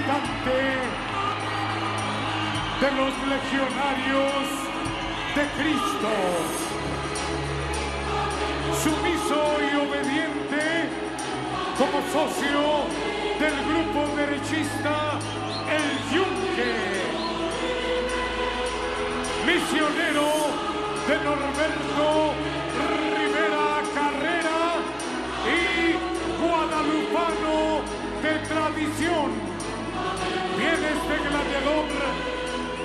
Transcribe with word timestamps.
visitante 0.00 0.58
de 2.80 2.90
los 2.92 3.12
legionarios 3.28 4.44
de 5.36 5.42
Cristo. 5.58 6.12
Sumiso 8.82 9.40
y 9.60 9.76
obediente 9.76 10.88
como 11.76 12.00
socio 12.12 12.62
del 13.38 13.56
grupo 13.66 14.16
derechista 14.16 15.18
El 15.70 15.86
Yunque. 16.14 16.74
Misionero 19.46 20.30
de 21.08 21.16
Norberto 21.24 22.34
Rivera 23.10 23.82
Carrera 23.94 24.60
y 25.46 25.92
guadalupano 26.40 27.82
de 28.22 28.32
tradición. 28.46 29.49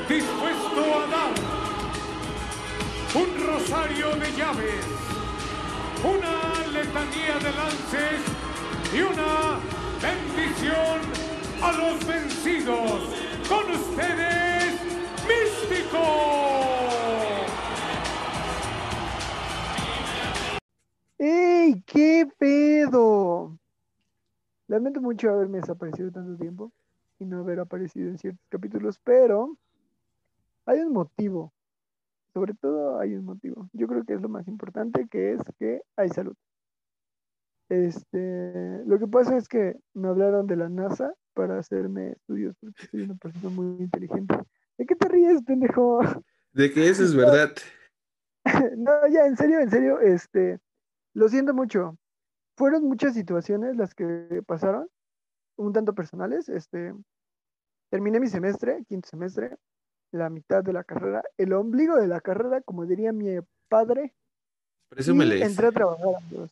Dispuesto 0.07 0.81
a 0.81 1.07
dar 1.07 1.33
un 3.15 3.47
rosario 3.47 4.15
de 4.17 4.31
llaves, 4.33 4.85
una 6.03 6.67
letanía 6.71 7.39
de 7.39 7.51
lances 7.55 8.21
y 8.93 9.01
una 9.01 9.59
bendición 10.01 11.01
a 11.61 11.71
los 11.71 12.05
vencidos. 12.05 13.01
Con 13.49 13.71
ustedes, 13.71 14.73
Místico. 15.27 16.03
¡Ey! 21.17 21.81
¿Qué 21.85 22.27
pedo? 22.37 23.57
Lamento 24.67 25.01
mucho 25.01 25.31
haberme 25.31 25.61
desaparecido 25.61 26.11
tanto 26.11 26.37
tiempo 26.37 26.71
y 27.17 27.25
no 27.25 27.39
haber 27.39 27.59
aparecido 27.59 28.09
en 28.09 28.17
ciertos 28.17 28.45
capítulos, 28.49 28.99
pero 29.03 29.57
hay 30.65 30.79
un 30.79 30.93
motivo. 30.93 31.53
Sobre 32.33 32.53
todo 32.53 32.99
hay 32.99 33.15
un 33.15 33.25
motivo. 33.25 33.69
Yo 33.73 33.87
creo 33.87 34.03
que 34.03 34.13
es 34.13 34.21
lo 34.21 34.29
más 34.29 34.47
importante, 34.47 35.07
que 35.09 35.33
es 35.33 35.41
que 35.57 35.81
hay 35.95 36.09
salud. 36.09 36.35
Este, 37.69 38.83
lo 38.85 38.99
que 38.99 39.07
pasa 39.07 39.37
es 39.37 39.47
que 39.47 39.75
me 39.93 40.09
hablaron 40.09 40.45
de 40.45 40.55
la 40.55 40.69
NASA 40.69 41.13
para 41.33 41.57
hacerme 41.57 42.11
estudios 42.11 42.55
porque 42.59 42.85
soy 42.87 43.01
una 43.01 43.15
persona 43.15 43.49
muy 43.49 43.81
inteligente. 43.81 44.35
¿De 44.77 44.85
qué 44.85 44.95
te 44.95 45.07
ríes, 45.07 45.43
pendejo? 45.43 45.99
De 46.53 46.71
que 46.71 46.89
eso 46.89 47.03
es 47.03 47.15
verdad. 47.15 47.51
no, 48.77 49.07
ya, 49.07 49.25
en 49.25 49.35
serio, 49.35 49.59
en 49.59 49.69
serio, 49.69 49.99
este, 49.99 50.59
lo 51.13 51.27
siento 51.29 51.53
mucho. 51.53 51.97
Fueron 52.57 52.83
muchas 52.83 53.13
situaciones 53.13 53.75
las 53.75 53.95
que 53.95 54.43
pasaron, 54.45 54.87
un 55.57 55.73
tanto 55.73 55.95
personales. 55.95 56.47
Este, 56.49 56.93
terminé 57.89 58.19
mi 58.19 58.27
semestre, 58.27 58.83
quinto 58.87 59.09
semestre, 59.09 59.55
la 60.11 60.29
mitad 60.29 60.63
de 60.63 60.73
la 60.73 60.83
carrera, 60.83 61.23
el 61.37 61.53
ombligo 61.53 61.95
de 61.95 62.07
la 62.07 62.21
carrera, 62.21 62.61
como 62.61 62.85
diría 62.85 63.11
mi 63.11 63.37
padre. 63.69 64.13
Presúmele. 64.89 65.43
entré 65.43 65.67
a 65.67 65.71
trabajar, 65.71 66.15
amigos. 66.15 66.51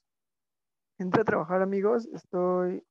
Entré 0.97 1.21
a 1.21 1.25
trabajar, 1.25 1.61
amigos. 1.61 2.07
Estoy, 2.13 2.83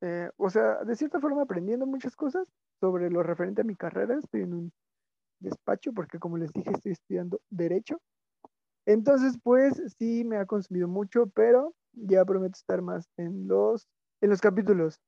eh, 0.00 0.30
o 0.36 0.50
sea, 0.50 0.84
de 0.84 0.96
cierta 0.96 1.20
forma 1.20 1.42
aprendiendo 1.42 1.86
muchas 1.86 2.16
cosas 2.16 2.48
sobre 2.80 3.10
lo 3.10 3.22
referente 3.22 3.62
a 3.62 3.64
mi 3.64 3.74
carrera. 3.74 4.18
Estoy 4.18 4.42
en 4.42 4.54
un 4.54 4.72
despacho 5.40 5.92
porque, 5.92 6.18
como 6.18 6.38
les 6.38 6.52
dije, 6.52 6.70
estoy 6.70 6.92
estudiando 6.92 7.40
Derecho. 7.50 8.00
Entonces, 8.86 9.38
pues 9.42 9.80
sí 9.98 10.24
me 10.24 10.36
ha 10.36 10.46
consumido 10.46 10.88
mucho, 10.88 11.26
pero 11.34 11.74
ya 11.92 12.24
prometo 12.24 12.56
estar 12.56 12.82
más 12.82 13.08
en 13.16 13.48
los, 13.48 13.88
en 14.20 14.30
los 14.30 14.40
capítulos. 14.40 15.00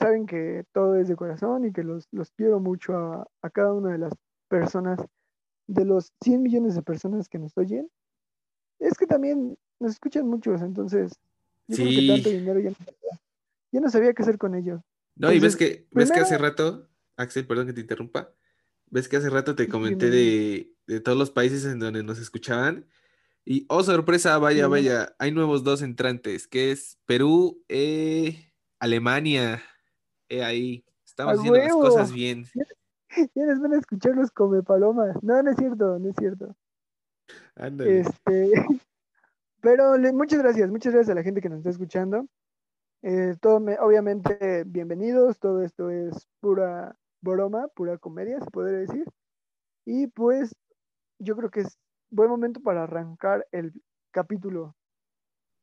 Saben 0.00 0.26
que 0.26 0.64
todo 0.72 0.96
es 0.96 1.08
de 1.08 1.16
corazón 1.16 1.64
y 1.64 1.72
que 1.72 1.82
los, 1.82 2.06
los 2.12 2.30
quiero 2.32 2.60
mucho 2.60 2.96
a, 2.96 3.26
a 3.42 3.50
cada 3.50 3.72
una 3.72 3.92
de 3.92 3.98
las 3.98 4.12
personas, 4.48 5.00
de 5.66 5.84
los 5.84 6.12
100 6.22 6.42
millones 6.42 6.74
de 6.74 6.82
personas 6.82 7.28
que 7.28 7.38
nos 7.38 7.56
oyen. 7.56 7.88
Es 8.78 8.96
que 8.96 9.06
también 9.06 9.58
nos 9.80 9.92
escuchan 9.92 10.28
muchos, 10.28 10.62
entonces 10.62 11.12
yo 11.66 11.76
creo 11.76 11.88
que 11.88 11.94
Sí. 11.94 12.08
tanto 12.08 12.30
dinero 12.30 12.60
ya 12.60 12.70
no, 12.70 12.76
sabía, 12.76 13.20
ya 13.72 13.80
no 13.80 13.90
sabía 13.90 14.12
qué 14.14 14.22
hacer 14.22 14.38
con 14.38 14.54
ellos. 14.54 14.80
No, 15.16 15.32
y 15.32 15.40
ves 15.40 15.56
que, 15.56 15.86
ves 15.90 16.12
que 16.12 16.20
hace 16.20 16.38
rato, 16.38 16.88
Axel, 17.16 17.46
perdón 17.46 17.66
que 17.66 17.72
te 17.72 17.80
interrumpa, 17.80 18.32
ves 18.86 19.08
que 19.08 19.16
hace 19.16 19.30
rato 19.30 19.54
te 19.56 19.68
comenté 19.68 20.10
de, 20.10 20.72
de 20.86 21.00
todos 21.00 21.16
los 21.18 21.30
países 21.30 21.64
en 21.64 21.78
donde 21.78 22.02
nos 22.02 22.18
escuchaban. 22.18 22.86
Y, 23.44 23.64
oh, 23.68 23.82
sorpresa, 23.82 24.36
vaya, 24.38 24.66
vaya, 24.68 25.14
hay 25.18 25.32
nuevos 25.32 25.62
dos 25.64 25.80
entrantes, 25.82 26.46
que 26.48 26.72
es 26.72 26.98
Perú, 27.06 27.62
eh, 27.68 28.52
Alemania, 28.78 29.62
eh, 30.28 30.42
ahí, 30.44 30.84
estamos 31.04 31.34
¡A 31.34 31.36
haciendo 31.38 31.58
las 31.58 31.68
huevo! 31.68 31.80
cosas 31.80 32.12
bien. 32.12 32.46
Ya 33.34 33.46
les 33.46 33.60
van 33.60 33.72
a 33.72 33.78
escuchar 33.78 34.14
los 34.14 34.30
come 34.30 34.62
palomas. 34.62 35.22
No, 35.22 35.42
no 35.42 35.50
es 35.50 35.56
cierto, 35.56 35.98
no 35.98 36.08
es 36.08 36.16
cierto. 36.16 36.54
Ándale. 37.54 38.00
Este, 38.00 38.52
pero 39.60 39.96
le- 39.96 40.12
muchas 40.12 40.40
gracias, 40.40 40.70
muchas 40.70 40.92
gracias 40.92 41.12
a 41.12 41.18
la 41.18 41.22
gente 41.22 41.40
que 41.40 41.48
nos 41.48 41.58
está 41.58 41.70
escuchando. 41.70 42.26
Eh, 43.02 43.36
todo 43.40 43.60
me- 43.60 43.78
obviamente, 43.78 44.64
bienvenidos, 44.66 45.38
todo 45.38 45.62
esto 45.62 45.90
es 45.90 46.28
pura 46.40 46.96
broma, 47.20 47.68
pura 47.68 47.98
comedia, 47.98 48.40
se 48.40 48.50
podría 48.50 48.78
decir. 48.78 49.04
Y 49.84 50.08
pues 50.08 50.54
yo 51.18 51.36
creo 51.36 51.50
que 51.50 51.60
es 51.60 51.78
buen 52.10 52.28
momento 52.28 52.60
para 52.60 52.84
arrancar 52.84 53.46
el 53.52 53.72
capítulo, 54.10 54.76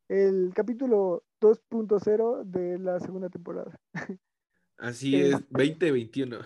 el 0.10 0.52
capítulo 0.56 1.24
2.0 1.42 2.44
de 2.46 2.80
la 2.80 3.00
segunda 3.00 3.30
temporada. 3.30 3.80
Así 4.78 5.16
eh, 5.16 5.32
es, 5.32 5.50
2021. 5.50 6.40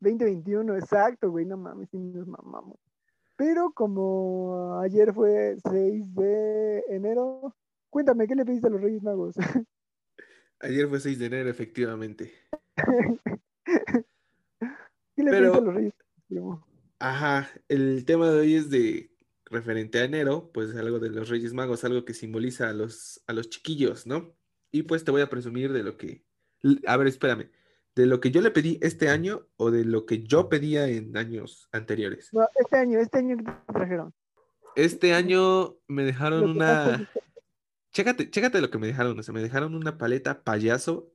2021, 0.00 0.76
exacto, 0.76 1.30
güey, 1.30 1.46
no 1.46 1.56
mames, 1.56 1.88
sí 1.90 1.98
nos 1.98 2.26
mamamos. 2.26 2.78
Pero 3.36 3.72
como 3.72 4.78
ayer 4.80 5.12
fue 5.14 5.56
6 5.70 6.14
de 6.14 6.84
enero, 6.88 7.54
cuéntame, 7.90 8.26
¿qué 8.26 8.34
le 8.34 8.44
pediste 8.44 8.66
a 8.66 8.70
los 8.70 8.80
Reyes 8.80 9.02
Magos? 9.02 9.36
Ayer 10.62 10.86
fue 10.88 11.00
6 11.00 11.18
de 11.18 11.26
enero, 11.26 11.48
efectivamente. 11.48 12.32
¿Qué 15.16 15.22
le 15.22 15.30
Pero- 15.30 15.52
pediste 15.52 15.58
a 15.58 15.60
los 15.62 15.74
Reyes 15.74 15.94
primo? 16.28 16.66
Ajá, 16.98 17.48
el 17.68 18.04
tema 18.04 18.28
de 18.30 18.40
hoy 18.40 18.54
es 18.56 18.68
de 18.68 19.10
referente 19.46 19.98
a 19.98 20.04
enero, 20.04 20.50
pues 20.52 20.76
algo 20.76 20.98
de 20.98 21.08
los 21.08 21.30
Reyes 21.30 21.54
Magos, 21.54 21.82
algo 21.84 22.04
que 22.04 22.12
simboliza 22.12 22.68
a 22.68 22.72
los, 22.74 23.22
a 23.26 23.32
los 23.32 23.48
chiquillos, 23.48 24.06
¿no? 24.06 24.34
Y 24.70 24.82
pues 24.82 25.02
te 25.02 25.10
voy 25.10 25.22
a 25.22 25.30
presumir 25.30 25.72
de 25.72 25.82
lo 25.82 25.96
que, 25.96 26.26
a 26.86 26.96
ver, 26.98 27.06
espérame, 27.06 27.50
de 27.94 28.06
lo 28.06 28.20
que 28.20 28.30
yo 28.30 28.40
le 28.40 28.50
pedí 28.50 28.78
este 28.82 29.08
año 29.08 29.46
o 29.56 29.70
de 29.70 29.84
lo 29.84 30.06
que 30.06 30.22
yo 30.22 30.48
pedía 30.48 30.88
en 30.88 31.16
años 31.16 31.68
anteriores. 31.72 32.30
No, 32.32 32.46
este 32.58 32.76
año, 32.76 32.98
este 33.00 33.18
año 33.18 33.36
que 33.36 33.44
te 33.44 33.72
trajeron. 33.72 34.14
Este 34.76 35.14
año 35.14 35.76
me 35.88 36.04
dejaron 36.04 36.48
una, 36.48 37.10
chécate, 37.92 38.30
chécate 38.30 38.60
lo 38.60 38.70
que 38.70 38.78
me 38.78 38.86
dejaron, 38.86 39.18
o 39.18 39.22
sea, 39.22 39.34
me 39.34 39.42
dejaron 39.42 39.74
una 39.74 39.98
paleta 39.98 40.42
payaso 40.42 41.12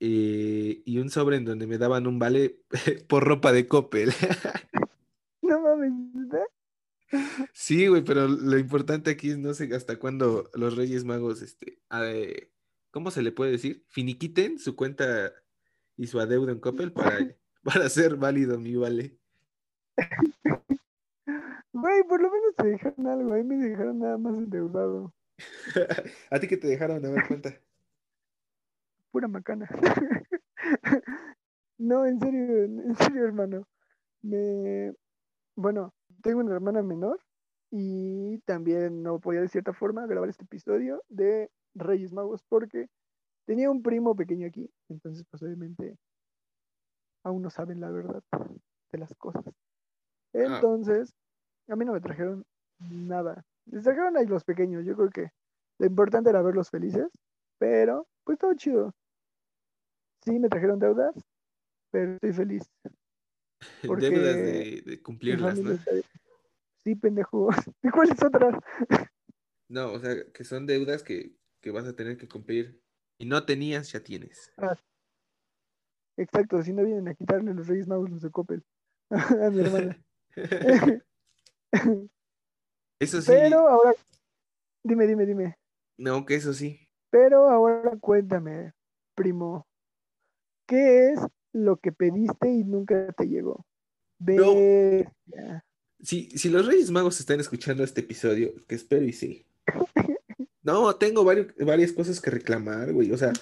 eh, 0.00 0.82
y 0.84 0.98
un 0.98 1.10
sobre 1.10 1.36
en 1.36 1.44
donde 1.44 1.66
me 1.66 1.78
daban 1.78 2.06
un 2.06 2.18
vale 2.18 2.60
por 3.08 3.24
ropa 3.24 3.52
de 3.52 3.66
Coppel. 3.66 4.12
No 5.42 5.60
mames. 5.60 5.92
Sí, 7.52 7.86
güey, 7.86 8.02
pero 8.02 8.26
lo 8.26 8.58
importante 8.58 9.12
aquí 9.12 9.30
es 9.30 9.38
no 9.38 9.54
sé 9.54 9.72
hasta 9.76 9.96
cuándo 9.96 10.50
los 10.54 10.74
Reyes 10.74 11.04
Magos, 11.04 11.40
este, 11.40 11.78
eh, 12.02 12.50
¿cómo 12.90 13.12
se 13.12 13.22
le 13.22 13.30
puede 13.30 13.52
decir? 13.52 13.84
Finiquiten 13.86 14.58
su 14.58 14.74
cuenta 14.74 15.32
y 15.96 16.06
su 16.06 16.20
adeudo 16.20 16.50
en 16.50 16.60
Coppel 16.60 16.92
para, 16.92 17.18
para 17.64 17.86
hacer 17.86 18.16
válido 18.16 18.58
mi 18.58 18.76
vale. 18.76 19.18
Güey, 21.72 22.02
por 22.08 22.20
lo 22.22 22.30
menos 22.30 22.54
te 22.56 22.68
dejaron 22.68 23.06
algo, 23.06 23.34
a 23.34 23.36
mí 23.36 23.44
me 23.44 23.68
dejaron 23.68 23.98
nada 23.98 24.16
más 24.18 24.34
endeudado. 24.34 25.12
¿A 26.30 26.38
ti 26.38 26.48
que 26.48 26.56
te 26.56 26.68
dejaron 26.68 27.04
a 27.04 27.10
ver 27.10 27.26
cuenta? 27.26 27.54
Pura 29.10 29.28
macana. 29.28 29.68
No, 31.78 32.06
en 32.06 32.18
serio, 32.18 32.64
en 32.64 32.96
serio, 32.96 33.24
hermano. 33.24 33.68
Me, 34.22 34.94
bueno, 35.54 35.94
tengo 36.22 36.40
una 36.40 36.54
hermana 36.54 36.82
menor 36.82 37.20
y 37.70 38.38
también 38.46 39.02
no 39.02 39.20
podía 39.20 39.42
de 39.42 39.48
cierta 39.48 39.74
forma 39.74 40.06
grabar 40.06 40.30
este 40.30 40.44
episodio 40.44 41.02
de 41.08 41.50
Reyes 41.74 42.14
Magos 42.14 42.42
porque 42.48 42.88
tenía 43.46 43.70
un 43.70 43.82
primo 43.82 44.14
pequeño 44.14 44.46
aquí, 44.46 44.68
entonces 44.88 45.24
pues 45.30 45.42
obviamente 45.42 45.96
aún 47.24 47.42
no 47.42 47.50
saben 47.50 47.80
la 47.80 47.90
verdad 47.90 48.22
de 48.92 48.98
las 48.98 49.14
cosas. 49.14 49.44
Entonces, 50.32 51.14
a 51.68 51.76
mí 51.76 51.84
no 51.84 51.92
me 51.92 52.00
trajeron 52.00 52.44
nada. 52.78 53.44
Les 53.66 53.84
trajeron 53.84 54.16
ahí 54.16 54.26
los 54.26 54.44
pequeños, 54.44 54.84
yo 54.84 54.94
creo 54.94 55.10
que 55.10 55.30
lo 55.78 55.86
importante 55.86 56.30
era 56.30 56.42
verlos 56.42 56.70
felices, 56.70 57.10
pero 57.58 58.06
pues 58.24 58.38
todo 58.38 58.54
chido. 58.54 58.94
Sí, 60.24 60.38
me 60.38 60.48
trajeron 60.48 60.78
deudas, 60.78 61.14
pero 61.90 62.14
estoy 62.14 62.32
feliz. 62.32 62.70
Porque 63.86 64.10
Deudas 64.10 64.36
de, 64.36 65.00
cumplirlas, 65.02 65.58
¿no? 65.58 65.76
Sí, 66.84 66.94
pendejo. 66.94 67.48
¿Y 67.82 67.88
cuáles 67.88 68.22
otras? 68.22 68.54
No, 69.68 69.92
o 69.92 69.98
sea, 69.98 70.14
que 70.32 70.44
son 70.44 70.66
deudas 70.66 71.02
que, 71.02 71.32
que 71.60 71.70
vas 71.70 71.86
a 71.86 71.96
tener 71.96 72.16
que 72.16 72.28
cumplir 72.28 72.80
y 73.18 73.26
no 73.26 73.44
tenías, 73.44 73.92
ya 73.92 74.00
tienes. 74.00 74.52
Exacto, 76.16 76.62
si 76.62 76.72
no 76.72 76.82
vienen 76.84 77.08
a 77.08 77.14
quitarle 77.14 77.52
los 77.54 77.66
Reyes 77.66 77.86
Magos 77.88 78.10
los 78.10 78.22
de 78.22 78.30
Coppel 78.30 78.64
a 79.10 79.50
mi 79.50 79.60
hermana. 79.60 80.02
Eso 82.98 83.20
sí, 83.20 83.26
Pero 83.30 83.68
ahora, 83.68 83.92
dime, 84.82 85.06
dime, 85.06 85.26
dime. 85.26 85.58
no, 85.98 86.24
que 86.24 86.36
eso 86.36 86.54
sí. 86.54 86.88
Pero 87.10 87.50
ahora 87.50 87.94
cuéntame, 88.00 88.72
primo, 89.14 89.66
¿qué 90.66 91.10
es 91.10 91.20
lo 91.52 91.76
que 91.76 91.92
pediste 91.92 92.48
y 92.48 92.64
nunca 92.64 93.12
te 93.12 93.26
llegó? 93.28 93.66
No. 94.18 94.54
Si, 96.00 96.30
si 96.30 96.48
los 96.48 96.66
Reyes 96.66 96.90
Magos 96.90 97.20
están 97.20 97.38
escuchando 97.40 97.84
este 97.84 98.00
episodio, 98.00 98.54
que 98.66 98.74
espero 98.74 99.04
y 99.04 99.12
sí. 99.12 99.46
No, 100.66 100.96
tengo 100.96 101.24
varios- 101.24 101.54
varias 101.64 101.92
cosas 101.92 102.20
que 102.20 102.30
reclamar, 102.30 102.92
güey. 102.92 103.12
O 103.12 103.16
sea, 103.16 103.32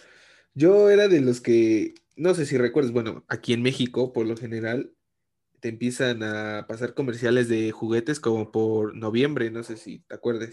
yo 0.55 0.91
era 0.91 1.09
de 1.09 1.21
los 1.23 1.41
que, 1.41 1.95
no 2.17 2.35
sé 2.35 2.45
si 2.45 2.59
recuerdas, 2.59 2.93
bueno, 2.93 3.25
aquí 3.29 3.55
en 3.55 3.63
México, 3.63 4.13
por 4.13 4.27
lo 4.27 4.37
general, 4.37 4.93
te 5.61 5.71
empiezan 5.71 6.23
a 6.23 6.67
pasar 6.69 6.93
comerciales 6.93 7.49
de 7.49 7.73
juguetes 7.73 8.21
como 8.21 8.53
por 8.53 8.95
noviembre, 8.95 9.51
no 9.51 9.63
sé 9.63 9.79
si 9.79 10.01
te 10.01 10.15
acuerdes. 10.15 10.51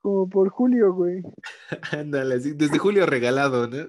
Como 0.00 0.28
por 0.30 0.48
julio, 0.48 0.94
güey. 0.94 1.22
Ándale, 1.92 2.38
desde 2.38 2.78
julio 2.78 3.04
regalado, 3.04 3.68
¿no? 3.68 3.86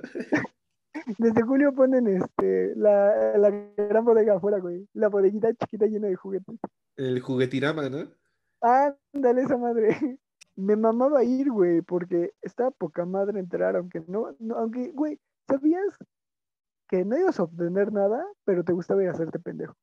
Desde 1.18 1.42
julio 1.44 1.74
ponen 1.74 2.08
este 2.08 2.74
la, 2.76 3.38
la 3.38 3.50
gran 3.78 4.04
bodega 4.04 4.36
afuera, 4.36 4.60
güey. 4.60 4.86
La 4.94 5.08
bodeguita 5.08 5.54
chiquita 5.54 5.86
llena 5.86 6.08
de 6.10 6.16
juguetes. 6.16 6.58
El 6.98 7.22
juguetirama, 7.22 7.90
¿no? 7.90 8.12
Ándale 8.62 9.44
esa 9.44 9.56
madre. 9.58 10.20
Me 10.60 10.76
mamaba 10.76 11.24
ir, 11.24 11.50
güey, 11.50 11.82
porque 11.82 12.34
estaba 12.42 12.70
poca 12.70 13.06
madre 13.06 13.40
entrar, 13.40 13.78
aunque 13.78 14.02
no, 14.08 14.36
no, 14.40 14.56
aunque, 14.56 14.92
güey, 14.92 15.18
¿sabías 15.48 15.98
que 16.90 17.06
no 17.06 17.18
ibas 17.18 17.40
a 17.40 17.44
obtener 17.44 17.94
nada, 17.94 18.26
pero 18.44 18.66
te 18.66 18.74
gustaba 18.74 19.02
ir 19.02 19.08
a 19.08 19.14
hacerte 19.14 19.40
pendejo? 19.40 19.74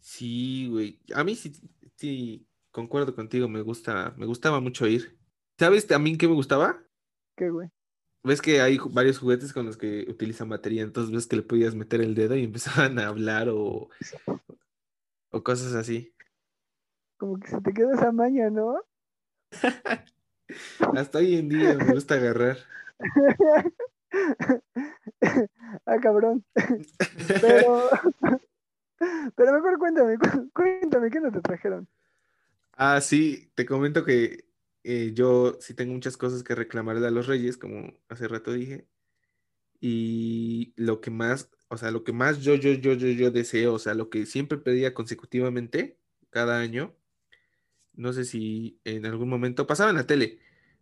Sí, 0.00 0.68
güey. 0.70 0.98
A 1.14 1.24
mí 1.24 1.34
sí, 1.34 1.52
sí, 1.96 2.48
concuerdo 2.70 3.14
contigo, 3.14 3.48
me 3.48 3.60
gusta, 3.60 4.14
me 4.16 4.24
gustaba 4.24 4.60
mucho 4.60 4.86
ir. 4.86 5.18
¿Sabes 5.58 5.86
también 5.86 6.16
qué 6.16 6.26
me 6.26 6.34
gustaba? 6.34 6.82
¿Qué, 7.36 7.50
güey? 7.50 7.68
Ves 8.24 8.40
que 8.40 8.62
hay 8.62 8.78
varios 8.90 9.18
juguetes 9.18 9.52
con 9.52 9.66
los 9.66 9.76
que 9.76 10.06
utilizan 10.08 10.48
batería, 10.48 10.82
entonces 10.82 11.14
ves 11.14 11.26
que 11.26 11.36
le 11.36 11.42
podías 11.42 11.74
meter 11.74 12.00
el 12.00 12.14
dedo 12.14 12.34
y 12.34 12.44
empezaban 12.44 12.98
a 12.98 13.08
hablar 13.08 13.50
o, 13.50 13.90
o 15.30 15.42
cosas 15.42 15.74
así. 15.74 16.14
Como 17.18 17.38
que 17.38 17.48
se 17.48 17.60
te 17.60 17.74
quedó 17.74 17.92
esa 17.92 18.10
maña, 18.10 18.48
¿no? 18.48 18.80
Hasta 20.96 21.18
hoy 21.18 21.36
en 21.36 21.48
día 21.48 21.74
me 21.74 21.92
gusta 21.92 22.14
agarrar. 22.14 22.58
ah, 25.86 25.98
cabrón. 26.00 26.44
Pero, 27.40 27.90
pero 29.36 29.52
mejor 29.52 29.78
cuéntame, 29.78 30.18
cu- 30.18 30.50
cuéntame, 30.54 31.10
¿qué 31.10 31.20
no 31.20 31.30
te 31.32 31.40
trajeron? 31.40 31.88
Ah, 32.72 33.00
sí, 33.00 33.50
te 33.54 33.66
comento 33.66 34.04
que 34.04 34.44
eh, 34.84 35.12
yo 35.14 35.56
sí 35.60 35.74
tengo 35.74 35.94
muchas 35.94 36.16
cosas 36.16 36.42
que 36.42 36.54
reclamarle 36.54 37.06
a 37.06 37.10
los 37.10 37.26
Reyes, 37.26 37.56
como 37.56 37.92
hace 38.08 38.28
rato 38.28 38.52
dije. 38.52 38.86
Y 39.80 40.72
lo 40.76 41.00
que 41.00 41.10
más, 41.10 41.50
o 41.68 41.76
sea, 41.76 41.90
lo 41.90 42.04
que 42.04 42.12
más 42.12 42.40
yo, 42.40 42.54
yo, 42.54 42.72
yo, 42.72 42.94
yo, 42.94 43.08
yo 43.08 43.30
deseo, 43.30 43.74
o 43.74 43.78
sea, 43.78 43.94
lo 43.94 44.10
que 44.10 44.26
siempre 44.26 44.58
pedía 44.58 44.94
consecutivamente 44.94 45.98
cada 46.30 46.58
año, 46.60 46.94
no 47.96 48.12
sé 48.12 48.24
si 48.24 48.80
en 48.84 49.06
algún 49.06 49.28
momento 49.28 49.66
pasaba 49.66 49.90
en 49.90 49.96
la 49.96 50.06
tele, 50.06 50.38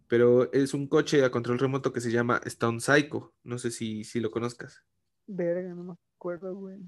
pero 0.08 0.52
es 0.52 0.74
un 0.74 0.88
coche 0.88 1.24
a 1.24 1.30
control 1.30 1.58
remoto 1.58 1.92
que 1.92 2.00
se 2.00 2.10
llama 2.12 2.40
Stone 2.44 2.80
Psycho. 2.80 3.34
No 3.44 3.58
sé 3.58 3.70
si, 3.70 4.04
si 4.04 4.20
lo 4.20 4.30
conozcas. 4.30 4.84
Verga, 5.26 5.74
no 5.74 5.84
me 5.84 5.94
acuerdo, 6.16 6.54
güey. 6.54 6.78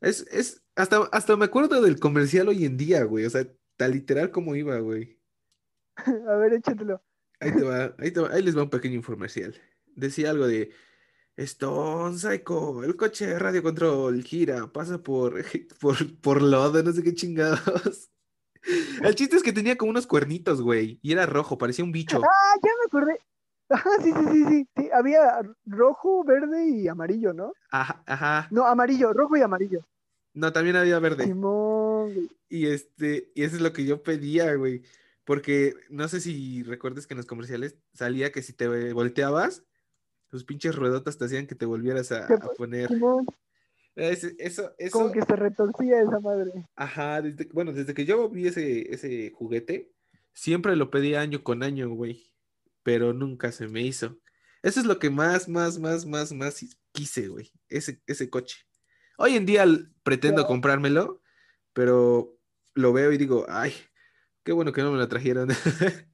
Es, 0.00 0.26
es, 0.30 0.62
hasta, 0.76 0.98
hasta 1.12 1.36
me 1.36 1.44
acuerdo 1.46 1.80
del 1.82 2.00
comercial 2.00 2.48
hoy 2.48 2.64
en 2.64 2.76
día, 2.76 3.04
güey. 3.04 3.24
O 3.26 3.30
sea, 3.30 3.46
tan 3.76 3.92
literal 3.92 4.30
como 4.30 4.56
iba, 4.56 4.78
güey. 4.78 5.18
A 6.28 6.36
ver, 6.36 6.54
échatelo. 6.54 7.02
Ahí 7.40 7.52
te 7.52 7.62
va, 7.62 7.94
ahí 7.98 8.10
te 8.10 8.20
va- 8.20 8.30
ahí 8.32 8.42
les 8.42 8.56
va 8.56 8.62
un 8.64 8.70
pequeño 8.70 8.94
infomercial. 8.96 9.54
Decía 9.94 10.30
algo 10.30 10.46
de 10.46 10.72
Stone 11.36 12.18
Psycho, 12.18 12.84
el 12.84 12.96
coche 12.96 13.26
de 13.28 13.38
radio 13.38 13.62
control 13.62 14.22
gira, 14.24 14.72
pasa 14.72 15.02
por, 15.02 15.42
por, 15.80 16.20
por 16.20 16.42
lodo, 16.42 16.82
no 16.82 16.92
sé 16.92 17.02
qué 17.02 17.14
chingados. 17.14 18.10
El 19.02 19.14
chiste 19.14 19.36
es 19.36 19.42
que 19.42 19.52
tenía 19.52 19.76
como 19.76 19.90
unos 19.90 20.06
cuernitos, 20.06 20.60
güey, 20.62 20.98
y 21.02 21.12
era 21.12 21.26
rojo, 21.26 21.58
parecía 21.58 21.84
un 21.84 21.92
bicho. 21.92 22.20
Ah, 22.22 22.56
ya 22.62 22.70
me 22.78 22.86
acordé. 22.86 23.20
Ajá, 23.68 23.90
sí, 24.02 24.12
sí, 24.12 24.24
sí, 24.32 24.44
sí, 24.48 24.68
sí. 24.76 24.90
Había 24.92 25.40
rojo, 25.64 26.24
verde 26.24 26.68
y 26.68 26.88
amarillo, 26.88 27.32
¿no? 27.32 27.52
Ajá, 27.70 28.02
ajá. 28.06 28.48
No, 28.50 28.66
amarillo, 28.66 29.12
rojo 29.12 29.36
y 29.36 29.42
amarillo. 29.42 29.80
No, 30.34 30.52
también 30.52 30.76
había 30.76 30.98
verde. 30.98 31.24
Simón. 31.24 32.28
Y 32.48 32.66
este, 32.66 33.30
y 33.34 33.44
eso 33.44 33.56
es 33.56 33.62
lo 33.62 33.72
que 33.72 33.84
yo 33.84 34.02
pedía, 34.02 34.54
güey. 34.54 34.82
Porque 35.24 35.74
no 35.88 36.08
sé 36.08 36.20
si 36.20 36.62
recuerdas 36.64 37.06
que 37.06 37.14
en 37.14 37.18
los 37.18 37.26
comerciales 37.26 37.76
salía 37.94 38.32
que 38.32 38.42
si 38.42 38.52
te 38.52 38.92
volteabas, 38.92 39.62
tus 40.28 40.44
pinches 40.44 40.74
ruedotas 40.74 41.18
te 41.18 41.24
hacían 41.26 41.46
que 41.46 41.54
te 41.54 41.66
volvieras 41.66 42.10
a, 42.10 42.24
a 42.26 42.38
po- 42.38 42.54
poner. 42.54 42.88
Simón, 42.88 43.26
Eso, 43.96 44.28
eso, 44.38 44.72
como 44.92 45.12
que 45.12 45.22
se 45.22 45.36
retorcía 45.36 46.00
esa 46.00 46.20
madre. 46.20 46.66
ajá, 46.76 47.22
desde, 47.22 47.48
bueno, 47.52 47.72
desde 47.72 47.92
que 47.92 48.04
yo 48.04 48.28
vi 48.28 48.46
ese, 48.46 48.92
ese 48.94 49.30
juguete, 49.32 49.92
siempre 50.32 50.76
lo 50.76 50.90
pedí 50.90 51.14
año 51.14 51.42
con 51.42 51.62
año, 51.62 51.88
güey. 51.90 52.32
Pero 52.82 53.12
nunca 53.12 53.52
se 53.52 53.68
me 53.68 53.82
hizo. 53.82 54.18
Eso 54.62 54.80
es 54.80 54.86
lo 54.86 54.98
que 54.98 55.10
más, 55.10 55.48
más, 55.48 55.78
más, 55.78 56.06
más, 56.06 56.32
más 56.32 56.64
quise, 56.92 57.28
güey. 57.28 57.52
Ese, 57.68 58.00
ese 58.06 58.30
coche. 58.30 58.58
Hoy 59.18 59.36
en 59.36 59.44
día 59.44 59.66
pretendo 60.02 60.46
comprármelo, 60.46 61.20
pero 61.74 62.38
lo 62.74 62.92
veo 62.92 63.12
y 63.12 63.18
digo, 63.18 63.44
ay, 63.48 63.72
qué 64.44 64.52
bueno 64.52 64.72
que 64.72 64.82
no 64.82 64.92
me 64.92 64.98
lo 64.98 65.08
trajeron. 65.08 65.48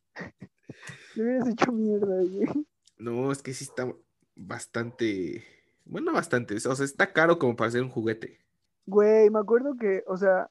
Le 1.15 1.23
hubieras 1.23 1.49
hecho 1.49 1.73
mierda, 1.73 2.23
güey. 2.23 2.67
No, 2.99 3.31
es 3.31 3.43
que 3.43 3.55
sí 3.55 3.65
está 3.65 3.93
bastante, 4.35 5.45
bueno, 5.87 6.13
bastante, 6.13 6.55
o 6.55 6.75
sea, 6.75 6.85
está 6.85 7.13
caro 7.13 7.39
como 7.39 7.57
para 7.57 7.69
hacer 7.69 7.83
un 7.83 7.91
juguete. 7.91 8.39
Güey, 8.87 9.31
me 9.31 9.39
acuerdo 9.39 9.75
que, 9.77 10.03
o 10.07 10.17
sea, 10.17 10.51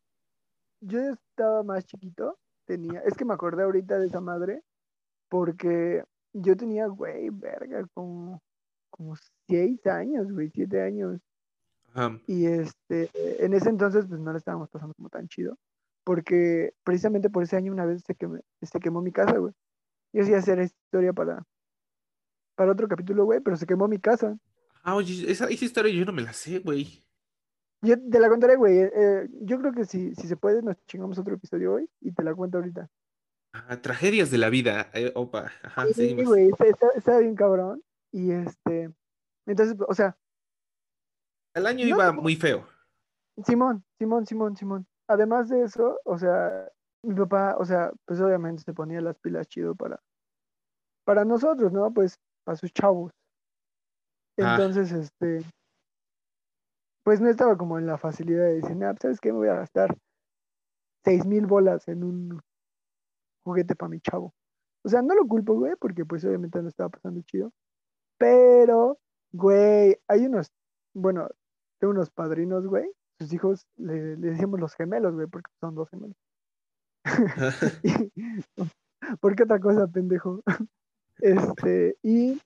yo 0.81 0.99
estaba 0.99 1.63
más 1.63 1.85
chiquito, 1.85 2.37
tenía, 2.65 3.01
es 3.01 3.13
que 3.15 3.25
me 3.25 3.33
acordé 3.33 3.63
ahorita 3.63 3.99
de 3.99 4.07
esa 4.07 4.21
madre, 4.21 4.63
porque 5.29 6.03
yo 6.33 6.55
tenía, 6.55 6.87
güey, 6.87 7.29
verga, 7.29 7.85
como, 7.93 8.41
como 8.89 9.15
seis 9.47 9.85
años, 9.87 10.31
güey, 10.31 10.49
siete 10.49 10.81
años. 10.81 11.19
Ajá. 11.93 12.19
Y 12.27 12.45
este, 12.45 13.09
en 13.43 13.53
ese 13.53 13.69
entonces, 13.69 14.05
pues 14.07 14.19
no 14.19 14.31
le 14.31 14.37
estábamos 14.37 14.69
pasando 14.69 14.93
como 14.95 15.09
tan 15.09 15.27
chido, 15.27 15.57
porque 16.03 16.73
precisamente 16.83 17.29
por 17.29 17.43
ese 17.43 17.57
año 17.57 17.71
una 17.71 17.85
vez 17.85 18.03
se 18.05 18.15
quemó, 18.15 18.37
se 18.61 18.79
quemó 18.79 19.01
mi 19.01 19.11
casa, 19.11 19.37
güey. 19.37 19.53
Yo 20.13 20.23
sí 20.23 20.33
hacer 20.33 20.59
historia 20.59 21.11
para, 21.11 21.43
para 22.55 22.71
otro 22.71 22.87
capítulo, 22.87 23.25
güey, 23.25 23.41
pero 23.41 23.57
se 23.57 23.65
quemó 23.65 23.87
mi 23.87 23.99
casa. 23.99 24.37
Ah, 24.87 24.95
oye, 24.95 25.29
esa, 25.31 25.45
esa 25.47 25.65
historia 25.65 25.91
yo 25.91 26.05
no 26.05 26.13
me 26.13 26.21
la 26.21 26.31
sé, 26.31 26.59
güey. 26.59 27.03
Yo 27.81 27.95
te 27.99 28.19
la 28.19 28.29
contaré, 28.29 28.55
güey. 28.55 28.77
eh, 28.77 28.91
eh, 28.95 29.27
yo 29.41 29.59
creo 29.59 29.71
que 29.73 29.83
si, 29.85 30.13
si 30.13 30.27
se 30.27 30.37
puede, 30.37 30.61
nos 30.61 30.77
chingamos 30.85 31.17
otro 31.17 31.33
episodio 31.33 31.73
hoy 31.73 31.89
y 32.01 32.11
te 32.11 32.23
la 32.23 32.35
cuento 32.35 32.59
ahorita. 32.59 32.87
Ah, 33.53 33.81
tragedias 33.81 34.29
de 34.29 34.37
la 34.37 34.49
vida. 34.49 34.91
eh, 34.93 35.11
opa, 35.15 35.51
ajá, 35.63 35.87
Sí, 35.93 36.13
güey, 36.23 36.49
está, 36.49 36.65
está- 36.65 36.89
está 36.95 37.17
bien 37.19 37.35
cabrón. 37.35 37.83
Y 38.11 38.31
este, 38.31 38.91
entonces, 39.47 39.75
o 39.87 39.93
sea, 39.95 40.15
El 41.55 41.65
año 41.65 41.85
No, 41.87 41.95
iba 41.95 42.11
muy 42.11 42.35
feo. 42.35 42.67
Simón, 43.43 43.83
Simón, 43.97 44.25
Simón, 44.27 44.55
Simón. 44.55 44.87
Además 45.07 45.49
de 45.49 45.63
eso, 45.63 45.99
o 46.05 46.17
sea, 46.17 46.69
mi 47.03 47.15
papá, 47.15 47.55
o 47.57 47.65
sea, 47.65 47.91
pues 48.05 48.19
obviamente 48.21 48.61
se 48.63 48.73
ponía 48.73 49.01
las 49.01 49.17
pilas 49.17 49.47
chido 49.47 49.73
para, 49.73 49.99
para 51.05 51.25
nosotros, 51.25 51.71
¿no? 51.71 51.91
Pues 51.93 52.19
para 52.43 52.55
sus 52.55 52.71
chavos. 52.71 53.11
Ah. 54.37 54.55
Entonces, 54.55 54.91
este, 54.91 55.45
pues 57.03 57.21
no 57.21 57.29
estaba 57.29 57.57
como 57.57 57.77
en 57.77 57.85
la 57.85 57.97
facilidad 57.97 58.43
de 58.45 58.55
decir, 58.55 58.75
nah, 58.75 58.91
pues, 58.91 59.01
¿sabes 59.01 59.19
qué? 59.19 59.31
Me 59.31 59.39
voy 59.39 59.49
a 59.49 59.55
gastar 59.55 59.95
seis 61.03 61.25
mil 61.25 61.45
bolas 61.45 61.87
en 61.87 62.03
un 62.03 62.41
juguete 63.43 63.75
para 63.75 63.89
mi 63.89 63.99
chavo. 64.01 64.33
O 64.83 64.89
sea, 64.89 65.01
no 65.01 65.15
lo 65.15 65.27
culpo, 65.27 65.53
güey, 65.55 65.73
porque 65.79 66.05
pues 66.05 66.25
obviamente 66.25 66.61
no 66.61 66.67
estaba 66.67 66.89
pasando 66.89 67.21
chido. 67.21 67.51
Pero, 68.17 68.99
güey, 69.31 69.97
hay 70.07 70.25
unos, 70.25 70.51
bueno, 70.93 71.27
tengo 71.79 71.93
unos 71.93 72.09
padrinos, 72.09 72.67
güey. 72.67 72.89
Sus 73.19 73.31
hijos 73.33 73.65
le, 73.77 74.17
le 74.17 74.31
decimos 74.31 74.59
los 74.59 74.75
gemelos, 74.75 75.13
güey, 75.13 75.27
porque 75.27 75.51
son 75.59 75.75
dos 75.75 75.89
gemelos. 75.89 76.17
¿Por 79.19 79.35
qué 79.35 79.43
otra 79.43 79.59
cosa, 79.59 79.87
pendejo? 79.87 80.43
Este, 81.19 81.95
y, 82.03 82.41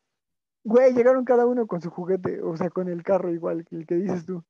güey, 0.64 0.94
llegaron 0.94 1.26
cada 1.26 1.46
uno 1.46 1.68
con 1.68 1.82
su 1.82 1.90
juguete, 1.90 2.42
o 2.42 2.56
sea, 2.58 2.70
con 2.70 2.90
el 2.90 3.04
carro 3.04 3.32
igual 3.32 3.66
que 3.66 3.76
el 3.76 3.86
que 3.86 3.96
dices 3.96 4.26
tú. 4.26 4.44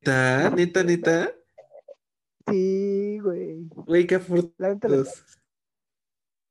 ¿Neta? 0.00 0.50
¿Neta, 0.50 0.82
neta? 0.82 1.32
Sí, 2.48 3.18
güey. 3.20 3.68
Güey, 3.68 4.06
qué 4.06 4.16
afortunados. 4.16 5.38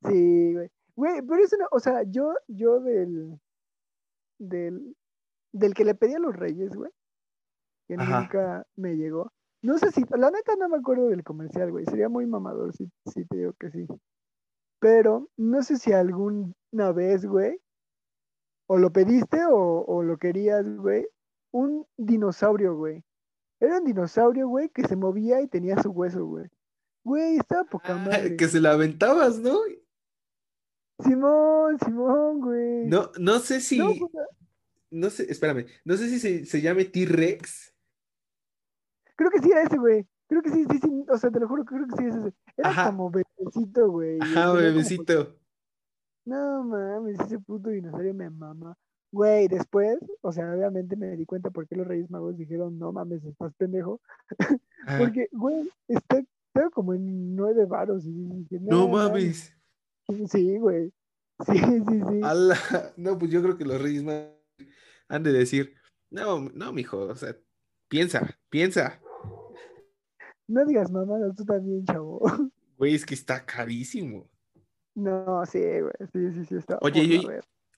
Sí, 0.08 0.53
güey. 0.53 0.70
Güey, 0.96 1.22
pero 1.22 1.43
eso 1.43 1.58
no, 1.58 1.67
o 1.72 1.79
sea, 1.79 2.03
yo, 2.03 2.34
yo 2.48 2.79
del, 2.79 3.39
del, 4.39 4.96
del 5.51 5.74
que 5.74 5.86
le 5.86 5.96
pedí 5.96 6.13
a 6.13 6.20
los 6.20 6.36
reyes, 6.36 6.75
güey, 6.75 6.91
que 7.88 7.96
Ajá. 7.96 8.22
nunca 8.22 8.67
me 8.75 8.96
llegó. 8.96 9.31
No 9.63 9.77
sé 9.77 9.91
si, 9.91 10.03
la 10.10 10.31
neta 10.31 10.55
no 10.58 10.70
me 10.70 10.77
acuerdo 10.77 11.08
del 11.08 11.24
comercial, 11.24 11.72
güey. 11.72 11.86
Sería 11.86 12.10
muy 12.10 12.25
mamador 12.25 12.74
si, 12.74 12.89
si 13.05 13.25
te 13.25 13.38
digo 13.38 13.53
que 13.60 13.70
sí. 13.70 13.88
Pero 14.79 15.29
no 15.38 15.62
sé 15.62 15.77
si 15.77 15.93
alguna 15.93 16.91
vez, 16.93 17.25
güey, 17.25 17.61
o 18.74 18.78
lo 18.78 18.92
pediste 18.94 19.44
o, 19.50 19.84
o 19.86 20.01
lo 20.01 20.18
querías, 20.18 20.66
güey, 20.78 21.06
un 21.51 21.86
dinosaurio, 21.98 22.75
güey. 22.78 23.04
Era 23.60 23.80
un 23.80 23.84
dinosaurio, 23.86 24.48
güey, 24.48 24.70
que 24.70 24.88
se 24.88 24.96
movía 24.96 25.42
y 25.42 25.48
tenía 25.48 25.82
su 25.82 25.90
hueso, 25.92 26.25
güey. 26.25 26.46
Güey, 27.04 27.36
estaba 27.38 27.66
poca 27.66 27.96
Ah, 27.96 27.98
madre. 28.06 28.38
que 28.38 28.48
se 28.48 28.62
la 28.62 28.72
aventabas, 28.72 29.40
¿no? 29.40 29.58
Simón, 31.04 31.78
Simón, 31.84 32.40
güey. 32.42 32.88
No, 32.88 33.12
no 33.20 33.40
sé 33.40 33.60
si, 33.60 33.78
No, 33.80 33.88
güey, 33.88 34.00
no 34.92 35.10
sé, 35.10 35.30
espérame, 35.32 35.66
no 35.84 35.98
sé 35.98 36.08
si 36.10 36.20
se, 36.20 36.46
se 36.46 36.62
llame 36.62 36.86
T-Rex. 36.86 37.74
creo 39.16 39.32
que 39.32 39.40
sí 39.40 39.51
era 39.51 39.63
ese, 39.63 39.78
güey. 39.78 40.06
Creo 40.28 40.42
que 40.42 40.50
sí, 40.50 40.66
sí, 40.72 40.80
sí. 40.82 41.06
O 41.10 41.18
sea, 41.18 41.30
te 41.30 41.40
lo 41.42 41.48
juro, 41.48 41.66
creo 41.66 41.86
que 41.88 41.98
sí 41.98 42.06
es 42.06 42.16
ese. 42.16 42.34
Era 42.56 42.70
Ajá. 42.70 42.86
como 42.92 43.12
bebecito, 43.12 43.90
güey. 43.92 44.18
Ajá, 44.22 44.46
como- 44.48 44.60
bebecito. 44.62 45.36
No 46.25 46.63
mames, 46.63 47.20
ese 47.20 47.40
puto 47.40 47.70
dinosaurio 47.70 48.13
me 48.13 48.30
mama. 48.30 48.78
Güey, 49.12 49.48
después, 49.48 49.98
o 50.22 50.32
sea, 50.32 50.54
obviamente 50.54 50.96
me 50.96 51.18
di 51.18 51.25
cuenta 51.25 51.50
por 51.50 51.68
qué 51.68 51.75
los 51.75 51.86
Reyes 51.88 52.10
Magos 52.10 52.38
dijeron, 52.38 52.80
no 52.80 52.94
mames, 52.94 53.24
estás 53.25 53.54
pendejo. 53.56 54.00
Ajá. 54.38 54.58
Porque, 55.16 55.28
güey, 55.32 55.70
está, 55.88 56.24
estaba 56.48 56.70
como 56.70 56.94
en 56.94 57.36
nueve 57.36 57.66
varos. 57.66 58.06
Y 58.06 58.12
dije, 58.12 58.60
No 58.62 58.82
"No 58.82 58.88
mames. 58.88 59.54
Sí, 60.30 60.58
güey. 60.58 60.94
Sí, 61.46 61.58
sí, 61.58 62.01
sí. 62.10 62.22
Ala, 62.24 62.56
No, 62.98 63.18
pues 63.18 63.32
yo 63.32 63.42
creo 63.42 63.58
que 63.58 63.66
los 63.66 63.82
Reyes 63.82 64.04
Magos 64.04 64.32
han 65.10 65.24
de 65.24 65.34
decir, 65.34 65.74
no, 66.10 66.50
no, 66.54 66.72
mijo, 66.72 67.00
o 67.00 67.16
sea, 67.16 67.36
piensa, 67.90 68.38
piensa. 68.50 69.01
No 70.48 70.66
digas 70.66 70.92
mamadas, 70.92 71.36
tú 71.36 71.44
también, 71.46 71.84
chavo. 71.86 72.22
Güey, 72.78 72.96
es 72.96 73.06
que 73.06 73.13
está 73.13 73.46
carísimo. 73.46 74.28
No, 74.95 75.45
sí, 75.45 75.60
güey. 75.60 75.93
Sí, 76.12 76.31
sí, 76.33 76.45
sí, 76.45 76.55
está. 76.55 76.77
Oye, 76.81 77.03
y-. 77.03 77.27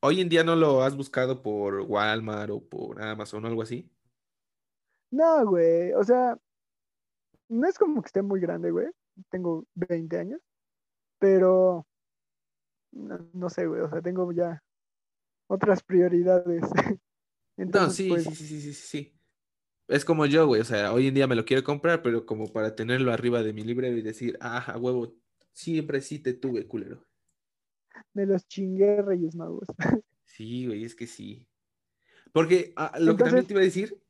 Hoy 0.02 0.20
en 0.20 0.28
día 0.28 0.44
no 0.44 0.56
lo 0.56 0.84
has 0.84 0.98
buscado 0.98 1.42
por 1.42 1.82
Walmart 1.82 2.52
o 2.52 2.62
por 2.62 3.02
Amazon 3.02 3.46
o 3.46 3.48
algo 3.48 3.62
así. 3.62 3.90
No, 5.12 5.46
güey. 5.46 5.94
O 5.94 6.04
sea, 6.04 6.38
no 7.48 7.68
es 7.68 7.78
como 7.78 8.02
que 8.02 8.08
esté 8.08 8.22
muy 8.22 8.42
grande, 8.42 8.72
güey. 8.72 8.88
Tengo 9.30 9.66
20 9.76 10.20
años. 10.20 10.42
Pero, 11.20 11.88
no, 12.92 13.30
no 13.32 13.50
sé, 13.50 13.66
güey. 13.66 13.82
O 13.82 13.90
sea, 13.90 14.02
tengo 14.02 14.30
ya 14.34 14.62
otras 15.48 15.84
prioridades. 15.84 16.64
No, 17.56 17.66
Entonces, 17.66 17.96
sí, 17.98 18.10
pues, 18.10 18.24
sí, 18.24 18.34
sí, 18.34 18.48
sí, 18.48 18.62
sí, 18.62 18.74
sí, 18.74 18.88
sí. 18.88 19.20
Es 19.88 20.04
como 20.06 20.26
yo, 20.26 20.48
güey, 20.48 20.62
o 20.62 20.66
sea, 20.66 20.92
hoy 20.92 21.08
en 21.08 21.14
día 21.14 21.28
me 21.28 21.36
lo 21.36 21.46
quiero 21.46 21.64
comprar, 21.64 22.02
pero 22.02 22.26
como 22.26 22.52
para 22.52 22.76
tenerlo 22.76 23.14
arriba 23.14 23.44
de 23.44 23.54
mi 23.54 23.64
librero 23.64 23.96
y 23.96 24.02
decir, 24.02 24.36
ah, 24.42 24.72
a 24.72 24.80
huevo, 24.80 25.14
siempre 25.54 26.02
sí 26.02 26.20
te 26.20 26.34
tuve, 26.34 26.68
culero. 26.68 27.06
me 28.14 28.26
los 28.26 28.48
chingué, 28.48 29.02
Reyes 29.02 29.36
Magos. 29.36 29.68
Sí, 30.26 30.66
güey, 30.66 30.84
es 30.84 30.96
que 30.96 31.06
sí. 31.06 31.48
Porque 32.32 32.74
ah, 32.76 32.98
lo 33.00 33.16
que 33.16 33.24
también 33.24 33.46
te 33.46 33.54
iba 33.54 33.62
a 33.62 33.66
decir 33.66 34.02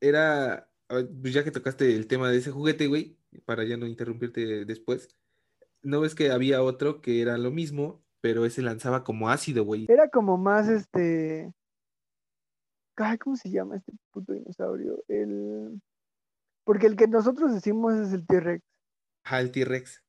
era, 0.00 0.70
ah, 0.88 1.02
pues 1.20 1.34
ya 1.34 1.44
que 1.44 1.50
tocaste 1.50 1.94
el 1.94 2.06
tema 2.06 2.30
de 2.30 2.38
ese 2.38 2.50
juguete, 2.50 2.86
güey, 2.86 3.18
para 3.44 3.64
ya 3.64 3.76
no 3.76 3.86
interrumpirte 3.86 4.64
después, 4.64 5.14
¿no 5.82 6.00
ves 6.00 6.14
que 6.14 6.30
había 6.30 6.62
otro 6.62 7.02
que 7.02 7.20
era 7.20 7.36
lo 7.36 7.50
mismo, 7.50 8.02
pero 8.20 8.46
ese 8.46 8.62
lanzaba 8.62 9.04
como 9.04 9.28
ácido, 9.28 9.64
güey? 9.64 9.86
Era 9.88 10.08
como 10.08 10.38
más 10.38 10.68
este. 10.68 11.52
Ay, 12.96 13.18
¿cómo 13.18 13.36
se 13.36 13.50
llama 13.50 13.76
este 13.76 13.92
puto 14.10 14.32
dinosaurio? 14.32 15.04
El. 15.08 15.82
Porque 16.64 16.86
el 16.86 16.96
que 16.96 17.08
nosotros 17.08 17.52
decimos 17.52 17.94
es 17.94 18.12
el 18.12 18.26
T-Rex. 18.26 18.64
Ajá, 19.24 19.40
el 19.40 19.50
T-Rex. 19.50 20.02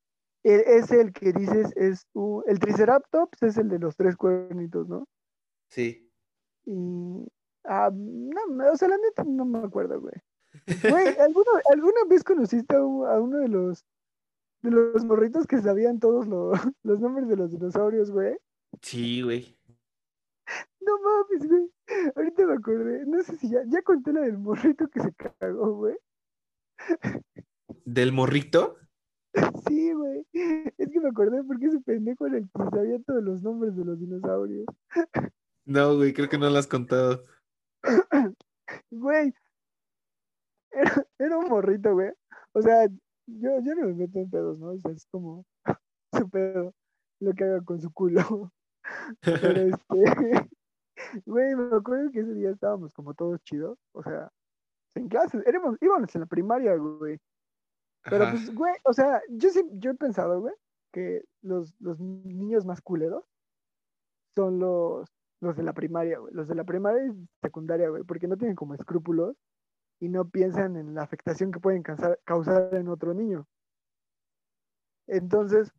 E- 0.44 0.64
Ese 0.78 1.00
el 1.02 1.14
que 1.14 1.32
dices 1.34 1.72
es 1.76 2.06
un- 2.14 2.44
el 2.48 2.60
Triceratops 2.60 3.42
es 3.44 3.58
el 3.58 3.70
de 3.70 3.80
los 3.80 3.96
tres 3.96 4.16
cuernitos, 4.18 4.88
¿no? 4.90 5.08
Sí. 5.70 6.10
Y 6.66 7.26
ah, 7.66 7.90
no, 7.94 8.72
o 8.72 8.76
sea, 8.78 8.88
la 8.90 8.98
neta 8.98 9.24
no 9.24 9.46
me 9.46 9.60
acuerdo, 9.60 10.00
güey. 10.02 10.14
Güey, 10.90 11.08
¿alguna, 11.20 11.50
¿alguna 11.72 12.04
vez 12.08 12.24
conociste 12.24 12.76
a, 12.76 12.84
un- 12.84 13.08
a 13.08 13.20
uno 13.20 13.38
de 13.40 13.48
los 13.48 13.86
de 14.62 14.72
los 14.72 15.04
morritos 15.04 15.46
que 15.46 15.62
sabían 15.62 16.00
todos 16.00 16.26
lo- 16.28 16.52
los 16.84 17.00
nombres 17.02 17.28
de 17.28 17.36
los 17.36 17.52
dinosaurios, 17.52 18.12
güey? 18.12 18.38
Sí, 18.82 19.22
güey. 19.22 19.58
No 20.82 20.94
mames, 21.02 21.48
güey. 21.50 21.72
Ahorita 22.16 22.46
me 22.46 22.54
acordé. 22.54 23.06
No 23.06 23.22
sé 23.24 23.36
si 23.38 23.50
ya, 23.50 23.64
ya 23.66 23.82
conté 23.82 24.12
la 24.14 24.22
del 24.22 24.38
morrito 24.38 24.88
que 24.90 25.00
se 25.02 25.14
cagó, 25.14 25.74
güey. 25.76 25.96
¿Del 27.86 28.12
morrito? 28.14 28.78
Sí, 29.68 29.94
güey. 29.94 30.26
Es 30.78 30.90
que 30.92 31.00
me 31.00 31.10
acordé 31.10 31.44
porque 31.44 31.68
ese 31.68 31.80
pendejo 31.82 32.28
era 32.28 32.38
el 32.38 32.50
que 32.50 32.64
sabía 32.72 33.00
todos 33.06 33.24
los 33.24 33.42
nombres 33.42 33.76
de 33.76 33.86
los 33.86 34.00
dinosaurios. 34.00 34.66
No, 35.66 35.96
güey, 35.96 36.14
creo 36.14 36.30
que 36.30 36.38
no 36.38 36.50
lo 36.50 36.58
has 36.58 36.68
contado. 36.68 37.24
Güey. 38.92 39.34
Era, 40.72 41.08
era 41.20 41.38
un 41.38 41.48
morrito, 41.48 41.94
güey. 41.94 42.12
O 42.54 42.62
sea, 42.62 42.88
yo, 43.28 43.60
yo 43.62 43.76
no 43.76 43.88
me 43.88 43.94
meto 43.94 44.20
en 44.20 44.30
pedos, 44.30 44.60
¿no? 44.60 44.72
O 44.72 44.80
sea, 44.80 44.92
es 44.92 45.06
como 45.08 45.46
su 46.12 46.30
pedo, 46.30 46.74
lo 47.20 47.34
que 47.34 47.44
haga 47.44 47.62
con 47.62 47.82
su 47.82 47.92
culo. 47.92 48.52
Pero 49.22 49.62
este, 49.62 50.50
güey, 51.26 51.56
me 51.56 51.76
acuerdo 51.76 52.12
que 52.12 52.22
ese 52.22 52.34
día 52.34 52.52
estábamos 52.52 52.94
como 52.94 53.14
todos 53.14 53.42
chidos. 53.44 53.78
O 53.94 54.04
sea, 54.04 54.30
en 54.96 55.08
clases, 55.08 55.46
éramos, 55.46 55.78
íbamos 55.82 56.14
en 56.16 56.22
la 56.22 56.28
primaria, 56.28 56.76
güey. 56.76 57.20
Pero 58.10 58.26
Ajá. 58.26 58.34
pues, 58.34 58.54
güey, 58.54 58.74
o 58.84 58.94
sea, 58.94 59.22
yo 59.30 59.50
sí, 59.50 59.64
yo 59.74 59.92
he 59.92 59.96
pensado, 59.96 60.42
güey, 60.42 60.54
que 60.92 61.24
los, 61.42 61.74
los 61.80 62.00
niños 62.00 62.66
más 62.66 62.82
culeros 62.82 63.24
son 64.36 64.60
los, 64.60 65.10
los 65.40 65.56
de 65.56 65.64
la 65.64 65.74
primaria, 65.74 66.20
güey. 66.20 66.34
Los 66.34 66.48
de 66.48 66.56
la 66.56 66.64
primaria 66.64 67.06
y 67.06 67.28
secundaria, 67.42 67.90
güey, 67.90 68.04
porque 68.04 68.28
no 68.28 68.38
tienen 68.38 68.56
como 68.56 68.74
escrúpulos 68.74 69.36
y 70.00 70.10
no 70.10 70.30
piensan 70.30 70.76
en 70.76 70.96
la 70.96 71.04
afectación 71.04 71.52
que 71.52 71.60
pueden 71.60 71.84
causar, 71.84 72.20
causar 72.26 72.74
en 72.76 72.90
otro 72.90 73.14
niño. 73.14 73.48
Entonces, 75.08 75.72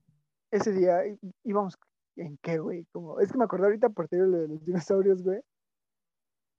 ese 0.51 0.73
día 0.73 1.03
íbamos, 1.43 1.79
¿en 2.17 2.39
qué, 2.39 2.59
güey? 2.59 2.87
Como, 2.93 3.21
es 3.21 3.33
que 3.33 3.39
me 3.39 3.45
acordé 3.45 3.65
ahorita 3.65 3.89
por 3.91 4.09
lo 4.13 4.39
de 4.39 4.49
los 4.49 4.65
dinosaurios, 4.65 5.23
güey. 5.23 5.41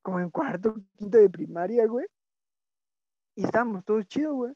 Como 0.01 0.19
en 0.19 0.29
cuarto, 0.29 0.75
quinto 0.97 1.17
de 1.17 1.29
primaria, 1.29 1.87
güey. 1.87 2.05
Y 3.35 3.43
estábamos 3.43 3.83
todos 3.83 4.05
chidos, 4.07 4.33
güey. 4.33 4.53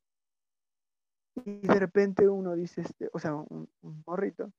Y 1.35 1.67
de 1.67 1.79
repente 1.79 2.27
uno 2.27 2.55
dice, 2.55 2.81
este, 2.81 3.09
o 3.13 3.19
sea, 3.19 3.35
un, 3.35 3.69
un 3.81 4.03
morrito, 4.05 4.51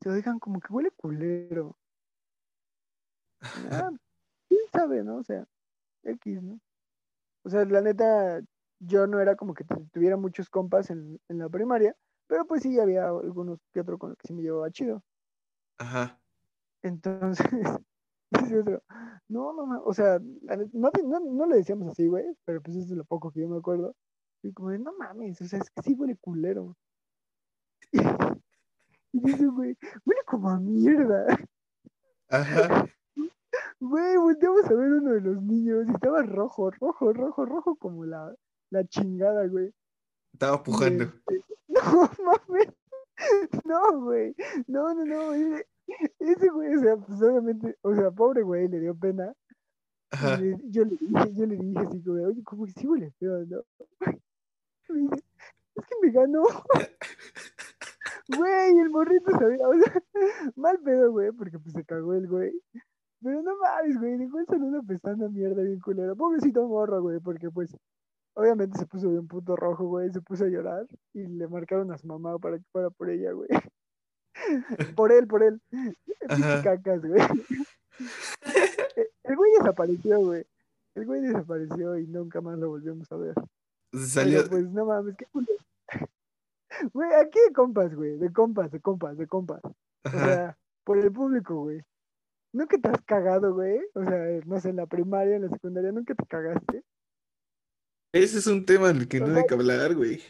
se 0.00 0.10
oigan 0.10 0.38
como 0.38 0.60
que 0.60 0.72
huele 0.72 0.90
culero. 0.92 1.76
Ah, 3.40 3.90
¿Quién 4.48 4.60
sabe, 4.72 5.02
no? 5.02 5.16
O 5.16 5.24
sea, 5.24 5.46
X, 6.04 6.42
¿no? 6.42 6.60
O 7.44 7.50
sea, 7.50 7.64
la 7.64 7.80
neta, 7.80 8.40
yo 8.80 9.06
no 9.06 9.20
era 9.20 9.36
como 9.36 9.54
que 9.54 9.64
tu- 9.64 9.86
tuviera 9.92 10.16
muchos 10.16 10.50
compas 10.50 10.90
en, 10.90 11.20
en 11.28 11.38
la 11.38 11.48
primaria, 11.48 11.96
pero 12.26 12.46
pues 12.46 12.62
sí 12.62 12.78
había 12.78 13.08
algunos 13.08 13.58
que 13.72 13.80
otro 13.80 13.98
con 13.98 14.10
los 14.10 14.18
que 14.18 14.28
sí 14.28 14.34
me 14.34 14.42
llevaba 14.42 14.70
chido. 14.70 15.02
Ajá. 15.78 16.20
Entonces, 16.82 17.46
dice 18.30 18.60
otro, 18.60 18.82
no, 19.28 19.52
no, 19.52 19.82
o 19.82 19.94
sea, 19.94 20.18
no, 20.20 20.90
no, 21.04 21.20
no 21.20 21.46
le 21.46 21.56
decíamos 21.56 21.88
así, 21.88 22.06
güey, 22.06 22.24
pero 22.44 22.60
pues 22.62 22.76
es 22.76 22.88
de 22.88 22.96
lo 22.96 23.04
poco 23.04 23.30
que 23.30 23.40
yo 23.40 23.48
me 23.48 23.58
acuerdo. 23.58 23.94
Y 24.42 24.52
como 24.52 24.70
de, 24.70 24.78
no 24.78 24.92
mames, 24.98 25.40
o 25.40 25.44
sea, 25.46 25.58
es 25.58 25.70
que 25.70 25.82
sí 25.82 25.94
huele 25.94 26.16
culero. 26.16 26.76
Y, 29.10 29.20
dice, 29.20 29.46
güey, 29.46 29.74
huele 30.04 30.20
como 30.26 30.50
a 30.50 30.60
mierda. 30.60 31.24
Ajá. 32.28 32.86
Güey, 33.80 34.16
volteamos 34.18 34.66
a 34.66 34.74
ver 34.74 34.92
uno 34.92 35.12
de 35.12 35.20
los 35.22 35.42
niños 35.42 35.86
y 35.88 35.92
estaba 35.92 36.22
rojo, 36.22 36.70
rojo, 36.70 37.14
rojo, 37.14 37.46
rojo 37.46 37.76
como 37.76 38.04
la, 38.04 38.34
la 38.68 38.84
chingada, 38.84 39.46
güey. 39.46 39.72
Estaba 40.34 40.62
pujando. 40.62 41.04
este, 41.04 41.42
No 41.68 42.10
mames. 42.22 42.74
No, 43.64 44.00
güey. 44.02 44.34
No, 44.66 44.94
no, 44.94 45.04
no. 45.04 45.32
Ese, 45.32 45.66
ese 46.18 46.48
güey, 46.50 46.74
o 46.76 46.80
sea, 46.80 46.96
pues 46.96 47.22
obviamente, 47.22 47.76
o 47.82 47.94
sea, 47.94 48.10
pobre 48.10 48.42
güey, 48.42 48.68
le 48.68 48.80
dio 48.80 48.94
pena. 48.94 49.32
Ajá. 50.10 50.38
yo, 50.64 50.84
le 50.84 50.96
dije, 51.00 51.34
yo 51.34 51.46
le 51.46 51.56
dije 51.56 51.78
así 51.78 52.02
como, 52.02 52.22
oye, 52.24 52.42
como 52.42 52.66
que 52.66 52.72
sí 52.72 52.86
huele 52.86 53.10
feo, 53.18 53.44
¿no? 53.46 53.62
Es 54.88 55.86
que 55.86 55.94
me 56.02 56.10
ganó. 56.10 56.42
Güey, 58.36 58.78
el 58.78 58.90
morrito 58.90 59.30
sabía, 59.32 59.66
o 59.66 59.74
sea, 59.74 60.02
mal 60.56 60.78
pedo, 60.80 61.10
güey, 61.10 61.32
porque 61.32 61.58
pues 61.58 61.72
se 61.72 61.84
cagó 61.84 62.12
el 62.14 62.28
güey. 62.28 62.52
Pero 63.22 63.42
no 63.42 63.56
mames, 63.56 63.98
güey, 63.98 64.18
dejó 64.18 64.38
el 64.38 64.46
saludo 64.46 64.80
apestando 64.80 65.30
mierda 65.30 65.62
bien 65.62 65.80
culero. 65.80 66.14
Pobrecito 66.14 66.66
morro, 66.68 67.00
güey, 67.00 67.20
porque 67.20 67.50
pues, 67.50 67.74
obviamente 68.34 68.78
se 68.78 68.86
puso 68.86 69.08
bien 69.10 69.26
puto 69.26 69.56
rojo, 69.56 69.86
güey, 69.86 70.10
se 70.12 70.20
puso 70.20 70.44
a 70.44 70.48
llorar 70.48 70.86
y 71.14 71.26
le 71.26 71.48
marcaron 71.48 71.90
a 71.90 71.98
su 71.98 72.06
mamá 72.06 72.38
para 72.38 72.58
que 72.58 72.64
fuera 72.70 72.90
por 72.90 73.08
ella, 73.10 73.32
güey. 73.32 73.48
Por 74.94 75.10
él, 75.10 75.26
por 75.26 75.42
él. 75.42 75.60
Pinche 75.70 76.44
Ajá. 76.44 76.62
cacas, 76.62 77.04
güey. 77.04 77.20
El 79.24 79.36
güey 79.36 79.52
desapareció, 79.58 80.20
güey. 80.20 80.44
El 80.94 81.06
güey 81.06 81.20
desapareció 81.20 81.98
y 81.98 82.06
nunca 82.06 82.40
más 82.40 82.58
lo 82.58 82.68
volvimos 82.68 83.10
a 83.10 83.16
ver. 83.16 83.34
Salió. 83.92 84.38
Pero, 84.38 84.50
pues 84.50 84.70
no 84.70 84.86
mames, 84.86 85.16
qué 85.16 85.26
culo. 85.26 85.46
Güey, 86.92 87.10
aquí 87.14 87.38
de 87.46 87.52
compas, 87.52 87.94
güey, 87.94 88.18
de 88.18 88.30
compas, 88.30 88.70
de 88.70 88.80
compas, 88.80 89.16
de 89.16 89.26
compas. 89.26 89.60
O 89.64 90.10
sea, 90.10 90.56
por 90.84 90.98
el 90.98 91.10
público, 91.10 91.62
güey. 91.62 91.82
¿Nunca 92.52 92.78
te 92.78 92.88
has 92.88 93.02
cagado, 93.02 93.54
güey? 93.54 93.80
O 93.94 94.04
sea, 94.04 94.40
no 94.46 94.60
sé, 94.60 94.70
en 94.70 94.76
la 94.76 94.86
primaria, 94.86 95.36
en 95.36 95.42
la 95.42 95.48
secundaria, 95.48 95.90
¿nunca 95.92 96.14
te 96.14 96.26
cagaste? 96.26 96.84
Ese 98.12 98.38
es 98.38 98.46
un 98.46 98.64
tema 98.64 98.88
del 98.88 99.08
que 99.08 99.20
no 99.20 99.34
hay 99.34 99.44
que 99.46 99.54
hablar, 99.54 99.94
güey. 99.94 100.20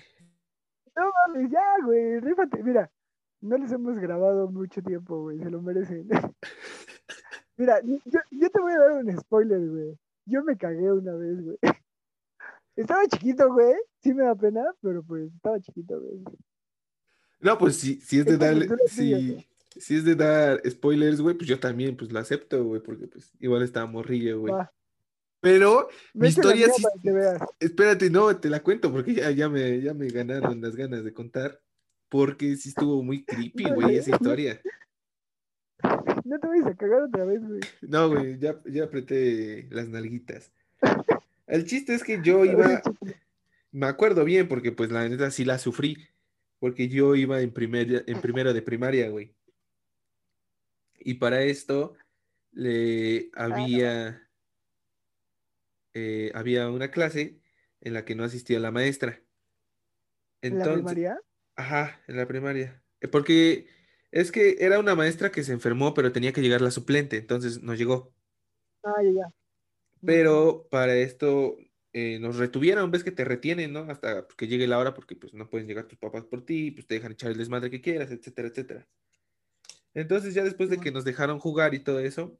No 0.96 1.10
mames, 1.26 1.50
ya, 1.50 1.62
güey, 1.84 2.20
rífate. 2.20 2.62
Mira, 2.62 2.90
no 3.40 3.56
les 3.56 3.70
hemos 3.70 3.98
grabado 3.98 4.50
mucho 4.50 4.82
tiempo, 4.82 5.22
güey, 5.22 5.38
se 5.38 5.50
lo 5.50 5.62
merecen. 5.62 6.08
Mira, 7.56 7.80
yo, 7.82 7.98
yo 8.30 8.50
te 8.50 8.60
voy 8.60 8.72
a 8.72 8.78
dar 8.78 8.92
un 9.04 9.18
spoiler, 9.18 9.68
güey. 9.68 9.98
Yo 10.26 10.42
me 10.42 10.56
cagué 10.56 10.92
una 10.92 11.14
vez, 11.14 11.44
güey. 11.44 11.58
Estaba 12.78 13.04
chiquito, 13.08 13.52
güey. 13.52 13.74
Sí 14.00 14.14
me 14.14 14.22
da 14.22 14.36
pena, 14.36 14.64
pero 14.80 15.02
pues 15.02 15.34
estaba 15.34 15.60
chiquito, 15.60 16.00
güey. 16.00 16.22
No, 17.40 17.58
pues 17.58 17.74
si, 17.74 18.00
si 18.00 18.20
es 18.20 18.24
de 18.24 18.38
tuya, 18.38 18.76
si, 18.86 19.48
si 19.76 19.96
es 19.96 20.04
de 20.04 20.14
dar 20.14 20.62
spoilers, 20.68 21.20
güey, 21.20 21.36
pues 21.36 21.48
yo 21.48 21.58
también, 21.58 21.96
pues 21.96 22.12
lo 22.12 22.20
acepto, 22.20 22.64
güey, 22.64 22.80
porque 22.80 23.08
pues 23.08 23.32
igual 23.40 23.62
estaba 23.62 23.86
morrillo, 23.86 24.40
güey. 24.40 24.54
Pero 25.40 25.88
mi 26.14 26.28
vete 26.28 26.28
historia 26.28 26.68
sí, 26.72 26.82
espérate, 27.58 28.10
no, 28.10 28.36
te 28.36 28.48
la 28.48 28.62
cuento, 28.62 28.92
porque 28.92 29.14
ya, 29.14 29.30
ya 29.32 29.48
me, 29.48 29.80
ya 29.80 29.92
me 29.92 30.08
ganaron 30.08 30.60
las 30.60 30.76
ganas 30.76 31.02
de 31.02 31.12
contar, 31.12 31.60
porque 32.08 32.54
sí 32.56 32.68
estuvo 32.68 33.02
muy 33.02 33.24
creepy, 33.24 33.64
güey, 33.74 33.96
esa 33.96 34.12
historia. 34.12 34.60
No 36.24 36.38
te 36.38 36.46
vayas 36.46 36.66
a 36.66 36.76
cagar 36.76 37.02
otra 37.02 37.24
vez, 37.24 37.40
güey. 37.44 37.60
No, 37.82 38.08
güey, 38.08 38.38
ya, 38.38 38.60
ya 38.66 38.84
apreté 38.84 39.66
las 39.70 39.88
nalguitas. 39.88 40.52
El 41.48 41.64
chiste 41.64 41.94
es 41.94 42.04
que 42.04 42.20
yo 42.22 42.44
iba, 42.44 42.82
me 43.72 43.86
acuerdo 43.86 44.24
bien, 44.24 44.48
porque 44.48 44.70
pues 44.70 44.90
la 44.90 45.08
neta 45.08 45.30
sí 45.30 45.46
la 45.46 45.58
sufrí, 45.58 46.08
porque 46.58 46.88
yo 46.88 47.14
iba 47.14 47.40
en, 47.40 47.52
primer, 47.52 48.04
en 48.06 48.20
primero 48.20 48.52
de 48.52 48.62
primaria, 48.62 49.08
güey. 49.08 49.34
Y 51.00 51.14
para 51.14 51.42
esto 51.42 51.94
le 52.52 53.30
había, 53.34 54.28
eh, 55.94 56.30
había 56.34 56.68
una 56.68 56.90
clase 56.90 57.40
en 57.80 57.94
la 57.94 58.04
que 58.04 58.14
no 58.14 58.24
asistía 58.24 58.60
la 58.60 58.70
maestra. 58.70 59.22
¿En 60.42 60.58
la 60.58 60.72
primaria? 60.72 61.18
ajá, 61.56 62.00
en 62.06 62.16
la 62.16 62.28
primaria. 62.28 62.82
Eh, 63.00 63.08
Porque 63.08 63.68
es 64.10 64.30
que 64.30 64.56
era 64.60 64.78
una 64.78 64.94
maestra 64.94 65.32
que 65.32 65.44
se 65.44 65.52
enfermó, 65.52 65.94
pero 65.94 66.12
tenía 66.12 66.32
que 66.32 66.42
llegar 66.42 66.60
la 66.60 66.70
suplente, 66.70 67.16
entonces 67.16 67.62
no 67.62 67.74
llegó. 67.74 68.12
Ah, 68.82 69.02
ya, 69.02 69.10
ya. 69.10 69.32
Pero 70.04 70.68
para 70.70 70.96
esto 70.96 71.56
eh, 71.92 72.18
nos 72.20 72.36
retuvieron, 72.36 72.90
ves 72.90 73.04
que 73.04 73.12
te 73.12 73.24
retienen, 73.24 73.72
¿no? 73.72 73.80
Hasta 73.90 74.26
que 74.36 74.46
llegue 74.46 74.68
la 74.68 74.78
hora, 74.78 74.94
porque 74.94 75.16
pues 75.16 75.34
no 75.34 75.48
pueden 75.50 75.66
llegar 75.66 75.86
tus 75.86 75.98
papás 75.98 76.24
por 76.24 76.44
ti, 76.44 76.70
pues 76.70 76.86
te 76.86 76.94
dejan 76.94 77.12
echar 77.12 77.30
el 77.30 77.38
desmadre 77.38 77.70
que 77.70 77.80
quieras, 77.80 78.10
etcétera, 78.10 78.48
etcétera. 78.48 78.88
Entonces 79.94 80.34
ya 80.34 80.44
después 80.44 80.70
de 80.70 80.78
que 80.78 80.92
nos 80.92 81.04
dejaron 81.04 81.38
jugar 81.38 81.74
y 81.74 81.80
todo 81.80 82.00
eso, 82.00 82.38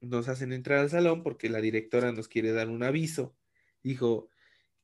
nos 0.00 0.28
hacen 0.28 0.52
entrar 0.52 0.80
al 0.80 0.90
salón 0.90 1.22
porque 1.22 1.48
la 1.48 1.60
directora 1.60 2.12
nos 2.12 2.28
quiere 2.28 2.52
dar 2.52 2.68
un 2.68 2.82
aviso. 2.82 3.36
Dijo, 3.82 4.30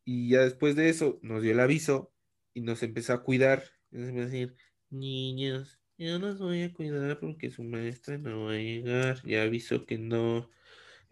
y 0.04 0.30
ya 0.30 0.42
después 0.42 0.76
de 0.76 0.88
eso 0.88 1.18
nos 1.22 1.42
dio 1.42 1.52
el 1.52 1.60
aviso 1.60 2.12
y 2.54 2.62
nos 2.62 2.82
empezó 2.82 3.12
a 3.14 3.22
cuidar. 3.22 3.64
Nos 3.90 4.08
empezó 4.08 4.28
a 4.28 4.30
decir, 4.30 4.56
niños, 4.90 5.80
yo 5.98 6.18
los 6.18 6.38
voy 6.38 6.62
a 6.62 6.72
cuidar 6.72 7.18
porque 7.20 7.50
su 7.50 7.62
maestra 7.64 8.18
no 8.18 8.44
va 8.44 8.52
a 8.52 8.56
llegar. 8.56 9.22
Ya 9.24 9.42
avisó 9.42 9.86
que 9.86 9.98
no. 9.98 10.50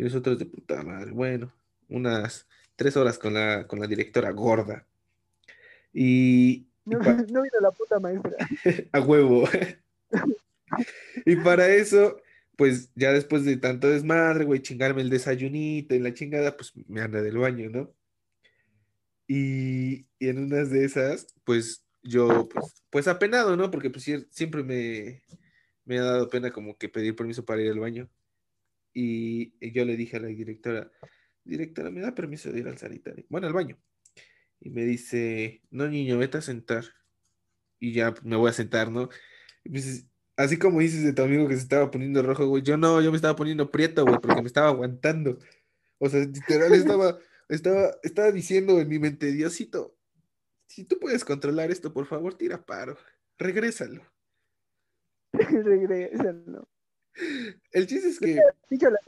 Y 0.00 0.04
nosotros 0.04 0.38
de 0.38 0.46
puta 0.46 0.82
madre. 0.82 1.10
Bueno, 1.10 1.52
unas 1.90 2.48
tres 2.74 2.96
horas 2.96 3.18
con 3.18 3.34
la, 3.34 3.66
con 3.66 3.78
la 3.80 3.86
directora 3.86 4.30
gorda. 4.30 4.86
Y, 5.92 6.50
y 6.52 6.66
No, 6.86 7.00
pa- 7.00 7.12
no 7.30 7.42
vino 7.42 7.60
la 7.60 7.70
puta 7.70 8.00
maestra. 8.00 8.32
a 8.92 9.00
huevo. 9.00 9.46
Y 11.26 11.36
para 11.36 11.68
eso, 11.68 12.18
pues 12.56 12.90
ya 12.94 13.12
después 13.12 13.44
de 13.44 13.58
tanto 13.58 13.90
desmadre, 13.90 14.46
güey, 14.46 14.62
chingarme 14.62 15.02
el 15.02 15.10
desayunito 15.10 15.94
y 15.94 15.98
la 15.98 16.14
chingada, 16.14 16.56
pues 16.56 16.72
me 16.88 17.02
anda 17.02 17.20
del 17.20 17.36
baño, 17.36 17.68
¿no? 17.68 17.92
Y, 19.28 20.06
y 20.18 20.28
en 20.28 20.38
unas 20.38 20.70
de 20.70 20.86
esas, 20.86 21.26
pues 21.44 21.84
yo, 22.02 22.48
pues, 22.48 22.82
pues 22.88 23.06
apenado, 23.06 23.54
¿no? 23.54 23.70
Porque 23.70 23.90
pues 23.90 24.08
sie- 24.08 24.26
siempre 24.30 24.62
me, 24.62 25.20
me 25.84 25.98
ha 25.98 26.04
dado 26.04 26.30
pena 26.30 26.50
como 26.52 26.78
que 26.78 26.88
pedir 26.88 27.14
permiso 27.14 27.44
para 27.44 27.60
ir 27.60 27.70
al 27.70 27.80
baño. 27.80 28.08
Y, 28.92 29.52
yo 29.72 29.84
le 29.84 29.96
dije 29.96 30.16
a 30.16 30.20
la 30.20 30.28
directora, 30.28 30.90
directora, 31.44 31.90
¿me 31.90 32.00
da 32.00 32.14
permiso 32.14 32.50
de 32.50 32.60
ir 32.60 32.68
al 32.68 32.78
sanitario? 32.78 33.24
Bueno, 33.28 33.46
al 33.46 33.52
baño. 33.52 33.78
Y 34.60 34.70
me 34.70 34.84
dice, 34.84 35.62
no, 35.70 35.88
niño, 35.88 36.18
vete 36.18 36.38
a 36.38 36.42
sentar. 36.42 36.84
Y 37.78 37.92
ya 37.92 38.14
me 38.22 38.36
voy 38.36 38.50
a 38.50 38.52
sentar, 38.52 38.90
¿no? 38.90 39.08
Y 39.64 39.80
así 40.36 40.58
como 40.58 40.80
dices 40.80 41.04
de 41.04 41.12
tu 41.12 41.22
amigo 41.22 41.48
que 41.48 41.56
se 41.56 41.62
estaba 41.62 41.90
poniendo 41.90 42.22
rojo, 42.22 42.46
güey, 42.46 42.62
yo 42.62 42.76
no, 42.76 43.00
yo 43.00 43.10
me 43.10 43.16
estaba 43.16 43.36
poniendo 43.36 43.70
prieto, 43.70 44.04
güey, 44.04 44.18
porque 44.20 44.42
me 44.42 44.48
estaba 44.48 44.68
aguantando. 44.68 45.38
O 45.98 46.08
sea, 46.08 46.20
literal 46.20 46.72
estaba, 46.72 47.18
estaba, 47.48 47.94
estaba 48.02 48.32
diciendo 48.32 48.80
en 48.80 48.88
mi 48.88 48.98
mente, 48.98 49.32
Diosito, 49.32 49.96
si 50.66 50.84
tú 50.84 50.98
puedes 50.98 51.24
controlar 51.24 51.70
esto, 51.70 51.92
por 51.92 52.06
favor, 52.06 52.34
tira 52.34 52.64
paro, 52.64 52.96
regrésalo. 53.38 54.02
Regrésalo. 55.32 56.69
El 57.72 57.86
chiste 57.86 58.08
es 58.08 58.18
que 58.18 58.40
Dicho 58.68 58.90
la- 58.90 58.98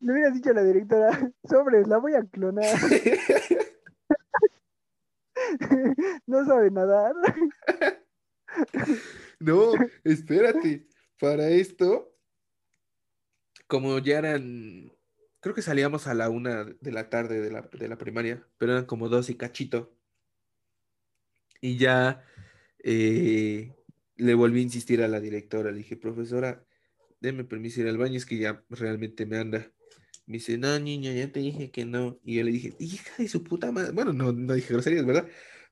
Le 0.00 0.12
hubieras 0.12 0.34
dicho 0.34 0.50
a 0.50 0.54
la 0.54 0.64
directora, 0.64 1.32
sobres, 1.48 1.86
la 1.86 1.98
voy 1.98 2.14
a 2.14 2.24
clonar. 2.24 2.64
no 6.26 6.44
sabe 6.44 6.70
nadar. 6.70 7.14
No, 9.38 9.72
espérate. 10.04 10.86
Para 11.20 11.48
esto, 11.50 12.16
como 13.68 13.98
ya 14.00 14.18
eran, 14.18 14.90
creo 15.40 15.54
que 15.54 15.62
salíamos 15.62 16.08
a 16.08 16.14
la 16.14 16.28
una 16.30 16.64
de 16.64 16.90
la 16.92 17.08
tarde 17.10 17.40
de 17.40 17.50
la, 17.52 17.62
de 17.62 17.88
la 17.88 17.96
primaria, 17.96 18.44
pero 18.58 18.72
eran 18.72 18.86
como 18.86 19.08
dos 19.08 19.30
y 19.30 19.36
cachito. 19.36 19.96
Y 21.60 21.78
ya 21.78 22.24
eh, 22.82 23.72
le 24.16 24.34
volví 24.34 24.58
a 24.58 24.62
insistir 24.64 25.00
a 25.02 25.06
la 25.08 25.20
directora. 25.20 25.70
Le 25.70 25.78
dije, 25.78 25.96
profesora, 25.96 26.66
déme 27.22 27.44
permiso 27.44 27.80
ir 27.80 27.88
al 27.88 27.98
baño, 27.98 28.16
es 28.16 28.26
que 28.26 28.36
ya 28.36 28.64
realmente 28.68 29.24
me 29.24 29.38
anda. 29.38 29.72
Me 30.26 30.34
dice, 30.34 30.58
no, 30.58 30.78
niña, 30.78 31.12
ya 31.12 31.30
te 31.30 31.40
dije 31.40 31.70
que 31.70 31.84
no. 31.84 32.18
Y 32.24 32.36
yo 32.36 32.44
le 32.44 32.50
dije, 32.50 32.74
hija 32.78 33.12
de 33.16 33.28
su 33.28 33.42
puta 33.44 33.72
madre. 33.72 33.92
Bueno, 33.92 34.12
no, 34.12 34.32
no 34.32 34.54
dije 34.54 34.74
groserías, 34.74 35.06
¿verdad? 35.06 35.28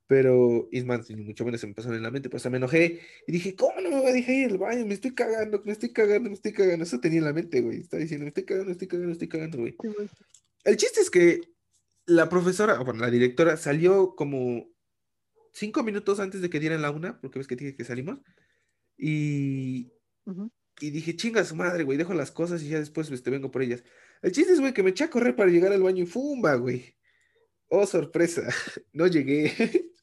Pero, 0.07 0.69
y 0.73 0.83
más, 0.85 1.09
ni 1.11 1.23
mucho 1.23 1.45
menos 1.45 1.61
se 1.61 1.67
me 1.67 1.75
pasaron 1.75 1.97
en 1.97 2.03
la 2.03 2.11
mente, 2.11 2.31
pues 2.31 2.49
me 2.51 2.57
enojé 2.57 3.01
y 3.27 3.33
dije, 3.33 3.55
¿cómo 3.55 3.81
no 3.81 3.91
me 3.91 4.01
voy 4.01 4.11
a 4.11 4.15
dejar 4.15 4.35
ir 4.35 4.51
al 4.51 4.59
baño? 4.59 4.87
Me 4.87 4.95
estoy 4.95 5.15
cagando, 5.15 5.63
me 5.65 5.73
estoy 5.73 5.93
cagando, 5.93 6.31
me 6.31 6.35
estoy 6.35 6.53
cagando. 6.53 6.85
Eso 6.85 7.01
tenía 7.01 7.19
en 7.19 7.25
la 7.27 7.33
mente, 7.33 7.61
güey. 7.61 7.81
Estaba 7.81 8.01
diciendo, 8.01 8.25
me 8.25 8.29
estoy 8.29 8.45
cagando, 8.45 8.67
me 8.67 8.73
estoy 8.73 8.89
cagando, 8.89 9.07
me 9.07 9.13
estoy 9.13 9.29
cagando, 9.29 9.59
güey. 9.59 9.77
Sí. 9.81 9.89
El 10.65 10.77
chiste 10.77 11.01
es 11.01 11.11
que 11.11 11.41
la 12.07 12.29
profesora, 12.29 12.81
o 12.81 12.85
bueno, 12.85 13.01
la 13.01 13.11
directora 13.11 13.57
salió 13.57 14.15
como 14.15 14.69
cinco 15.53 15.83
minutos 15.83 16.21
antes 16.21 16.41
de 16.41 16.51
que 16.51 16.61
dieran 16.61 16.83
la 16.83 16.91
una, 16.91 17.21
porque 17.21 17.39
ves 17.39 17.49
que 17.49 17.57
dije 17.57 17.77
que 17.77 17.85
salimos. 17.85 18.19
Y, 18.97 19.93
Ujú. 20.27 20.51
Y 20.81 20.91
dije, 20.91 21.17
chinga 21.17 21.45
su 21.45 21.55
madre, 21.55 21.85
güey, 21.85 21.99
dejo 21.99 22.15
las 22.15 22.31
cosas 22.31 22.63
y 22.63 22.69
ya 22.71 22.79
después 22.79 23.09
pues, 23.09 23.23
te 23.23 23.31
vengo 23.31 23.51
por 23.51 23.63
ellas. 23.63 23.85
El 24.23 24.33
chiste 24.33 24.53
es, 24.53 24.61
güey, 24.61 24.73
que 24.73 24.83
me 24.83 24.91
eché 24.91 25.05
a 25.05 25.11
correr 25.11 25.37
para 25.37 25.51
llegar 25.51 25.73
al 25.73 25.83
baño 25.83 26.03
y 26.05 26.07
¡fumba, 26.07 26.55
güey! 26.55 26.97
Oh, 27.69 27.87
sorpresa, 27.87 28.43
no 28.93 29.07
llegué. 29.07 29.53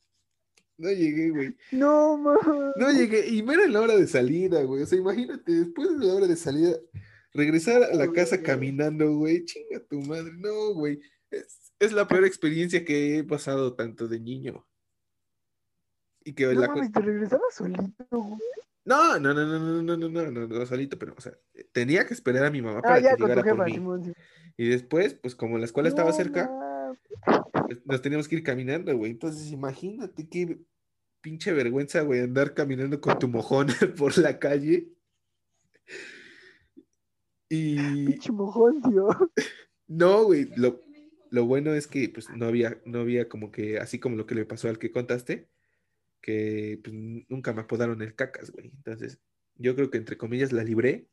No 0.80 0.92
llegué, 0.92 1.32
güey. 1.32 1.56
No, 1.72 2.20
ma. 2.20 2.38
No 2.76 2.92
llegué. 2.92 3.28
Y 3.28 3.42
mira 3.42 3.68
la 3.68 3.82
hora 3.82 3.96
de 3.96 4.06
salida, 4.06 4.62
güey. 4.62 4.84
O 4.84 4.86
sea, 4.86 5.00
imagínate, 5.00 5.52
después 5.52 5.98
de 5.98 6.06
la 6.06 6.14
hora 6.14 6.28
de 6.28 6.36
salida, 6.36 6.78
regresar 7.34 7.82
a 7.82 7.96
la 7.96 8.12
casa 8.12 8.44
caminando, 8.44 9.12
güey. 9.16 9.44
Chinga 9.44 9.80
tu 9.90 10.00
madre. 10.02 10.34
No, 10.38 10.76
güey. 10.76 11.02
Es, 11.32 11.74
es 11.80 11.94
la 11.94 12.08
peor 12.08 12.26
experiencia 12.26 12.86
que 12.86 13.18
he 13.18 13.24
pasado 13.24 13.74
tanto 13.74 14.08
de 14.08 14.20
niño. 14.20 14.68
Y 16.24 16.34
que 16.34 16.46
No 16.46 16.62
la 16.62 16.68
mames, 16.68 16.92
te 16.92 17.00
regresabas 17.00 17.56
solito, 17.56 18.06
güey. 18.12 18.40
No, 18.88 19.20
no, 19.20 19.34
no, 19.34 19.46
no, 19.46 19.60
no, 19.60 19.84
no, 19.84 19.98
no, 19.98 20.10
no, 20.10 20.32
no, 20.32 20.48
no, 20.48 20.66
solito, 20.66 20.98
pero, 20.98 21.14
o 21.18 21.22
sea, 21.22 21.34
tenía 21.74 22.08
que 22.08 22.14
esperar 22.14 22.46
a 22.46 22.52
mi 22.52 22.62
mamá 22.62 22.82
Ah, 22.84 22.84
para 22.84 23.00
ya 23.02 23.16
que 23.18 23.24
llegara 23.24 23.44
por 23.44 23.52
jefa, 23.52 23.66
mí. 23.66 23.74
Simón. 23.74 24.14
Y 24.58 24.70
después, 24.70 25.14
pues 25.16 25.36
como 25.36 25.58
la 25.58 25.66
escuela 25.66 25.90
estaba 25.90 26.12
No, 26.12 26.16
cerca, 26.16 26.48
mames. 26.48 27.00
pues, 27.68 27.86
nos 27.86 28.02
teníamos 28.02 28.28
que 28.28 28.36
ir 28.38 28.44
caminando, 28.44 28.96
güey. 28.98 29.12
Entonces, 29.12 29.52
imagínate 29.52 30.28
qué 30.30 30.60
pinche 31.22 31.52
vergüenza, 31.54 32.02
güey, 32.02 32.22
andar 32.22 32.54
caminando 32.54 33.02
con 33.02 33.20
tu 33.20 33.28
mojón 33.28 33.68
por 33.98 34.18
la 34.18 34.40
calle. 34.40 34.94
Y 37.50 38.06
Pinche 38.06 38.32
mojón, 38.32 38.82
tío. 38.82 39.08
no, 39.88 40.24
güey, 40.26 40.50
lo, 40.56 40.82
lo 41.32 41.46
bueno 41.46 41.74
es 41.74 41.88
que 41.88 42.10
pues 42.10 42.30
no 42.30 42.46
había, 42.46 42.82
no 42.86 43.00
había 43.00 43.30
como 43.30 43.52
que, 43.52 43.80
así 43.80 44.00
como 44.00 44.16
lo 44.18 44.26
que 44.26 44.36
le 44.36 44.46
pasó 44.46 44.70
al 44.70 44.80
que 44.80 44.92
contaste, 44.92 45.50
que 46.28 46.80
pues, 46.84 46.94
nunca 47.30 47.54
me 47.54 47.62
apodaron 47.62 48.02
el 48.04 48.14
cacas, 48.14 48.52
güey. 48.52 48.68
Entonces, 48.68 49.20
yo 49.56 49.76
creo 49.76 49.90
que 49.90 49.98
entre 49.98 50.18
comillas 50.18 50.52
la 50.52 50.64
libré 50.64 51.08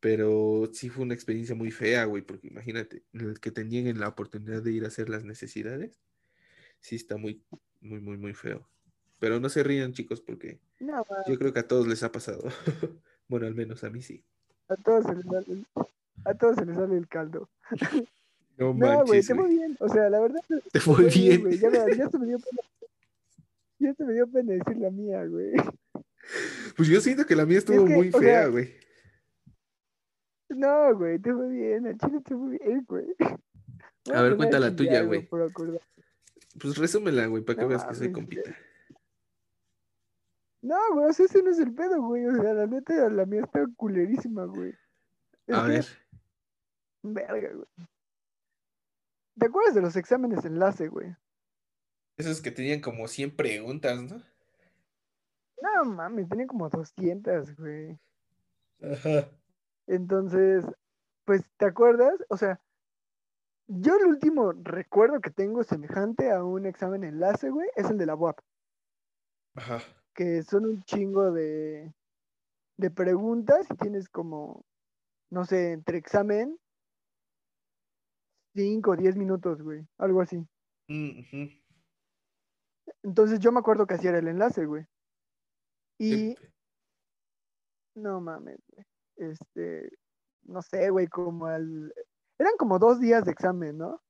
Pero 0.00 0.68
sí 0.72 0.88
fue 0.90 1.04
una 1.04 1.14
experiencia 1.14 1.54
muy 1.54 1.70
fea, 1.70 2.06
güey, 2.06 2.22
porque 2.22 2.48
imagínate, 2.48 3.04
el 3.12 3.38
que 3.40 3.52
te 3.52 3.64
nieguen 3.64 4.00
la 4.00 4.08
oportunidad 4.08 4.62
de 4.62 4.72
ir 4.72 4.84
a 4.84 4.88
hacer 4.88 5.08
las 5.08 5.24
necesidades, 5.24 6.00
sí 6.80 6.96
está 6.96 7.16
muy, 7.16 7.42
muy, 7.80 8.00
muy, 8.00 8.16
muy 8.18 8.34
feo. 8.34 8.66
Pero 9.20 9.38
no 9.38 9.48
se 9.48 9.62
rían, 9.62 9.92
chicos, 9.92 10.20
porque 10.20 10.58
No, 10.80 11.04
yo 11.28 11.38
creo 11.38 11.52
que 11.52 11.60
a 11.60 11.68
todos 11.68 11.86
les 11.86 12.02
ha 12.02 12.10
pasado. 12.12 12.42
Bueno, 13.28 13.46
al 13.46 13.54
menos 13.54 13.84
a 13.84 13.90
mí 13.90 14.02
sí. 14.02 14.24
a 14.68 14.76
todos 14.76 15.04
se 15.06 15.14
les 15.14 15.24
sale, 15.24 15.64
a 16.24 16.34
todos 16.34 16.56
se 16.56 16.66
les 16.66 16.76
sale 16.76 16.96
el 16.98 17.06
caldo. 17.08 17.48
No 18.58 18.74
No, 18.74 18.74
güey, 18.74 19.20
manches, 19.22 19.26
te 19.28 19.34
fue 19.34 19.48
bien. 19.48 19.76
O 19.80 19.88
sea, 19.88 20.10
la 20.10 20.20
verdad. 20.20 20.42
Te 20.72 20.80
fue 20.80 21.04
bien. 21.04 21.40
güey. 21.42 21.58
Ya, 21.58 21.70
me- 21.70 21.96
ya 21.96 22.10
se 22.10 22.18
me 22.18 22.26
dio 22.26 22.38
pena. 22.38 22.62
Ya 23.82 23.94
se 23.94 24.04
me 24.04 24.12
dio 24.12 24.30
pena 24.30 24.52
decir 24.52 24.76
la 24.76 24.90
mía, 24.90 25.24
güey. 25.26 25.52
Pues 26.76 26.88
yo 26.88 27.00
siento 27.00 27.26
que 27.26 27.34
la 27.34 27.44
mía 27.44 27.58
estuvo 27.58 27.84
que, 27.84 27.94
muy 27.94 28.10
fea, 28.12 28.20
sea, 28.20 28.46
güey. 28.46 28.72
No, 30.50 30.94
güey, 30.96 31.18
te 31.18 31.32
fue 31.32 31.48
bien. 31.50 31.86
Al 31.86 31.98
chile 31.98 32.20
te 32.24 32.36
fue 32.36 32.58
bien, 32.58 32.84
güey. 32.86 33.06
Voy 33.18 34.14
A 34.14 34.22
ver, 34.22 34.36
cuenta 34.36 34.60
la 34.60 34.74
tuya, 34.76 35.02
güey. 35.02 35.28
Pues 36.60 36.76
resúmela, 36.76 37.26
güey, 37.26 37.42
para 37.42 37.56
que 37.56 37.62
No 37.62 37.68
veas 37.68 37.84
que 37.84 37.94
soy 37.94 38.12
compita. 38.12 38.54
No, 40.60 40.76
güey, 40.92 41.06
o 41.08 41.12
sea, 41.12 41.26
ese 41.26 41.42
no 41.42 41.50
es 41.50 41.58
el 41.58 41.74
pedo, 41.74 42.00
güey. 42.02 42.24
O 42.26 42.36
sea, 42.40 42.54
la 42.54 42.66
neta, 42.66 43.08
la 43.08 43.26
mía 43.26 43.42
está 43.42 43.66
culerísima, 43.76 44.44
güey. 44.44 44.72
Es 45.48 45.56
A 45.56 45.62
que, 45.62 45.68
ver. 45.68 45.86
verga, 47.02 47.52
güey. 47.54 47.88
¿Te 49.38 49.46
acuerdas 49.46 49.74
de 49.74 49.80
los 49.80 49.96
exámenes 49.96 50.44
enlace, 50.44 50.86
güey? 50.86 51.16
Esos 52.22 52.40
que 52.40 52.52
tenían 52.52 52.80
como 52.80 53.08
100 53.08 53.34
preguntas, 53.34 54.00
¿no? 54.00 54.22
No 55.60 55.84
mames, 55.84 56.28
tenía 56.28 56.46
como 56.46 56.68
200, 56.68 57.56
güey. 57.56 57.98
Ajá. 58.80 59.28
Entonces, 59.88 60.64
pues, 61.24 61.42
¿te 61.56 61.66
acuerdas? 61.66 62.14
O 62.28 62.36
sea, 62.36 62.60
yo 63.66 63.96
el 63.96 64.06
último 64.06 64.52
recuerdo 64.52 65.20
que 65.20 65.30
tengo 65.30 65.64
semejante 65.64 66.30
a 66.30 66.44
un 66.44 66.64
examen 66.64 67.02
enlace, 67.02 67.50
güey, 67.50 67.68
es 67.74 67.90
el 67.90 67.98
de 67.98 68.06
la 68.06 68.14
UAP, 68.14 68.38
Ajá. 69.56 69.80
que 70.14 70.44
son 70.44 70.66
un 70.66 70.82
chingo 70.84 71.32
de, 71.32 71.92
de 72.76 72.90
preguntas 72.92 73.66
y 73.68 73.74
tienes 73.78 74.08
como, 74.08 74.64
no 75.28 75.44
sé, 75.44 75.72
entre 75.72 75.98
examen, 75.98 76.56
5 78.54 78.92
o 78.92 78.96
10 78.96 79.16
minutos, 79.16 79.60
güey, 79.60 79.84
algo 79.98 80.20
así. 80.20 80.46
Mm. 80.86 81.61
Entonces 83.02 83.40
yo 83.40 83.52
me 83.52 83.60
acuerdo 83.60 83.86
que 83.86 83.94
hacía 83.94 84.10
era 84.10 84.18
el 84.18 84.28
enlace, 84.28 84.64
güey. 84.66 84.86
Y 85.98 86.30
Em, 86.30 86.34
no 87.94 88.20
mames, 88.20 88.58
güey. 88.68 88.86
Este, 89.16 89.90
no 90.42 90.62
sé, 90.62 90.90
güey, 90.90 91.06
como 91.08 91.46
al... 91.46 91.92
Eran 92.38 92.56
como 92.58 92.78
dos 92.78 93.00
días 93.00 93.24
de 93.24 93.32
examen, 93.32 93.78
¿no? 93.78 94.00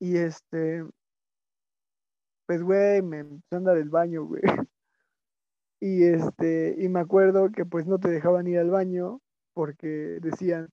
Y 0.00 0.18
este, 0.18 0.84
pues, 2.46 2.62
güey, 2.62 3.00
me 3.02 3.20
empezó 3.20 3.54
a 3.54 3.56
andar 3.56 3.76
el 3.78 3.88
baño, 3.88 4.24
güey. 4.24 4.42
Y 5.80 6.04
este, 6.04 6.76
y 6.78 6.88
me 6.88 7.00
acuerdo 7.00 7.52
que 7.52 7.66
pues 7.66 7.86
no 7.86 7.98
te 7.98 8.08
dejaban 8.08 8.46
ir 8.46 8.58
al 8.58 8.70
baño 8.70 9.20
porque 9.52 10.18
decían, 10.22 10.70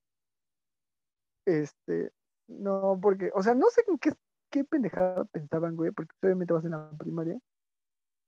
este, 1.46 2.14
no, 2.48 2.98
porque, 3.02 3.30
o 3.34 3.44
sea, 3.44 3.54
no 3.54 3.70
sé 3.72 3.84
en 3.88 3.98
qué, 3.98 4.12
qué 4.52 4.64
pendejada 4.64 5.26
pensaban, 5.26 5.76
güey, 5.76 5.92
porque 5.92 6.14
obviamente 6.22 6.54
vas 6.54 6.66
en 6.66 6.72
la 6.72 6.92
primaria. 6.98 7.40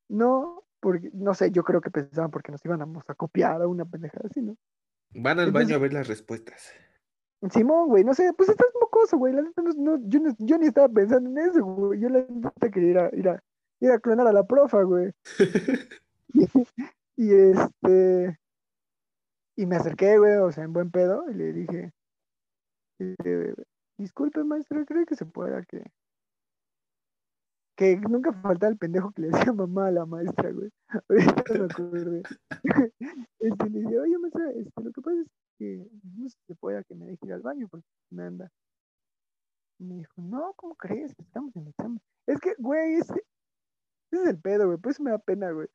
No, 0.09 0.63
porque, 0.79 1.09
no 1.13 1.33
sé, 1.33 1.51
yo 1.51 1.63
creo 1.63 1.81
que 1.81 1.91
pensaban 1.91 2.31
porque 2.31 2.51
nos 2.51 2.63
íbamos 2.65 3.03
a 3.07 3.15
copiar 3.15 3.61
a 3.61 3.67
una 3.67 3.85
pendejada 3.85 4.27
así, 4.29 4.41
¿no? 4.41 4.55
Van 5.13 5.37
al 5.39 5.47
Entonces- 5.49 5.67
baño 5.67 5.75
a 5.75 5.79
ver 5.79 5.93
las 5.93 6.07
respuestas. 6.07 6.73
Simón, 7.51 7.89
güey, 7.89 8.03
no 8.05 8.13
sé, 8.13 8.31
pues 8.37 8.47
estás 8.49 8.67
mocoso, 8.79 9.17
güey. 9.17 9.33
La 9.33 9.41
neta, 9.41 9.61
no, 9.61 9.71
no, 9.75 9.99
yo, 10.07 10.19
no- 10.21 10.35
yo 10.39 10.57
ni 10.57 10.67
estaba 10.67 10.87
pensando 10.89 11.29
en 11.29 11.37
eso, 11.49 11.63
güey. 11.63 11.99
Yo 11.99 12.07
la 12.09 12.25
neta 12.27 12.69
quería 12.71 12.89
ir 12.89 12.97
a, 12.99 13.09
ir 13.15 13.29
a, 13.29 13.43
ir 13.81 13.91
a 13.91 13.99
clonar 13.99 14.27
a 14.27 14.33
la 14.33 14.45
profa, 14.45 14.81
güey. 14.83 15.11
Y 17.15 17.31
este. 17.31 18.39
Y 19.55 19.65
me 19.67 19.75
acerqué, 19.75 20.17
güey, 20.17 20.37
o 20.37 20.51
sea, 20.51 20.63
en 20.63 20.73
buen 20.73 20.89
pedo, 20.89 21.29
y 21.29 21.33
le 21.35 21.53
dije. 21.53 21.91
eh, 22.99 23.53
Disculpe, 23.99 24.43
maestra, 24.43 24.83
¿cree 24.85 25.05
que 25.05 25.15
se 25.15 25.25
pueda 25.25 25.61
que. 25.63 25.83
Que 27.75 27.97
nunca 27.97 28.31
faltaba 28.33 28.71
el 28.71 28.77
pendejo 28.77 29.11
que 29.11 29.23
le 29.23 29.27
decía 29.29 29.51
mamá 29.53 29.87
a 29.87 29.91
la 29.91 30.05
maestra, 30.05 30.51
güey. 30.51 30.69
Ahorita 31.09 31.53
me 31.53 31.65
acordé. 31.65 32.23
Este, 33.39 33.69
le 33.69 33.79
dije, 33.79 33.99
oye, 33.99 34.17
maestra, 34.19 34.51
este, 34.51 34.81
lo 34.83 34.91
que 34.93 35.01
pasa 35.01 35.19
es 35.21 35.27
que 35.57 35.87
no 36.15 36.29
sé 36.29 36.37
si 36.37 36.45
se 36.47 36.55
pueda 36.55 36.83
que 36.83 36.95
me 36.95 37.07
deje 37.07 37.25
ir 37.25 37.33
al 37.33 37.41
baño 37.41 37.67
porque 37.69 37.85
me 38.11 38.23
anda. 38.23 38.49
Me 39.79 39.95
dijo, 39.95 40.13
no, 40.21 40.53
¿cómo 40.55 40.75
crees? 40.75 41.13
Estamos 41.19 41.53
en 41.57 41.67
examen. 41.67 41.99
Es 42.25 42.39
que, 42.39 42.53
güey, 42.57 42.93
ese, 42.95 43.13
ese 44.11 44.23
es 44.23 44.29
el 44.29 44.39
pedo, 44.39 44.67
güey, 44.67 44.77
pues 44.77 44.99
me 45.01 45.11
da 45.11 45.17
pena, 45.17 45.51
güey. 45.51 45.67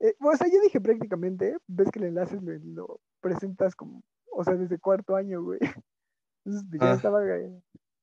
Eh, 0.00 0.14
o 0.20 0.34
sea, 0.34 0.48
yo 0.48 0.60
dije 0.62 0.80
prácticamente, 0.80 1.56
ves 1.68 1.88
que 1.92 2.00
el 2.00 2.06
enlace 2.06 2.40
lo, 2.40 2.52
lo 2.64 3.00
presentas 3.20 3.76
como, 3.76 4.02
o 4.32 4.42
sea, 4.42 4.54
desde 4.54 4.78
cuarto 4.80 5.14
año, 5.14 5.42
güey. 5.42 5.60
Entonces, 6.44 6.68
pues, 6.68 6.80
ya 6.80 6.90
Ah. 6.90 6.94
estaba, 6.94 7.20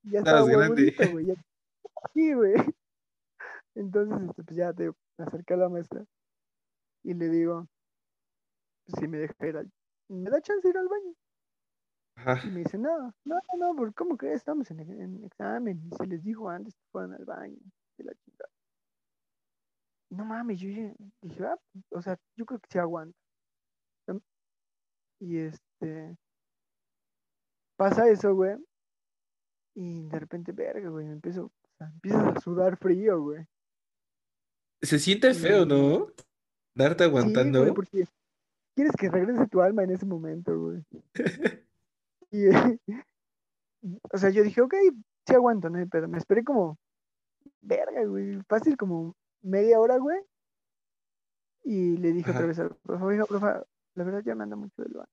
ya 0.03 0.19
estaba 0.19 0.41
güey. 1.11 1.25
ya- 1.25 1.35
Sí, 2.13 2.33
güey. 2.33 2.53
Entonces, 3.75 4.29
este, 4.29 4.43
pues 4.43 4.57
ya 4.57 4.73
te 4.73 4.91
me 5.17 5.25
acerqué 5.25 5.53
a 5.53 5.57
la 5.57 5.69
maestra 5.69 6.05
y 7.03 7.13
le 7.13 7.29
digo, 7.29 7.67
pues, 8.85 8.99
si 8.99 9.07
me 9.07 9.17
deja 9.17 9.47
ir 9.47 9.57
al, 9.57 9.71
me 10.09 10.29
da 10.29 10.41
chance 10.41 10.61
de 10.67 10.69
ir 10.71 10.77
al 10.77 10.87
baño. 10.87 11.13
Ajá. 12.15 12.41
Y 12.43 12.51
me 12.51 12.59
dice, 12.61 12.77
no, 12.77 13.13
no, 13.25 13.35
no, 13.53 13.57
no, 13.57 13.75
¿por 13.75 13.93
¿cómo 13.93 14.17
crees? 14.17 14.37
Estamos 14.37 14.69
en, 14.71 14.79
en 14.81 15.23
examen. 15.25 15.81
Y 15.85 15.95
se 15.95 16.05
les 16.07 16.23
dijo 16.23 16.49
antes 16.49 16.73
que 16.75 16.83
fueran 16.91 17.13
al 17.13 17.25
baño. 17.25 17.57
de 17.97 18.03
la 18.05 18.13
chingada. 18.15 18.49
No 20.11 20.25
mames, 20.25 20.59
yo 20.59 20.67
dije, 20.69 20.95
ah, 21.45 21.57
o 21.91 22.01
sea, 22.01 22.17
yo 22.35 22.45
creo 22.45 22.59
que 22.59 22.67
sí 22.71 22.77
aguanto. 22.79 23.17
Em, 24.07 24.19
Y 25.19 25.37
este, 25.39 26.17
pasa 27.77 28.07
eso, 28.09 28.33
güey. 28.33 28.57
Y 29.75 30.07
de 30.07 30.19
repente, 30.19 30.51
verga, 30.53 30.89
güey, 30.89 31.05
me 31.07 31.13
empiezo, 31.13 31.45
o 31.45 31.51
sea, 31.77 31.87
empiezas 31.87 32.37
a 32.37 32.39
sudar 32.39 32.77
frío, 32.77 33.21
güey. 33.21 33.45
Se 34.81 34.99
siente 34.99 35.33
feo, 35.33 35.65
¿no? 35.65 36.07
Darte 36.75 37.03
Sí, 37.03 37.09
aguantando. 37.09 37.59
güey, 37.61 37.73
porque 37.73 38.07
quieres 38.75 38.93
que 38.97 39.09
regrese 39.09 39.47
tu 39.47 39.61
alma 39.61 39.83
en 39.83 39.91
ese 39.91 40.05
momento, 40.05 40.57
güey. 40.59 40.83
Y, 42.33 42.45
eh, 42.47 42.79
o 44.13 44.17
sea, 44.17 44.29
yo 44.29 44.41
dije, 44.43 44.61
ok, 44.61 44.73
sí 45.27 45.33
aguanto, 45.35 45.69
no 45.69 45.79
hay 45.79 45.85
pedo. 45.85 46.07
Me 46.07 46.17
esperé 46.17 46.45
como, 46.45 46.77
verga, 47.61 48.05
güey, 48.05 48.41
fácil 48.47 48.77
como 48.77 49.15
media 49.41 49.81
hora, 49.81 49.97
güey. 49.97 50.17
Y 51.65 51.97
le 51.97 52.13
dije 52.13 52.29
otra 52.31 52.39
Ajá. 52.39 52.47
vez 52.47 52.59
al 52.59 52.75
profe, 52.77 53.03
oiga, 53.03 53.25
profe, 53.25 53.47
la 53.95 54.03
verdad 54.05 54.23
ya 54.25 54.33
me 54.33 54.43
anda 54.43 54.55
mucho 54.55 54.81
del 54.81 54.93
baño. 54.93 55.07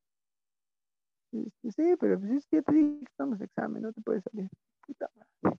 Y 1.33 1.43
dice, 1.63 1.73
sí, 1.73 1.97
pero 1.99 2.19
pues 2.21 2.31
es 2.33 2.47
que 2.47 2.57
ya 2.57 2.63
te 2.63 2.73
dije 2.73 2.99
que 3.01 3.05
estamos 3.11 3.41
examen, 3.41 3.83
no 3.83 3.93
te 3.93 4.01
puedes 4.01 4.23
salir. 4.23 4.49
Puta 4.87 5.11
madre. 5.43 5.59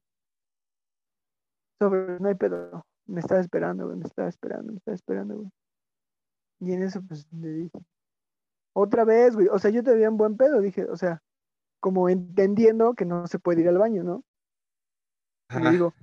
Sobre, 1.78 2.19
no 2.19 2.28
hay 2.30 2.36
pedo. 2.36 2.86
Me 3.10 3.22
estaba 3.22 3.41
esperando, 3.41 3.88
güey, 3.88 3.98
me 3.98 4.06
estaba 4.06 4.30
esperando, 4.30 4.72
me 4.72 4.78
estaba 4.78 4.93
esperando, 4.93 5.38
güey. 5.38 5.52
Y 6.60 6.74
en 6.74 6.84
eso, 6.84 7.02
pues, 7.02 7.26
le 7.34 7.50
dije, 7.50 7.80
otra 8.74 9.04
vez, 9.04 9.34
güey. 9.34 9.48
O 9.48 9.58
sea, 9.58 9.72
yo 9.72 9.84
todavía 9.84 10.08
en 10.08 10.17
buen 10.17 10.38
pedo, 10.38 10.62
dije, 10.62 10.86
o 10.86 10.95
sea, 10.95 11.24
como 11.80 12.08
entendiendo 12.08 12.93
que 12.93 13.06
no 13.06 13.26
se 13.26 13.39
puede 13.39 13.62
ir 13.62 13.69
al 13.69 13.80
baño, 13.80 14.04
¿no? 14.04 14.24
Y 15.50 15.63
le 15.63 15.72
digo, 15.72 15.93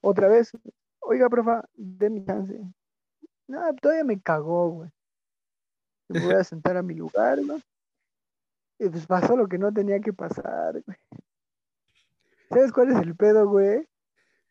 otra 0.00 0.28
vez, 0.28 0.52
oiga, 1.00 1.28
profa, 1.28 1.68
de 1.74 2.10
mi 2.10 2.24
chance. 2.24 2.56
No, 3.48 3.74
todavía 3.74 4.04
me 4.04 4.20
cagó, 4.20 4.68
güey. 4.68 4.90
Me 6.08 6.20
voy 6.20 6.34
a 6.34 6.44
sentar 6.44 6.76
a 6.76 6.82
mi 6.82 6.94
lugar, 6.94 7.38
¿no? 7.42 7.56
Y 8.78 8.88
pues 8.88 9.06
pasó 9.06 9.36
lo 9.36 9.48
que 9.48 9.58
no 9.58 9.72
tenía 9.72 9.98
que 10.00 10.12
pasar, 10.12 10.80
güey. 10.82 10.98
¿Sabes 12.50 12.70
cuál 12.70 12.92
es 12.92 12.98
el 12.98 13.16
pedo, 13.16 13.48
güey? 13.48 13.88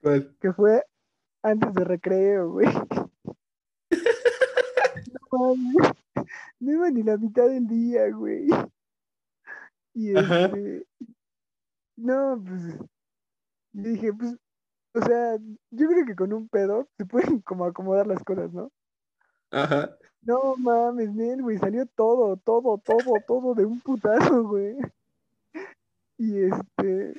¿Cuál? 0.02 0.36
Que 0.42 0.52
fue 0.52 0.84
antes 1.44 1.74
de 1.74 1.84
recreo, 1.84 2.52
güey. 2.52 2.68
No 5.32 5.56
mames, 5.56 5.94
no 6.60 6.72
iba 6.74 6.90
ni 6.90 7.04
la 7.04 7.16
mitad 7.16 7.48
del 7.48 7.66
día, 7.66 8.10
güey. 8.12 8.50
Y 9.94 10.16
este, 10.16 10.86
no, 11.96 12.44
pues, 12.46 12.78
yo 13.74 13.90
dije, 13.90 14.14
pues, 14.14 14.36
o 14.94 15.02
sea, 15.02 15.38
yo 15.72 15.88
creo 15.88 16.06
que 16.06 16.16
con 16.16 16.34
un 16.34 16.50
pedo 16.50 16.88
se 16.98 17.06
pueden 17.06 17.40
como 17.46 17.66
acomodar 17.66 18.08
las 18.08 18.24
cosas, 18.24 18.52
¿no? 18.52 18.72
Ajá. 19.52 19.96
No 20.22 20.56
mames, 20.58 21.14
Nel, 21.14 21.42
güey, 21.42 21.58
salió 21.58 21.86
todo, 21.86 22.38
todo, 22.38 22.78
todo, 22.78 23.14
todo 23.26 23.56
de 23.56 23.66
un 23.66 23.80
putazo, 23.82 24.44
güey. 24.44 24.78
Y 26.18 26.44
este, 26.44 27.14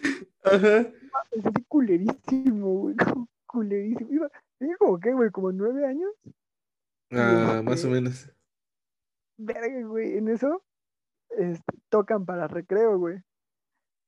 Ajá. 0.44 0.88
me 1.34 1.42
sentí 1.42 1.64
culerísimo, 1.64 2.74
güey, 2.74 2.96
como 2.96 3.28
culerísimo. 3.52 4.10
Iba, 4.10 4.30
tenía 4.58 4.76
como 4.78 4.98
que, 4.98 5.12
güey, 5.12 5.30
como 5.30 5.52
nueve 5.52 5.86
años. 5.86 6.10
Ah, 7.10 7.60
más 7.64 7.84
o 7.84 7.88
menos. 7.88 8.30
Verga, 9.36 9.86
güey, 9.86 10.16
en 10.18 10.28
eso, 10.28 10.62
este, 11.30 11.78
tocan 11.90 12.24
para 12.24 12.48
recreo, 12.48 12.98
güey. 12.98 13.18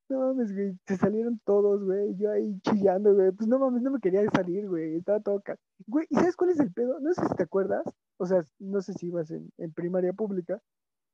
No 0.09 0.21
mames, 0.21 0.53
güey, 0.55 0.79
se 0.87 0.97
salieron 0.97 1.41
todos, 1.45 1.83
güey, 1.83 2.15
yo 2.17 2.31
ahí 2.31 2.61
chillando, 2.61 3.15
güey, 3.15 3.33
pues 3.33 3.49
no 3.49 3.59
mames, 3.59 3.83
no 3.83 3.91
me 3.91 4.01
quería 4.01 4.23
salir, 4.31 4.69
güey, 4.69 4.97
estaba 4.97 5.21
toca. 5.21 5.57
Güey, 5.87 6.07
¿y 6.11 6.15
sabes 6.17 6.37
cuál 6.37 6.51
es 6.51 6.61
el 6.61 6.73
pedo? 6.73 7.01
No 7.01 7.13
sé 7.15 7.23
si 7.27 7.35
te 7.35 7.43
acuerdas, 7.43 7.85
o 8.19 8.27
sea, 8.27 8.45
no 8.59 8.83
sé 8.83 8.93
si 8.93 9.07
ibas 9.07 9.31
en, 9.31 9.51
en 9.57 9.73
primaria 9.73 10.13
pública, 10.13 10.61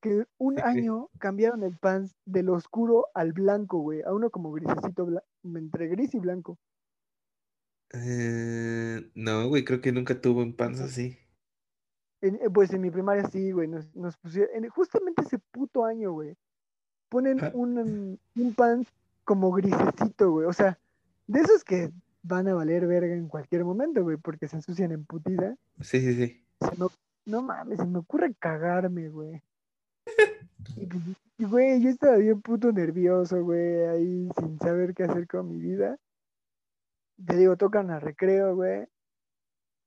que 0.02 0.24
un 0.38 0.56
Sí. 0.56 0.62
año 0.64 1.08
cambiaron 1.20 1.62
el 1.62 1.76
pants 1.78 2.16
del 2.26 2.48
oscuro 2.48 3.06
al 3.14 3.32
blanco, 3.32 3.78
güey, 3.78 4.02
a 4.02 4.12
uno 4.12 4.28
como 4.30 4.50
grisecito, 4.52 5.08
entre 5.44 5.86
gris 5.86 6.12
y 6.14 6.18
blanco. 6.18 6.58
Eh, 7.92 9.10
no, 9.14 9.48
güey, 9.48 9.64
creo 9.64 9.80
que 9.80 9.92
nunca 9.92 10.20
tuvo 10.20 10.42
un 10.42 10.54
pants 10.54 10.80
así. 10.80 11.18
En- 12.22 12.36
eh, 12.36 12.50
pues 12.52 12.72
en 12.72 12.82
mi 12.82 12.90
primaria 12.90 13.24
sí, 13.28 13.50
güey, 13.50 13.66
nos, 13.68 13.94
nos 13.96 14.16
pusieron, 14.18 14.54
en 14.54 14.68
justamente 14.70 15.22
ese 15.22 15.38
puto 15.38 15.84
año, 15.84 16.12
güey, 16.12 16.36
ponen 17.08 17.38
un, 17.54 18.18
un 18.36 18.54
pants 18.54 18.90
como 19.24 19.50
grisecito, 19.52 20.30
güey, 20.30 20.46
o 20.46 20.52
sea, 20.52 20.78
de 21.26 21.40
esos 21.40 21.64
que 21.64 21.90
van 22.22 22.46
a 22.48 22.54
valer 22.54 22.86
verga 22.86 23.14
en 23.14 23.28
cualquier 23.28 23.64
momento, 23.64 24.02
güey, 24.02 24.16
porque 24.18 24.48
se 24.48 24.56
ensucian 24.56 24.92
en 24.92 25.04
putida. 25.04 25.56
Sí, 25.80 26.00
sí, 26.00 26.14
sí. 26.14 26.44
Me- 26.78 26.86
no 27.26 27.42
mames, 27.42 27.78
se 27.78 27.86
me 27.86 27.98
ocurre 27.98 28.34
cagarme, 28.34 29.08
güey. 29.08 29.42
Y, 31.38 31.44
güey, 31.46 31.80
yo 31.80 31.88
estaba 31.88 32.16
bien 32.16 32.42
puto 32.42 32.70
nervioso, 32.70 33.42
güey, 33.42 33.82
ahí 33.86 34.28
sin 34.38 34.58
saber 34.58 34.92
qué 34.94 35.04
hacer 35.04 35.26
con 35.26 35.48
mi 35.48 35.58
vida. 35.58 35.96
Te 37.26 37.36
digo, 37.36 37.56
tocan 37.56 37.90
a 37.90 38.00
recreo, 38.00 38.56
güey. 38.56 38.86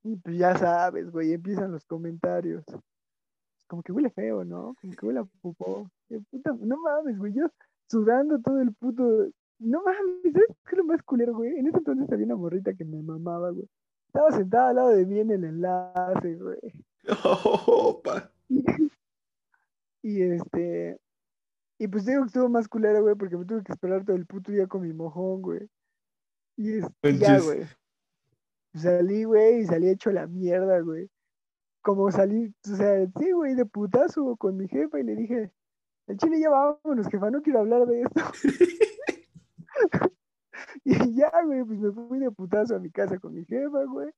Y 0.04 0.16
pues 0.18 0.38
ya 0.38 0.58
sabes, 0.58 1.10
güey, 1.12 1.34
empiezan 1.34 1.72
los 1.72 1.86
comentarios. 1.86 2.64
Como 3.68 3.82
que 3.82 3.92
huele 3.92 4.10
feo, 4.10 4.44
¿no? 4.44 4.76
Como 4.82 4.94
que 4.94 5.06
huele 5.06 5.20
a 5.22 5.26
popó. 5.42 5.90
Y, 6.10 6.20
puta, 6.20 6.56
no 6.60 6.78
mames, 6.78 7.18
güey, 7.18 7.34
yo 7.34 7.48
sudando 7.88 8.40
todo 8.40 8.62
el 8.62 8.74
puto. 8.74 9.30
No 9.60 9.82
mames, 9.84 10.34
¿sabes 10.34 10.48
qué 10.66 10.72
es 10.72 10.78
lo 10.78 10.84
más 10.84 11.02
culero, 11.04 11.34
güey? 11.34 11.58
En 11.58 11.68
ese 11.68 11.78
entonces 11.78 12.12
había 12.12 12.26
una 12.26 12.36
morrita 12.36 12.74
que 12.74 12.84
me 12.86 13.02
mamaba, 13.02 13.52
güey. 13.52 13.68
Estaba 14.08 14.32
sentada 14.32 14.70
al 14.70 14.76
lado 14.76 14.90
de 14.90 15.06
mí 15.06 15.20
en 15.20 15.32
el 15.32 15.44
enlace, 15.44 16.36
güey. 16.36 16.60
Opa. 17.24 18.30
Y 20.06 20.22
este. 20.22 21.00
Y 21.80 21.88
pues 21.88 22.06
digo 22.06 22.22
que 22.22 22.28
estuvo 22.28 22.50
más 22.50 22.68
culero, 22.68 23.02
güey, 23.02 23.16
porque 23.16 23.38
me 23.38 23.46
tuve 23.46 23.64
que 23.64 23.72
esperar 23.72 24.04
todo 24.04 24.18
el 24.18 24.26
puto 24.26 24.52
día 24.52 24.68
con 24.68 24.82
mi 24.82 24.92
mojón, 24.94 25.42
güey. 25.42 25.70
Y 26.56 26.78
es, 26.78 26.86
y 27.04 27.18
ya, 27.18 27.40
güey. 27.40 27.66
Salí, 28.76 29.24
güey, 29.24 29.60
y 29.60 29.66
salí 29.66 29.90
hecho 29.90 30.12
la 30.12 30.28
mierda, 30.28 30.80
güey. 30.82 31.10
Como 31.82 32.12
salí, 32.12 32.54
o 32.72 32.76
sea, 32.76 33.06
sí, 33.18 33.32
güey, 33.32 33.56
de 33.56 33.66
putazo 33.66 34.36
con 34.38 34.58
mi 34.58 34.68
jefa 34.68 35.00
y 35.00 35.04
le 35.04 35.16
dije, 35.16 35.52
el 36.08 36.18
chile 36.18 36.40
ya 36.40 36.50
vámonos, 36.50 37.08
jefa, 37.08 37.30
no 37.30 37.42
quiero 37.42 37.60
hablar 37.60 37.86
de 37.86 38.02
esto. 38.02 38.22
y 40.86 41.16
ya, 41.16 41.32
güey, 41.46 41.64
pues 41.64 41.80
me 41.80 41.92
fui 41.92 42.20
de 42.20 42.32
putazo 42.32 42.76
a 42.76 42.80
mi 42.80 42.90
casa 42.90 43.20
con 43.20 43.34
mi 43.34 43.46
jefa, 43.46 43.84
güey. 43.86 44.12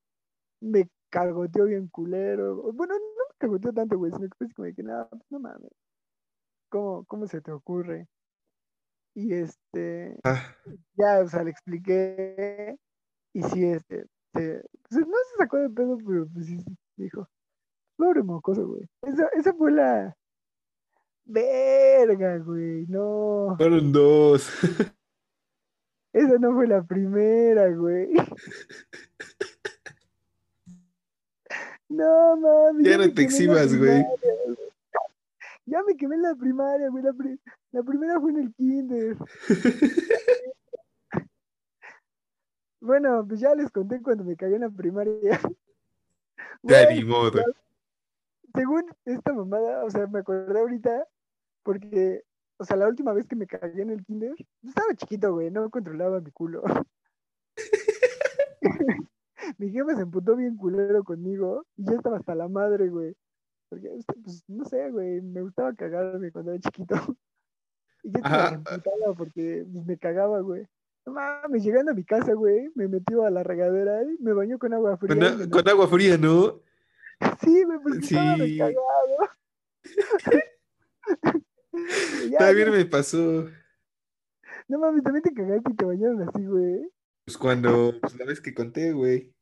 Me 0.62 0.89
cagoteó 1.10 1.65
bien 1.65 1.88
culero. 1.89 2.71
Bueno, 2.74 2.93
no 2.93 3.00
me 3.00 3.36
cagoteó 3.38 3.74
tanto, 3.74 3.98
güey, 3.98 4.12
sino 4.12 4.28
que 4.30 4.36
fue 4.38 4.45
así 4.48 4.54
como 4.54 4.65
de 4.65 4.74
que, 4.74 4.84
pues 4.84 5.32
no 5.32 5.39
mames. 5.39 5.71
¿Cómo, 6.69 7.06
¿Cómo 7.06 7.28
se 7.28 7.41
te 7.41 7.52
ocurre? 7.52 8.08
Y 9.15 9.34
este, 9.34 10.19
Ah, 10.23 10.56
ya, 10.95 11.21
o 11.21 11.28
sea, 11.28 11.43
le 11.43 11.51
expliqué. 11.51 12.78
Y 13.34 13.41
sí, 13.43 13.65
este, 13.65 14.06
se- 14.34 14.62
pues, 14.89 15.08
no 15.08 15.17
se 15.32 15.38
sacó 15.38 15.58
de 15.58 15.69
pedo, 15.69 15.97
pero 16.06 16.28
pues 16.34 16.45
sí, 16.47 16.58
dijo, 16.97 17.28
pobre 17.97 18.21
mocoso, 18.23 18.67
güey. 18.67 18.88
Esa, 19.04 19.28
esa 19.34 19.54
fue 19.54 19.71
la... 19.71 20.15
Verga, 21.28 22.38
güey, 22.38 22.86
no. 22.88 23.56
fueron 23.58 23.91
dos. 23.91 24.47
Esa 26.13 26.38
no 26.38 26.54
fue 26.54 26.67
la 26.67 26.84
primera, 26.84 27.67
güey. 27.71 28.10
No, 31.89 32.38
mami. 32.38 32.84
Ya 32.86 32.97
no 32.97 33.12
te 33.13 33.23
exhibas, 33.23 33.75
güey. 33.78 34.06
Ya 35.65 35.82
me 35.84 35.95
quemé 35.97 36.15
en 36.15 36.21
la 36.23 36.36
primaria, 36.36 36.89
güey. 36.89 37.04
La, 37.04 37.12
pri- 37.13 37.39
la 37.75 37.83
primera 37.83 38.21
fue 38.21 38.31
en 38.31 38.38
el 38.38 38.53
kinder. 38.53 39.17
Bueno, 42.81 43.25
pues 43.27 43.39
ya 43.39 43.55
les 43.55 43.71
conté 43.71 43.99
cuando 43.99 44.23
me 44.23 44.35
cagué 44.35 44.55
en 44.55 44.61
la 44.61 44.69
primaria. 44.69 45.39
Ya 46.61 46.88
ni 46.91 47.03
modo. 47.03 47.41
según 48.53 48.85
esta 49.05 49.33
mamada, 49.33 49.83
o 49.83 49.89
sea, 49.89 50.05
me 50.05 50.19
acordé 50.19 50.59
ahorita, 50.59 51.07
porque, 51.63 52.23
o 52.59 52.63
sea, 52.63 52.77
la 52.77 52.88
última 52.88 53.11
vez 53.13 53.25
que 53.25 53.35
me 53.35 53.47
cagué 53.47 53.81
en 53.81 53.89
el 53.89 54.05
kinder, 54.05 54.35
yo 54.38 54.69
estaba 54.69 54.93
chiquito, 54.93 55.33
güey, 55.33 55.49
no 55.49 55.67
controlaba 55.71 56.21
mi 56.21 56.29
culo. 56.29 56.61
mi 59.57 59.71
jefa 59.71 59.95
se 59.95 60.03
emputó 60.03 60.35
bien 60.35 60.55
culero 60.55 61.03
conmigo 61.03 61.65
y 61.77 61.85
ya 61.85 61.93
estaba 61.93 62.17
hasta 62.17 62.35
la 62.35 62.47
madre, 62.47 62.89
güey. 62.89 63.15
Porque, 63.67 63.89
pues, 64.23 64.43
no 64.47 64.63
sé, 64.65 64.91
güey, 64.91 65.21
me 65.21 65.41
gustaba 65.41 65.73
cagarme 65.73 66.31
cuando 66.31 66.51
era 66.51 66.59
chiquito. 66.59 67.17
Y 68.06 68.12
yo 68.12 68.20
estaba 68.20 69.13
porque 69.18 69.65
pues, 69.72 69.86
me 69.86 69.98
cagaba, 69.98 70.39
güey. 70.41 70.68
No 71.08 71.13
mames, 71.13 71.63
llegando 71.63 71.91
a 71.91 71.96
mi 71.96 72.04
casa, 72.04 72.34
güey, 72.34 72.70
me 72.76 72.88
metió 72.88 73.26
a 73.26 73.32
la 73.32 73.41
regadera 73.44 74.04
y 74.04 74.18
me 74.22 74.34
bañó 74.34 74.60
con 74.60 74.74
agua 74.74 74.98
fría. 74.98 75.15
Con, 75.15 75.39
me 75.39 75.50
con 75.50 75.68
agua 75.68 75.88
fría, 75.88 76.18
¿no? 76.18 76.62
Sí, 77.41 77.63
porque 77.84 78.00
estaba 78.00 78.38
Sí. 78.38 78.58
ya, 82.32 82.38
También 82.39 82.72
me 82.72 82.86
pasó. 82.86 83.50
No 84.68 84.80
mames, 84.80 85.04
también 85.04 85.24
te 85.24 85.34
cagaste 85.34 85.72
y 85.72 85.76
te 85.76 85.86
bañaron 85.86 86.28
así, 86.28 86.46
güey. 86.46 86.91
Pues 87.26 87.38
cuando, 87.38 88.00
pues 88.02 88.18
la 88.18 88.26
vez 88.26 88.39
que 88.39 88.54
conté, 88.54 88.91
güey. 88.91 89.34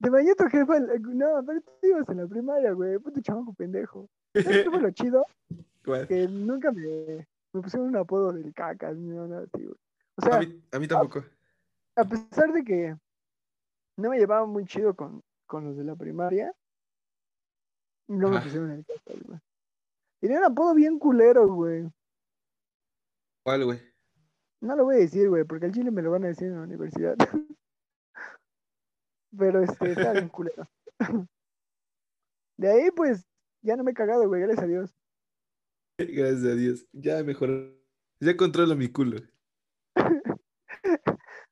Te 0.00 0.10
bañó 0.10 0.34
tu 0.34 0.44
jefa. 0.46 0.78
No, 0.78 1.44
pero 1.46 1.60
tú 1.60 1.72
ibas 1.82 2.08
en 2.08 2.18
la 2.18 2.26
primaria, 2.26 2.72
güey. 2.72 2.98
Puto 2.98 3.20
chamaco 3.20 3.54
pendejo. 3.54 4.08
¿Sabes 4.34 4.64
qué 4.64 4.70
fue 4.70 4.80
lo 4.80 4.90
chido? 4.90 5.24
¿Cuál? 5.84 6.08
Que 6.08 6.26
nunca 6.28 6.72
me, 6.72 7.26
me 7.56 7.62
pusieron 7.62 7.88
un 7.88 7.96
apodo 7.96 8.32
del 8.32 8.52
ni 8.96 9.08
nada 9.08 9.40
así, 9.42 9.64
güey. 9.64 9.78
O 10.18 10.22
A 10.22 10.30
sea, 10.30 10.38
mí, 10.40 10.62
a 10.72 10.78
mí 10.78 10.88
tampoco. 10.88 11.24
a 11.96 12.04
pesar 12.04 12.52
de 12.52 12.62
que 12.64 12.96
no 13.96 14.10
me 14.10 14.18
llevaba 14.18 14.46
muy 14.46 14.64
chido 14.66 14.94
con, 14.94 15.22
con 15.46 15.64
los 15.64 15.76
de 15.76 15.84
la 15.84 15.96
primaria, 15.96 16.54
no 18.08 18.28
me 18.30 18.40
pusieron 18.40 18.70
el 18.70 18.84
cacas, 18.84 19.22
güey. 19.22 19.40
Tenía 20.20 20.38
un 20.38 20.44
apodo 20.44 20.74
bien 20.74 20.98
culero, 20.98 21.46
güey. 21.48 21.90
¿Cuál, 23.44 23.64
güey? 23.64 23.80
No 24.60 24.74
lo 24.76 24.84
voy 24.84 24.96
a 24.96 24.98
decir, 24.98 25.28
güey, 25.28 25.44
porque 25.44 25.66
al 25.66 25.72
chile 25.72 25.90
me 25.90 26.02
lo 26.02 26.10
van 26.10 26.24
a 26.24 26.28
decir 26.28 26.48
en 26.48 26.56
la 26.56 26.62
universidad. 26.62 27.16
Pero 29.38 29.62
este, 29.62 29.92
está 29.92 30.12
bien 30.12 30.28
culero. 30.30 30.66
De 32.56 32.68
ahí, 32.68 32.90
pues, 32.90 33.26
ya 33.62 33.76
no 33.76 33.84
me 33.84 33.90
he 33.90 33.94
cagado, 33.94 34.26
güey, 34.28 34.40
gracias 34.40 34.64
a 34.64 34.66
Dios. 34.68 34.95
Gracias 35.98 36.44
a 36.44 36.54
Dios. 36.54 36.86
Ya 36.92 37.22
mejor. 37.24 37.74
Ya 38.20 38.36
controlo 38.36 38.76
mi 38.76 38.88
culo. 38.88 39.18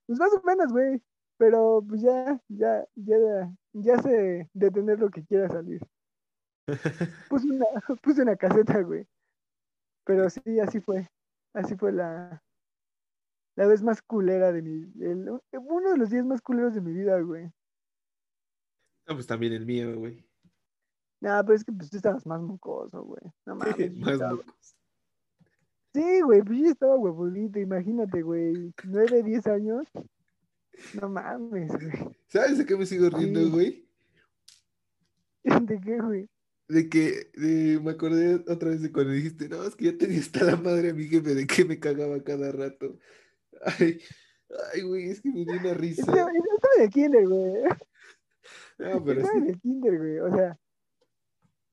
Pues 0.06 0.18
más 0.18 0.34
o 0.34 0.42
menos, 0.44 0.70
güey. 0.70 1.02
Pero 1.38 1.82
pues 1.88 2.02
ya, 2.02 2.38
ya, 2.48 2.86
ya, 2.94 3.16
ya 3.72 3.98
sé 4.02 4.50
detener 4.52 5.00
lo 5.00 5.08
que 5.08 5.24
quiera 5.24 5.48
salir. 5.48 5.80
Puse 7.30 7.46
una, 7.48 7.64
puse 8.02 8.22
una 8.22 8.36
caseta, 8.36 8.82
güey. 8.82 9.06
Pero 10.04 10.28
sí, 10.28 10.60
así 10.60 10.80
fue. 10.80 11.08
Así 11.54 11.74
fue 11.76 11.90
la, 11.92 12.42
la 13.56 13.66
vez 13.66 13.82
más 13.82 14.02
culera 14.02 14.52
de 14.52 14.60
mi, 14.60 14.92
el- 15.02 15.40
uno 15.52 15.90
de 15.92 15.96
los 15.96 16.10
días 16.10 16.26
más 16.26 16.42
culeros 16.42 16.74
de 16.74 16.82
mi 16.82 16.92
vida, 16.92 17.18
güey. 17.20 17.44
No, 19.06 19.14
pues 19.14 19.26
también 19.26 19.54
el 19.54 19.64
mío, 19.64 19.96
güey. 19.98 20.22
Nah, 21.24 21.42
pero 21.42 21.56
es 21.56 21.64
que 21.64 21.72
pues 21.72 21.88
tú 21.88 21.96
estabas 21.96 22.26
más 22.26 22.42
mocoso, 22.42 23.02
güey. 23.02 23.22
No 23.46 23.54
mames. 23.56 23.96
Más 23.96 24.12
estaba-. 24.12 24.42
Sí, 25.94 26.20
güey, 26.22 26.42
pues 26.42 26.58
yo 26.58 26.66
estaba 26.70 26.96
huevudito, 26.96 27.58
imagínate, 27.58 28.20
güey. 28.20 28.74
Nueve, 28.84 29.22
diez 29.22 29.46
años. 29.46 29.86
No 31.00 31.08
mames, 31.08 31.72
güey. 31.72 32.16
¿Sabes 32.26 32.58
de 32.58 32.66
qué 32.66 32.76
me 32.76 32.84
sigo 32.84 33.08
riendo, 33.08 33.40
Sí. 33.40 33.50
güey? 33.50 33.88
¿De 35.66 35.80
qué, 35.80 35.98
güey? 35.98 36.28
De 36.68 36.88
que 36.90 37.30
de- 37.34 37.80
me 37.80 37.92
acordé 37.92 38.34
otra 38.50 38.70
vez 38.70 38.82
de 38.82 38.92
cuando 38.92 39.12
dijiste, 39.12 39.48
no, 39.48 39.62
es 39.64 39.76
que 39.76 39.86
ya 39.86 39.96
tenía 39.96 40.18
hasta 40.20 40.44
la 40.44 40.56
madre 40.56 40.90
a 40.90 40.94
mi 40.94 41.04
jefe 41.04 41.34
de 41.34 41.46
que 41.46 41.64
me 41.64 41.78
cagaba 41.78 42.22
cada 42.22 42.52
rato. 42.52 42.98
Ay, 43.78 43.98
ay, 44.74 44.82
güey, 44.82 45.10
es 45.10 45.20
que 45.22 45.30
me 45.30 45.44
dio 45.44 45.58
una 45.60 45.72
risa. 45.74 46.02
Estaba, 46.02 46.30
estaba 46.32 46.84
el 46.84 46.90
kinder, 46.90 47.28
güey. 47.28 47.54
No, 48.78 49.04
pero 49.04 49.20
Estaba 49.20 49.40
sí. 49.40 49.48
el 49.52 49.60
kinder, 49.60 49.98
güey. 49.98 50.18
O 50.18 50.34
sea, 50.36 50.58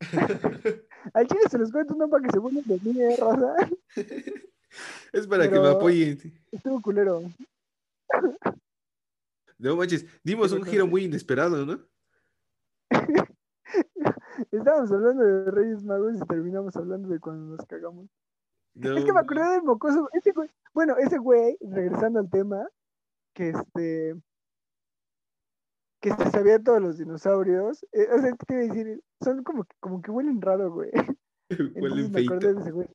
al 1.13 1.27
chile 1.27 1.41
se 1.49 1.57
los 1.57 1.71
cuento 1.71 1.95
no 1.95 2.09
para 2.09 2.23
que 2.23 2.31
se 2.31 2.39
vuelvan 2.39 2.63
de 2.65 2.79
mí, 2.81 3.01
eh. 3.01 3.17
Es 5.13 5.27
para 5.27 5.49
que 5.49 5.59
me 5.59 5.67
apoyen. 5.67 6.17
Estuvo 6.51 6.81
culero. 6.81 7.21
No 9.57 9.75
manches, 9.75 10.05
dimos 10.23 10.53
un 10.53 10.63
giro 10.63 10.87
muy 10.87 11.03
inesperado, 11.03 11.65
¿no? 11.65 11.79
Estábamos 14.51 14.91
hablando 14.91 15.23
de 15.23 15.51
Reyes 15.51 15.83
Magos 15.83 16.15
y 16.15 16.19
terminamos 16.25 16.75
hablando 16.75 17.09
de 17.09 17.19
cuando 17.19 17.57
nos 17.57 17.65
cagamos. 17.65 18.07
No, 18.73 18.97
Es 18.97 19.03
que 19.05 19.13
me 19.13 19.19
acordé 19.19 19.49
del 19.49 19.63
mocoso. 19.63 20.09
Ese 20.13 20.31
güey, 20.31 20.49
bueno, 20.73 20.95
ese 20.97 21.17
güey, 21.17 21.57
regresando 21.61 22.19
al 22.19 22.29
tema, 22.29 22.65
que 23.33 23.49
este. 23.49 24.15
Que 26.01 26.11
se 26.13 26.31
sabía 26.31 26.59
todos 26.59 26.81
los 26.81 26.97
dinosaurios. 26.97 27.83
eh, 27.93 28.07
o 28.13 28.19
sea, 28.21 28.33
te 28.35 28.53
iba 28.55 28.63
a 28.63 28.67
decir, 28.67 29.01
son 29.23 29.43
como 29.43 29.63
que, 29.65 29.75
como 29.79 30.01
que 30.01 30.11
huelen 30.11 30.41
raro, 30.41 30.71
güey. 30.73 30.91
Huele 31.75 32.03
Entonces 32.03 32.09
me 32.11 32.21
feito. 32.21 32.33
acordé 32.33 32.53
de 32.55 32.61
ese 32.61 32.71
güey. 32.71 32.87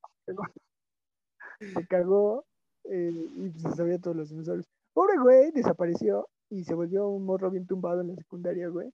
Se 1.75 1.87
cagó 1.87 2.47
eh, 2.85 3.11
y 3.37 3.51
se 3.61 3.71
sabía 3.73 3.99
todos 3.99 4.17
los 4.17 4.31
dinosaurios. 4.31 4.67
Pobre 4.93 5.19
güey, 5.19 5.51
desapareció 5.53 6.29
y 6.51 6.65
se 6.65 6.75
volvió 6.75 7.09
un 7.09 7.25
morro 7.25 7.51
bien 7.51 7.67
tumbado 7.67 8.01
en 8.01 8.09
la 8.09 8.17
secundaria, 8.17 8.69
güey. 8.69 8.91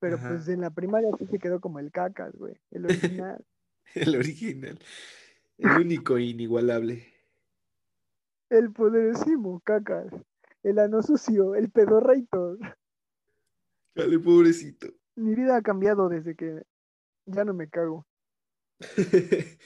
Pero 0.00 0.16
Ajá. 0.16 0.28
pues 0.28 0.48
en 0.48 0.60
la 0.60 0.70
primaria 0.70 1.10
sí 1.18 1.26
se 1.26 1.38
quedó 1.38 1.60
como 1.60 1.78
el 1.78 1.90
cacas, 1.92 2.34
güey. 2.36 2.54
El 2.70 2.86
original. 2.86 3.44
El 3.94 4.16
original. 4.16 4.78
El 5.58 5.70
único 5.80 6.16
e 6.18 6.24
inigualable. 6.24 7.06
el 8.50 8.72
poderosísimo 8.72 9.60
cacas. 9.60 10.12
El 10.62 10.78
ano 10.80 11.02
sucio, 11.02 11.54
el 11.54 11.70
pedorreitor. 11.70 12.58
Dale, 13.96 14.18
pobrecito. 14.18 14.88
Mi 15.16 15.34
vida 15.34 15.56
ha 15.56 15.62
cambiado 15.62 16.10
desde 16.10 16.36
que 16.36 16.62
ya 17.24 17.44
no 17.44 17.54
me 17.54 17.68
cago. 17.68 18.06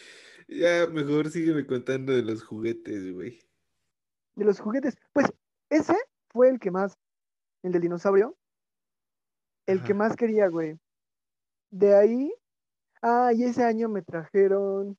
Ya, 0.52 0.84
mejor 0.88 1.30
sígueme 1.30 1.64
contando 1.64 2.12
de 2.12 2.22
los 2.22 2.42
juguetes, 2.42 3.12
güey. 3.14 3.38
De 4.34 4.44
los 4.44 4.58
juguetes, 4.58 4.96
pues 5.12 5.32
ese 5.68 5.94
fue 6.28 6.48
el 6.48 6.58
que 6.58 6.72
más, 6.72 6.98
el 7.62 7.70
del 7.70 7.82
dinosaurio, 7.82 8.36
el 9.66 9.80
que 9.84 9.94
más 9.94 10.16
quería, 10.16 10.48
güey. 10.48 10.76
De 11.70 11.94
ahí, 11.94 12.34
ah, 13.00 13.30
y 13.32 13.44
ese 13.44 13.62
año 13.62 13.88
me 13.88 14.02
trajeron, 14.02 14.98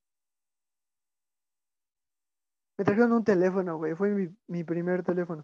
me 2.78 2.86
trajeron 2.86 3.12
un 3.12 3.26
teléfono, 3.26 3.76
güey, 3.76 3.94
fue 3.94 4.12
mi, 4.12 4.30
mi 4.48 4.64
primer 4.64 5.04
teléfono. 5.04 5.44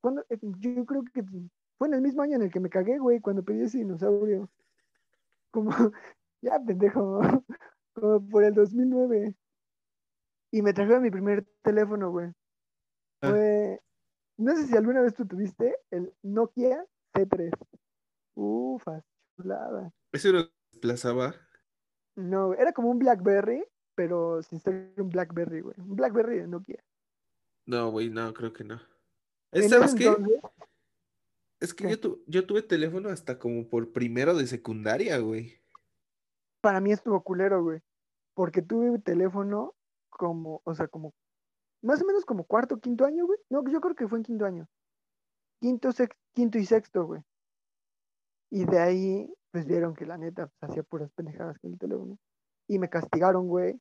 Cuando, 0.00 0.22
eh, 0.28 0.38
yo 0.40 0.84
creo 0.84 1.04
que 1.04 1.22
fue 1.78 1.88
en 1.88 1.94
el 1.94 2.02
mismo 2.02 2.22
año 2.22 2.36
en 2.36 2.42
el 2.42 2.50
que 2.50 2.60
me 2.60 2.70
cagué, 2.70 2.98
güey, 2.98 3.20
cuando 3.20 3.44
pedí 3.44 3.62
ese 3.62 3.78
dinosaurio. 3.78 4.48
Como, 5.50 5.70
ya 6.42 6.58
pendejo, 6.64 7.20
como 7.94 8.28
por 8.28 8.44
el 8.44 8.54
2009. 8.54 9.34
Y 10.52 10.62
me 10.62 10.72
trajeron 10.72 11.02
mi 11.02 11.10
primer 11.10 11.44
teléfono, 11.62 12.10
güey. 12.10 12.28
Ah. 13.20 13.30
Fue, 13.30 13.80
no 14.38 14.56
sé 14.56 14.66
si 14.66 14.76
alguna 14.76 15.02
vez 15.02 15.14
tú 15.14 15.26
tuviste 15.26 15.76
el 15.90 16.14
Nokia 16.22 16.84
C3. 17.14 17.50
Ufa, 18.34 19.02
chulada. 19.36 19.92
Eso 20.12 20.32
lo 20.32 20.50
desplazaba. 20.72 21.34
No, 22.14 22.54
era 22.54 22.72
como 22.72 22.90
un 22.90 22.98
Blackberry, 22.98 23.64
pero 23.94 24.42
sin 24.42 24.60
ser 24.60 24.92
un 24.96 25.10
Blackberry, 25.10 25.60
güey. 25.60 25.74
Un 25.78 25.96
Blackberry 25.96 26.38
de 26.38 26.46
Nokia. 26.46 26.82
No, 27.66 27.90
güey, 27.90 28.08
no, 28.08 28.32
creo 28.32 28.52
que 28.52 28.64
no. 28.64 28.78
¿Sabes 29.52 29.72
ese 29.92 29.96
qué? 29.96 30.04
entonces, 30.06 30.40
Es 31.60 31.72
que 31.74 31.84
¿Qué? 31.84 31.90
yo, 31.90 32.00
tu- 32.00 32.22
yo 32.26 32.46
tuve 32.46 32.62
teléfono 32.62 33.08
hasta 33.08 33.38
como 33.38 33.68
por 33.68 33.92
primero 33.92 34.34
de 34.34 34.46
secundaria, 34.46 35.18
güey. 35.18 35.58
para 36.60 36.80
mí 36.80 36.92
estuvo 36.92 37.22
culero, 37.22 37.62
güey. 37.62 37.80
Porque 38.34 38.60
tuve 38.60 38.98
teléfono 38.98 39.74
como, 40.10 40.60
o 40.64 40.74
sea, 40.74 40.88
como, 40.88 41.14
más 41.82 42.02
o 42.02 42.06
menos 42.06 42.24
como 42.24 42.44
cuarto, 42.44 42.78
quinto 42.80 43.04
año, 43.04 43.24
güey. 43.26 43.38
No, 43.50 43.62
yo 43.70 43.80
creo 43.80 43.94
que 43.94 44.08
fue 44.08 44.18
en 44.18 44.24
quinto 44.24 44.44
año. 44.44 44.66
Quinto, 45.60 45.92
sex- 45.92 46.16
quinto 46.34 46.58
y 46.58 46.66
sexto, 46.66 47.06
güey. 47.06 47.22
Y 48.50 48.64
de 48.64 48.78
ahí, 48.78 49.32
pues 49.52 49.64
vieron 49.66 49.94
que 49.94 50.06
la 50.06 50.18
neta 50.18 50.48
pues, 50.48 50.70
hacía 50.70 50.82
puras 50.82 51.10
pendejadas 51.12 51.58
con 51.60 51.72
el 51.72 51.78
teléfono. 51.78 52.18
Y 52.68 52.78
me 52.78 52.90
castigaron, 52.90 53.46
güey, 53.48 53.80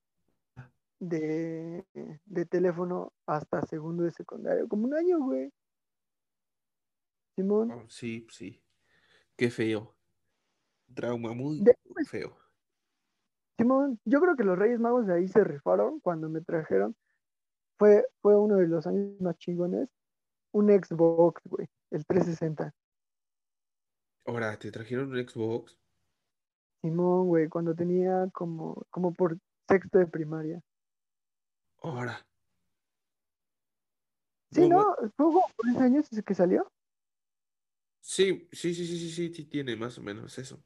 de, 1.00 1.84
de 2.26 2.46
teléfono 2.46 3.12
hasta 3.28 3.62
segundo 3.64 4.04
de 4.04 4.12
secundario. 4.12 4.68
Como 4.68 4.86
un 4.86 4.94
año, 4.94 5.20
güey. 5.20 5.52
Simón. 7.36 7.72
Oh, 7.72 7.90
sí, 7.90 8.26
sí. 8.30 8.62
Qué 9.36 9.50
feo. 9.50 9.96
Trauma 10.94 11.34
muy 11.34 11.62
Después- 11.62 12.10
feo. 12.10 12.38
Simón, 13.58 14.00
yo 14.06 14.20
creo 14.22 14.36
que 14.36 14.44
los 14.44 14.58
Reyes 14.58 14.80
Magos 14.80 15.08
de 15.08 15.14
ahí 15.16 15.28
se 15.28 15.44
rifaron 15.44 16.00
cuando 16.02 16.30
me 16.30 16.42
trajeron. 16.42 16.96
Fue, 17.78 18.06
fue 18.22 18.38
uno 18.38 18.56
de 18.58 18.68
los 18.68 18.86
años 18.88 19.20
más 19.22 19.38
chingones. 19.38 19.90
Un 20.52 20.68
Xbox, 20.70 21.42
güey, 21.46 21.68
el 21.92 22.06
360. 22.06 22.74
Ahora, 24.26 24.58
¿te 24.58 24.72
trajeron 24.72 25.12
un 25.12 25.28
Xbox? 25.28 25.78
Simón, 26.82 27.28
güey, 27.28 27.50
cuando 27.50 27.76
tenía 27.76 28.30
como, 28.34 28.82
como 28.90 29.14
por 29.14 29.38
sexto 29.68 30.00
de 30.00 30.08
primaria. 30.08 30.62
Ahora. 31.82 32.26
Sí, 34.52 34.70
No. 34.70 34.96
¿Fue 35.18 35.32
por 35.58 35.70
ese 35.70 35.80
año 35.80 36.02
que 36.26 36.36
salió? 36.36 36.72
Sí, 38.08 38.48
sí, 38.52 38.76
sí, 38.76 38.86
sí, 38.86 39.00
sí, 39.00 39.10
sí, 39.10 39.34
sí, 39.34 39.46
tiene 39.46 39.76
más 39.76 39.98
o 39.98 40.02
menos 40.04 40.38
eso. 40.38 40.64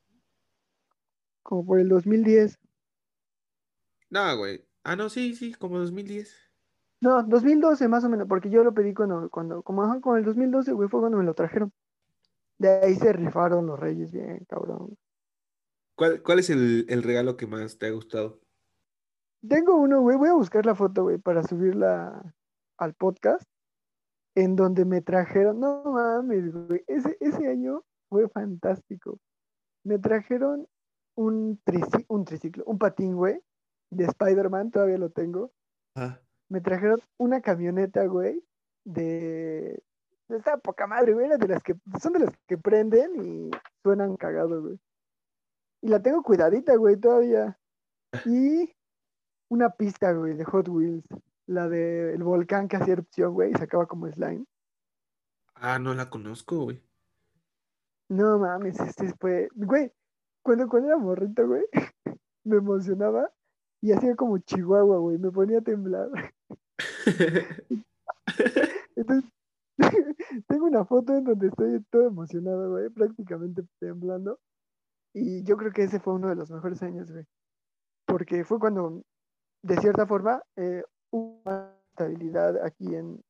Como 1.41 1.65
por 1.65 1.79
el 1.79 1.87
2010. 1.87 2.59
No, 4.09 4.37
güey. 4.37 4.67
Ah, 4.83 4.97
no, 4.97 5.09
sí, 5.09 5.33
sí, 5.35 5.53
como 5.53 5.79
2010. 5.79 6.35
No, 6.99 7.23
2012 7.23 7.87
más 7.87 8.03
o 8.03 8.09
menos, 8.09 8.27
porque 8.27 8.49
yo 8.49 8.61
lo 8.61 8.73
pedí 8.73 8.93
cuando, 8.93 9.29
cuando, 9.29 9.63
como 9.63 10.01
con 10.01 10.17
el 10.17 10.25
2012, 10.25 10.73
güey, 10.73 10.89
fue 10.89 10.99
cuando 10.99 11.17
me 11.17 11.23
lo 11.23 11.33
trajeron. 11.33 11.71
De 12.57 12.81
ahí 12.81 12.95
se 12.95 13.13
rifaron 13.13 13.67
los 13.67 13.79
Reyes, 13.79 14.11
bien, 14.11 14.45
cabrón. 14.49 14.97
¿Cuál, 15.95 16.21
cuál 16.21 16.39
es 16.39 16.49
el, 16.49 16.85
el 16.89 17.03
regalo 17.03 17.37
que 17.37 17.47
más 17.47 17.77
te 17.77 17.87
ha 17.87 17.91
gustado? 17.91 18.41
Tengo 19.47 19.77
uno, 19.77 20.01
güey, 20.01 20.17
voy 20.17 20.27
a 20.27 20.33
buscar 20.33 20.65
la 20.65 20.75
foto, 20.75 21.03
güey, 21.03 21.17
para 21.17 21.41
subirla 21.43 22.35
al 22.77 22.93
podcast, 22.95 23.49
en 24.41 24.55
donde 24.55 24.85
me 24.85 25.01
trajeron, 25.01 25.59
no 25.59 25.83
mames, 25.83 26.51
güey, 26.53 26.83
ese, 26.87 27.17
ese 27.19 27.47
año 27.47 27.83
fue 28.09 28.27
fantástico. 28.29 29.19
Me 29.83 29.99
trajeron 29.99 30.67
un, 31.15 31.59
trici- 31.65 32.05
un 32.07 32.23
triciclo, 32.25 32.63
un 32.65 32.77
patín, 32.77 33.15
güey, 33.15 33.41
de 33.91 34.05
Spider-Man, 34.05 34.71
todavía 34.71 34.97
lo 34.97 35.09
tengo. 35.09 35.51
Ah, 35.95 36.19
Me 36.49 36.61
trajeron 36.61 36.99
una 37.17 37.41
camioneta, 37.41 38.05
güey, 38.05 38.41
de... 38.85 39.81
de 40.29 40.37
esta 40.37 40.57
poca 40.57 40.87
madre, 40.87 41.13
güey, 41.13 41.27
de 41.27 41.47
las 41.47 41.61
que, 41.63 41.75
son 42.01 42.13
de 42.13 42.19
las 42.19 42.37
que 42.47 42.57
prenden 42.57 43.11
y 43.23 43.51
suenan 43.83 44.15
cagado, 44.15 44.61
güey. 44.61 44.79
Y 45.81 45.87
la 45.89 46.01
tengo 46.01 46.23
cuidadita, 46.23 46.75
güey, 46.75 46.97
todavía. 46.97 47.57
Y 48.25 48.71
una 49.49 49.69
pista, 49.69 50.13
güey, 50.13 50.35
de 50.35 50.45
Hot 50.45 50.67
Wheels. 50.69 51.03
La 51.49 51.67
del 51.67 52.21
volcán 52.21 52.67
que 52.67 52.77
hacía 52.77 52.93
erupción, 52.93 53.33
güey, 53.33 53.49
y 53.49 53.55
sacaba 53.55 53.87
como 53.87 54.07
slime. 54.07 54.45
ah, 55.55 55.79
no 55.79 55.95
la 55.95 56.07
conozco, 56.07 56.65
güey. 56.65 56.79
No 58.07 58.37
mames, 58.37 58.79
este 58.79 59.11
fue. 59.19 59.49
Güey, 59.55 59.91
cuando, 60.43 60.69
cuando 60.69 60.89
era 60.89 60.97
morrito, 60.99 61.47
güey, 61.47 61.63
me 62.43 62.57
emocionaba 62.57 63.31
y 63.81 63.91
hacía 63.91 64.15
como 64.15 64.37
chihuahua, 64.37 64.99
güey, 64.99 65.17
me 65.17 65.31
ponía 65.31 65.57
a 65.57 65.61
temblar. 65.61 66.09
Entonces, 68.95 69.31
tengo 70.47 70.67
una 70.67 70.85
foto 70.85 71.15
en 71.15 71.23
donde 71.23 71.47
estoy 71.47 71.83
todo 71.89 72.09
emocionado, 72.09 72.69
güey, 72.69 72.89
prácticamente 72.89 73.63
temblando. 73.79 74.39
Y 75.15 75.43
yo 75.45 75.57
creo 75.57 75.71
que 75.71 75.81
ese 75.81 75.99
fue 75.99 76.13
uno 76.13 76.29
de 76.29 76.35
los 76.35 76.51
mejores 76.51 76.83
años, 76.83 77.11
güey. 77.11 77.25
Porque 78.05 78.43
fue 78.45 78.59
cuando, 78.59 79.01
de 79.63 79.77
cierta 79.77 80.05
forma, 80.05 80.43
eh, 80.55 80.83
más 81.45 81.79
estabilidad 81.91 82.63
aquí 82.65 82.95
en, 82.95 83.21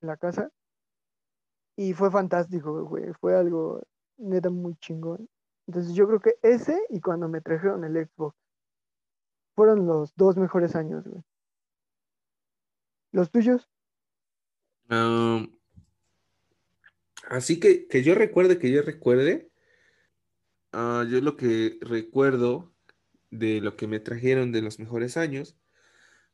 la 0.00 0.16
casa. 0.16 0.50
Y 1.76 1.94
fue 1.94 2.10
fantástico, 2.10 2.84
güey. 2.84 3.12
Fue 3.20 3.36
algo 3.36 3.82
neta 4.18 4.50
muy 4.50 4.74
chingón. 4.76 5.28
Entonces 5.66 5.94
yo 5.94 6.06
creo 6.06 6.20
que 6.20 6.34
ese 6.42 6.78
y 6.90 7.00
cuando 7.00 7.28
me 7.28 7.40
trajeron 7.40 7.84
el 7.84 8.06
Xbox 8.06 8.36
fueron 9.54 9.86
los 9.86 10.14
dos 10.16 10.36
mejores 10.36 10.74
años, 10.74 11.06
güey. 11.06 11.22
¿Los 13.12 13.30
tuyos? 13.30 13.68
Así 17.28 17.60
que, 17.60 17.86
que 17.86 18.02
yo 18.02 18.14
recuerde, 18.14 18.58
que 18.58 18.70
yo 18.70 18.82
recuerde, 18.82 19.50
ah, 20.72 21.06
yo 21.08 21.20
lo 21.20 21.36
que 21.36 21.78
recuerdo 21.80 22.72
de 23.30 23.60
lo 23.60 23.76
que 23.76 23.86
me 23.86 24.00
trajeron 24.00 24.52
de 24.52 24.62
los 24.62 24.78
mejores 24.78 25.16
años 25.16 25.56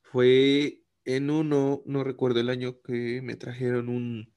fue 0.03 0.83
en 1.09 1.31
uno, 1.31 1.83
no 1.87 2.05
recuerdo 2.05 2.41
el 2.41 2.51
año 2.51 2.83
que 2.83 3.23
me 3.23 3.35
trajeron 3.35 3.89
un, 3.89 4.35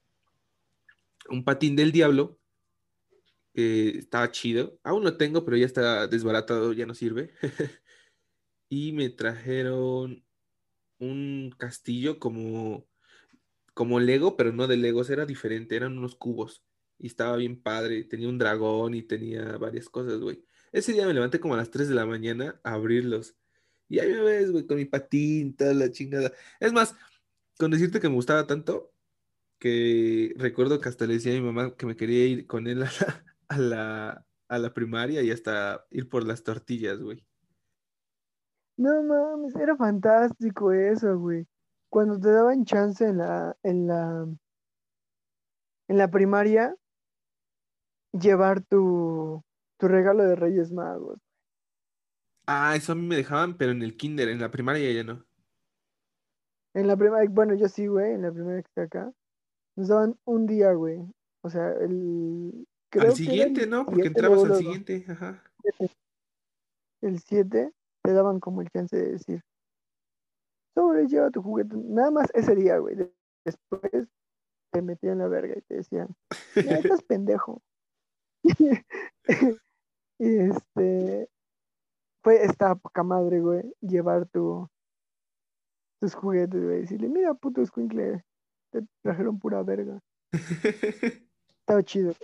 un 1.28 1.44
patín 1.44 1.76
del 1.76 1.92
diablo, 1.92 2.40
que 3.52 3.98
estaba 3.98 4.30
chido, 4.30 4.80
aún 4.82 5.04
lo 5.04 5.18
tengo, 5.18 5.44
pero 5.44 5.58
ya 5.58 5.66
está 5.66 6.06
desbaratado, 6.06 6.72
ya 6.72 6.86
no 6.86 6.94
sirve. 6.94 7.32
Y 8.74 8.92
me 8.92 9.10
trajeron 9.10 10.24
un 10.98 11.54
castillo 11.58 12.18
como 12.18 12.88
como 13.74 14.00
Lego, 14.00 14.36
pero 14.36 14.52
no 14.52 14.66
de 14.66 14.78
Legos, 14.78 15.10
era 15.10 15.26
diferente, 15.26 15.76
eran 15.76 15.98
unos 15.98 16.16
cubos. 16.16 16.64
Y 16.98 17.06
estaba 17.08 17.36
bien 17.36 17.62
padre, 17.62 18.04
tenía 18.04 18.28
un 18.30 18.38
dragón 18.38 18.94
y 18.94 19.02
tenía 19.02 19.58
varias 19.58 19.90
cosas, 19.90 20.20
güey. 20.20 20.44
Ese 20.72 20.92
día 20.94 21.06
me 21.06 21.14
levanté 21.14 21.38
como 21.40 21.54
a 21.54 21.58
las 21.58 21.70
3 21.70 21.88
de 21.88 21.94
la 21.94 22.06
mañana 22.06 22.60
a 22.64 22.74
abrirlos. 22.74 23.36
Y 23.88 23.98
ahí 23.98 24.10
me 24.12 24.20
ves, 24.20 24.50
güey, 24.50 24.66
con 24.66 24.76
mi 24.78 24.84
patín, 24.84 25.54
toda 25.54 25.74
la 25.74 25.90
chingada. 25.90 26.32
Es 26.60 26.72
más, 26.72 26.94
con 27.58 27.70
decirte 27.70 28.00
que 28.00 28.08
me 28.08 28.14
gustaba 28.14 28.46
tanto, 28.46 28.92
que 29.58 30.34
recuerdo 30.36 30.80
que 30.80 30.88
hasta 30.88 31.06
le 31.06 31.14
decía 31.14 31.32
a 31.32 31.36
mi 31.36 31.42
mamá 31.42 31.76
que 31.76 31.86
me 31.86 31.96
quería 31.96 32.26
ir 32.26 32.46
con 32.46 32.66
él 32.66 32.82
a 33.48 33.58
la, 33.58 34.26
a 34.48 34.58
la, 34.58 34.74
primaria 34.74 35.22
y 35.22 35.30
hasta 35.30 35.86
ir 35.90 36.08
por 36.08 36.26
las 36.26 36.42
tortillas, 36.42 37.00
güey. 37.00 37.24
No 38.76 39.02
mames, 39.04 39.54
era 39.54 39.76
fantástico 39.76 40.72
eso, 40.72 41.16
güey. 41.18 41.46
Cuando 41.88 42.18
te 42.18 42.30
daban 42.30 42.64
chance 42.64 43.04
en 43.04 43.18
la, 43.18 43.56
en 43.62 43.86
la, 43.86 44.26
en 45.88 45.98
la 45.98 46.10
primaria, 46.10 46.74
llevar 48.12 48.62
tu, 48.62 49.44
tu 49.78 49.88
regalo 49.88 50.24
de 50.24 50.34
Reyes 50.34 50.72
Magos. 50.72 51.20
Ah, 52.46 52.74
eso 52.76 52.92
a 52.92 52.94
mí 52.94 53.06
me 53.06 53.16
dejaban, 53.16 53.56
pero 53.56 53.72
en 53.72 53.82
el 53.82 53.96
kinder, 53.96 54.28
en 54.28 54.40
la 54.40 54.50
primaria 54.50 54.92
ya 54.92 55.04
no. 55.04 55.24
En 56.74 56.86
la 56.86 56.96
primaria, 56.96 57.28
bueno, 57.30 57.54
yo 57.54 57.68
sí, 57.68 57.86
güey, 57.86 58.12
en 58.12 58.22
la 58.22 58.32
primaria 58.32 58.62
que 58.62 58.68
está 58.68 58.82
acá. 58.82 59.12
Nos 59.76 59.88
daban 59.88 60.18
un 60.24 60.46
día, 60.46 60.72
güey. 60.72 61.00
O 61.42 61.50
sea, 61.50 61.70
el... 61.80 62.66
al 62.92 63.14
siguiente, 63.14 63.66
¿no? 63.66 63.84
Porque 63.84 64.08
entrabas 64.08 64.44
al 64.44 64.56
siguiente, 64.56 65.04
ajá. 65.08 65.42
El 67.00 67.18
7 67.18 67.72
te 68.02 68.12
daban 68.12 68.40
como 68.40 68.62
el 68.62 68.70
chance 68.70 68.96
de 68.96 69.12
decir, 69.12 69.42
sobre, 70.74 71.06
lleva 71.06 71.30
tu 71.30 71.42
juguete. 71.42 71.76
Nada 71.76 72.10
más 72.10 72.30
ese 72.34 72.54
día, 72.54 72.78
güey. 72.78 72.96
Después 73.44 74.08
te 74.72 74.82
metían 74.82 75.18
la 75.18 75.28
verga 75.28 75.54
y 75.56 75.62
te 75.62 75.76
decían, 75.76 76.08
ya 76.54 76.78
estás 76.78 77.02
pendejo. 77.06 77.62
y 80.18 80.36
este, 80.38 81.28
fue 82.22 82.44
esta 82.44 82.74
poca 82.74 83.02
madre, 83.02 83.40
güey, 83.40 83.62
llevar 83.80 84.26
tu, 84.28 84.68
tus 86.00 86.14
juguetes, 86.14 86.62
güey, 86.62 86.80
decirle, 86.80 87.08
mira, 87.08 87.34
puto 87.34 87.62
escuincle, 87.62 88.24
te 88.70 88.82
trajeron 89.02 89.38
pura 89.38 89.62
verga. 89.62 90.00
estaba 91.60 91.82
chido. 91.82 92.14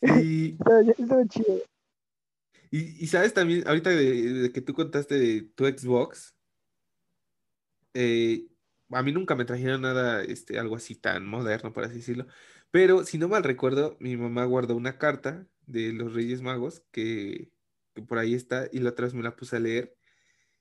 Y... 0.00 0.52
estaba, 0.98 1.26
chido. 1.26 1.60
Y, 2.70 3.06
sabes 3.08 3.34
también, 3.34 3.66
ahorita 3.66 3.90
de, 3.90 4.50
que 4.52 4.60
tú 4.62 4.72
contaste 4.72 5.18
de 5.18 5.42
tu 5.42 5.66
Xbox, 5.66 6.34
eh, 7.94 8.46
a 8.90 9.02
mí 9.02 9.12
nunca 9.12 9.34
me 9.34 9.44
trajeron 9.44 9.82
nada, 9.82 10.22
este, 10.22 10.58
algo 10.58 10.76
así 10.76 10.94
tan 10.94 11.26
moderno, 11.26 11.72
por 11.72 11.84
así 11.84 11.96
decirlo. 11.96 12.26
Pero 12.70 13.04
si 13.04 13.18
no 13.18 13.28
mal 13.28 13.42
recuerdo, 13.42 13.96
mi 14.00 14.16
mamá 14.16 14.44
guardó 14.44 14.76
una 14.76 14.96
carta 14.96 15.46
de 15.66 15.92
los 15.92 16.14
Reyes 16.14 16.40
Magos 16.40 16.82
que, 16.90 17.50
que 17.94 18.02
por 18.02 18.18
ahí 18.18 18.34
está 18.34 18.68
y 18.72 18.78
la 18.78 18.90
otra 18.90 19.06
vez 19.06 19.14
me 19.14 19.22
la 19.22 19.36
puse 19.36 19.56
a 19.56 19.60
leer. 19.60 19.96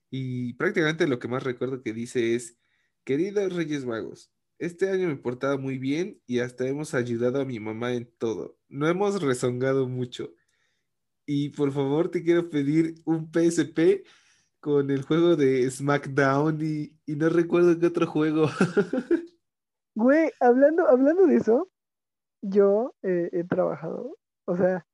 Y 0.10 0.54
prácticamente 0.54 1.08
lo 1.08 1.20
que 1.20 1.28
más 1.28 1.44
recuerdo 1.44 1.82
que 1.82 1.94
dice 1.94 2.36
es, 2.36 2.58
queridos 3.04 3.54
Reyes 3.54 3.86
Magos, 3.86 4.32
este 4.60 4.90
año 4.90 5.08
me 5.08 5.14
he 5.14 5.18
portado 5.18 5.58
muy 5.58 5.78
bien 5.78 6.22
y 6.28 6.40
hasta 6.40 6.68
hemos 6.68 6.94
ayudado 6.94 7.42
a 7.42 7.46
mi 7.46 7.60
mamá 7.60 7.94
en 7.94 8.12
todo. 8.18 8.58
No 8.70 8.88
hemos 8.88 9.22
rezongado 9.22 9.88
mucho. 9.88 10.34
Y 11.26 11.50
por 11.50 11.72
favor 11.72 12.12
te 12.12 12.24
quiero 12.24 12.50
pedir 12.50 12.96
un 13.06 13.32
PSP 13.32 14.06
con 14.60 14.92
el 14.92 15.02
juego 15.02 15.36
de 15.36 15.70
SmackDown 15.70 16.60
y, 16.62 16.96
no 17.08 17.30
recuerdo 17.30 17.78
qué 17.80 17.88
otro 17.88 18.08
juego. 18.08 18.48
Güey, 19.94 20.32
hablando, 20.40 20.88
hablando 20.88 21.28
de 21.28 21.36
eso, 21.36 21.70
yo 22.42 22.96
eh, 23.04 23.30
he 23.34 23.44
trabajado, 23.44 24.18
o 24.46 24.56
sea, 24.56 24.88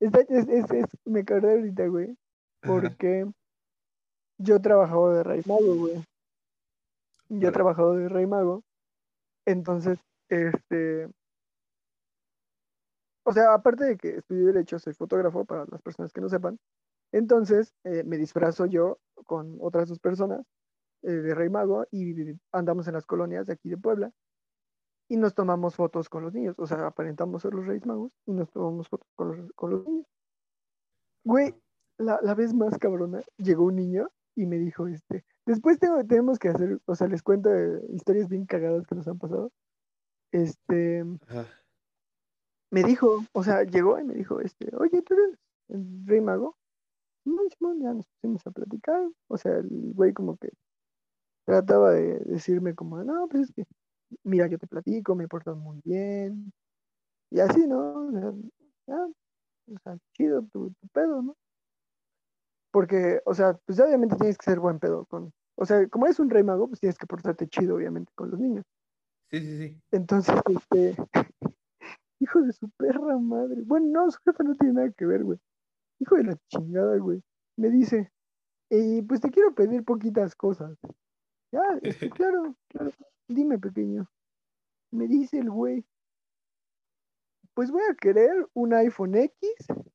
es, 0.00 0.84
me 1.04 1.20
acordé 1.20 1.52
ahorita, 1.52 1.86
güey, 1.86 2.16
porque 2.62 3.26
yo 4.38 4.56
he 4.56 4.60
trabajado 4.60 5.12
de 5.12 5.22
Rey 5.22 5.42
Mago, 5.46 5.74
güey. 5.74 6.04
Yo 7.28 7.48
he 7.48 7.52
trabajado 7.52 7.94
de 7.94 8.08
Rey 8.08 8.26
Mago. 8.26 8.62
Entonces, 9.46 9.98
este. 10.28 11.08
O 13.24 13.32
sea, 13.32 13.52
aparte 13.52 13.84
de 13.84 13.96
que 13.96 14.16
estudié 14.16 14.46
Derecho, 14.46 14.78
soy 14.78 14.94
fotógrafo 14.94 15.44
para 15.44 15.66
las 15.70 15.82
personas 15.82 16.12
que 16.12 16.20
no 16.20 16.28
sepan. 16.28 16.58
Entonces, 17.12 17.74
eh, 17.84 18.02
me 18.04 18.16
disfrazo 18.16 18.66
yo 18.66 18.98
con 19.26 19.58
otras 19.60 19.88
dos 19.88 19.98
personas 19.98 20.46
eh, 21.02 21.10
de 21.10 21.34
Rey 21.34 21.48
Mago 21.50 21.86
y 21.90 22.14
andamos 22.52 22.86
en 22.88 22.94
las 22.94 23.06
colonias 23.06 23.46
de 23.46 23.54
aquí 23.54 23.68
de 23.68 23.76
Puebla 23.76 24.10
y 25.08 25.16
nos 25.16 25.34
tomamos 25.34 25.74
fotos 25.74 26.08
con 26.08 26.22
los 26.22 26.34
niños. 26.34 26.54
O 26.58 26.66
sea, 26.66 26.86
aparentamos 26.86 27.42
ser 27.42 27.54
los 27.54 27.66
Reyes 27.66 27.86
Magos 27.86 28.12
y 28.26 28.32
nos 28.32 28.50
tomamos 28.50 28.88
fotos 28.88 29.08
con 29.14 29.28
los, 29.28 29.52
con 29.54 29.70
los 29.70 29.86
niños. 29.86 30.06
Güey, 31.24 31.54
la, 31.98 32.20
la, 32.22 32.34
vez 32.34 32.54
más 32.54 32.78
cabrona, 32.78 33.20
llegó 33.38 33.64
un 33.64 33.76
niño 33.76 34.08
y 34.36 34.46
me 34.46 34.58
dijo, 34.58 34.86
este, 34.86 35.24
después 35.46 35.78
tengo, 35.78 36.04
tenemos 36.04 36.38
que 36.38 36.48
hacer, 36.48 36.80
o 36.86 36.94
sea, 36.94 37.08
les 37.08 37.22
cuento 37.22 37.50
historias 37.88 38.28
bien 38.28 38.46
cagadas 38.46 38.86
que 38.86 38.94
nos 38.94 39.08
han 39.08 39.18
pasado. 39.18 39.50
Este, 40.30 41.04
me 42.70 42.82
dijo, 42.84 43.24
o 43.32 43.42
sea, 43.42 43.64
llegó 43.64 43.98
y 43.98 44.04
me 44.04 44.14
dijo, 44.14 44.40
este, 44.40 44.70
oye, 44.76 45.02
¿tú 45.02 45.14
eres 45.14 45.38
el 45.68 46.06
rey 46.06 46.20
mago? 46.20 46.56
Ya 47.24 47.92
nos 47.92 48.06
pusimos 48.06 48.46
a 48.46 48.50
platicar. 48.50 49.08
O 49.28 49.36
sea, 49.36 49.56
el 49.56 49.92
güey 49.94 50.12
como 50.12 50.36
que 50.36 50.50
trataba 51.44 51.92
de 51.92 52.20
decirme 52.20 52.74
como, 52.74 53.02
no, 53.02 53.26
pues 53.28 53.44
es 53.44 53.52
que, 53.52 53.64
mira, 54.24 54.46
yo 54.46 54.58
te 54.58 54.66
platico, 54.66 55.14
me 55.14 55.28
portas 55.28 55.56
muy 55.56 55.80
bien. 55.84 56.52
Y 57.30 57.40
así, 57.40 57.66
¿no? 57.66 58.08
O 58.08 58.12
sea, 58.86 59.04
o 59.04 59.78
sea 59.82 59.98
chido 60.14 60.42
tu, 60.52 60.70
tu 60.70 60.88
pedo, 60.88 61.22
¿no? 61.22 61.36
Porque, 62.70 63.20
o 63.24 63.34
sea, 63.34 63.54
pues 63.64 63.80
obviamente 63.80 64.16
tienes 64.16 64.38
que 64.38 64.50
ser 64.50 64.60
buen 64.60 64.78
pedo 64.78 65.04
con. 65.06 65.32
O 65.56 65.64
sea, 65.64 65.86
como 65.88 66.06
eres 66.06 66.20
un 66.20 66.30
rey 66.30 66.42
mago, 66.42 66.68
pues 66.68 66.80
tienes 66.80 66.98
que 66.98 67.06
portarte 67.06 67.48
chido, 67.48 67.76
obviamente, 67.76 68.12
con 68.14 68.30
los 68.30 68.38
niños. 68.38 68.64
Sí, 69.30 69.40
sí, 69.40 69.58
sí. 69.58 69.80
Entonces, 69.90 70.34
este. 70.46 70.96
hijo 72.20 72.42
de 72.42 72.52
su 72.52 72.68
perra 72.70 73.18
madre. 73.18 73.62
Bueno, 73.64 73.86
no, 73.86 74.10
su 74.10 74.18
jefe 74.24 74.44
no 74.44 74.54
tiene 74.54 74.74
nada 74.74 74.90
que 74.90 75.06
ver, 75.06 75.24
güey. 75.24 75.38
Hijo 76.00 76.16
de 76.16 76.24
la 76.24 76.36
chingada, 76.48 76.96
güey. 76.98 77.22
Me 77.56 77.70
dice, 77.70 78.10
y 78.70 79.02
pues 79.02 79.20
te 79.20 79.30
quiero 79.30 79.54
pedir 79.54 79.84
poquitas 79.84 80.34
cosas. 80.34 80.76
Ya, 81.52 81.62
este, 81.82 82.10
claro, 82.22 82.54
claro. 82.68 82.92
Dime, 83.28 83.58
pequeño. 83.58 84.10
Me 84.90 85.06
dice 85.06 85.38
el 85.38 85.50
güey. 85.50 85.84
Pues 87.54 87.70
voy 87.70 87.82
a 87.90 87.94
querer 87.94 88.48
un 88.54 88.72
iPhone 88.72 89.14
X. 89.14 89.38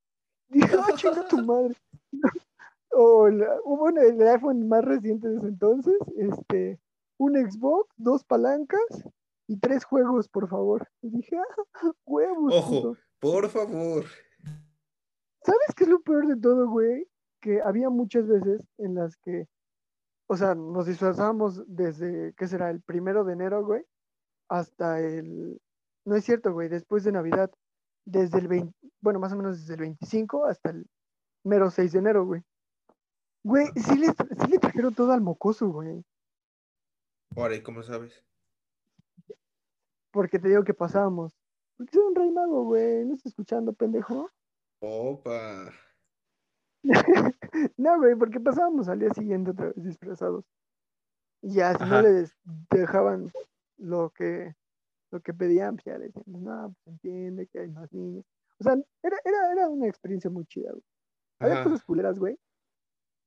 Dije, 0.50 0.78
oh, 0.78 0.96
chinga 0.96 1.28
tu 1.28 1.44
madre 1.44 1.76
o 2.94 3.28
hubo 3.66 3.90
el 3.90 4.28
iPhone 4.28 4.68
más 4.68 4.84
reciente 4.86 5.28
de 5.28 5.38
ese 5.38 5.48
entonces, 5.48 5.98
este, 6.16 6.80
un 7.18 7.34
Xbox, 7.34 7.90
dos 7.98 8.24
palancas 8.24 8.82
y 9.48 9.58
tres 9.58 9.84
juegos, 9.84 10.28
por 10.28 10.48
favor. 10.48 10.88
Y 11.02 11.10
dije, 11.10 11.38
ah, 11.38 11.92
huevos. 12.06 12.54
Ojo, 12.54 12.98
por 13.20 13.50
favor. 13.50 14.06
¿Sabes 15.44 15.76
qué 15.76 15.84
es 15.84 15.90
lo 15.90 16.02
peor 16.02 16.28
de 16.28 16.38
todo, 16.38 16.70
güey? 16.70 17.08
Que 17.42 17.62
había 17.62 17.90
muchas 17.90 18.28
veces 18.28 18.62
en 18.78 18.96
las 18.96 19.18
que, 19.18 19.48
o 20.28 20.38
sea, 20.38 20.56
nos 20.56 20.86
disfrazábamos 20.86 21.64
desde, 21.68 22.34
¿qué 22.36 22.48
será? 22.48 22.70
El 22.70 22.82
primero 22.82 23.24
de 23.24 23.34
enero, 23.34 23.66
güey, 23.66 23.84
hasta 24.50 25.00
el, 25.00 25.60
no 26.06 26.16
es 26.16 26.26
cierto, 26.26 26.54
güey, 26.54 26.70
después 26.70 27.04
de 27.04 27.12
Navidad, 27.12 27.52
desde 28.06 28.40
el 28.40 28.48
20, 28.48 28.74
bueno, 29.02 29.20
más 29.20 29.34
o 29.34 29.38
menos 29.38 29.60
desde 29.60 29.74
el 29.76 29.82
25 29.82 30.46
hasta 30.46 30.72
el 30.72 30.86
mero 31.44 31.70
6 31.70 31.92
de 31.92 32.00
enero, 32.00 32.26
güey. 32.26 32.42
Güey, 33.44 33.68
sí 33.76 33.98
le, 33.98 34.08
sí 34.08 34.48
le 34.50 34.60
trajeron 34.60 34.94
todo 34.96 35.12
al 35.12 35.22
mocoso, 35.22 35.68
güey. 35.70 36.04
Ahora, 37.36 37.56
¿y 37.56 37.62
cómo 37.62 37.84
sabes? 37.84 38.24
Porque 40.12 40.40
te 40.40 40.48
digo 40.48 40.64
que 40.64 40.74
pasábamos. 40.74 41.34
Porque 41.76 41.92
soy 41.92 42.04
un 42.04 42.16
rey 42.16 42.32
mago, 42.32 42.64
güey. 42.64 43.04
¿No 43.06 43.16
estás 43.16 43.32
escuchando, 43.32 43.74
pendejo? 43.74 44.30
Opa. 44.80 45.74
No, 47.78 47.98
güey, 48.00 48.16
porque 48.16 48.40
pasábamos 48.40 48.90
al 48.90 49.00
día 49.00 49.14
siguiente 49.14 49.52
otra 49.52 49.68
vez 49.68 49.84
disfrazados. 49.84 50.46
Y 51.42 51.54
ya, 51.54 51.78
si 51.78 51.86
no 51.86 52.02
les 52.02 52.36
dejaban 52.70 53.32
lo 53.78 54.12
que, 54.12 54.56
lo 55.12 55.22
que 55.22 55.34
pedían, 55.34 55.76
pues 55.76 55.86
ya 55.86 55.98
le 55.98 56.06
decían, 56.06 56.24
no, 56.28 56.74
pues 56.74 56.88
entiende 56.88 57.48
que 57.48 57.60
hay 57.60 57.70
más 57.70 57.92
niños. 57.92 58.26
O 58.60 58.64
sea, 58.64 58.74
era, 59.02 59.18
era, 59.24 59.52
era 59.52 59.70
una 59.70 59.88
experiencia 59.88 60.30
muy 60.30 60.46
chida, 60.46 60.72
güey. 60.72 60.84
Había 61.40 61.64
cosas 61.64 61.84
culeras, 61.84 62.20
güey, 62.20 62.38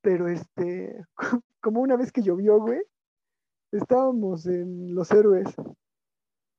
pero 0.01 0.29
este, 0.29 1.05
como 1.61 1.81
una 1.81 1.97
vez 1.97 2.13
que 2.13 2.23
llovió, 2.23 2.59
güey, 2.61 2.81
estábamos 3.73 4.47
en 4.47 4.95
Los 4.95 5.11
Héroes 5.11 5.55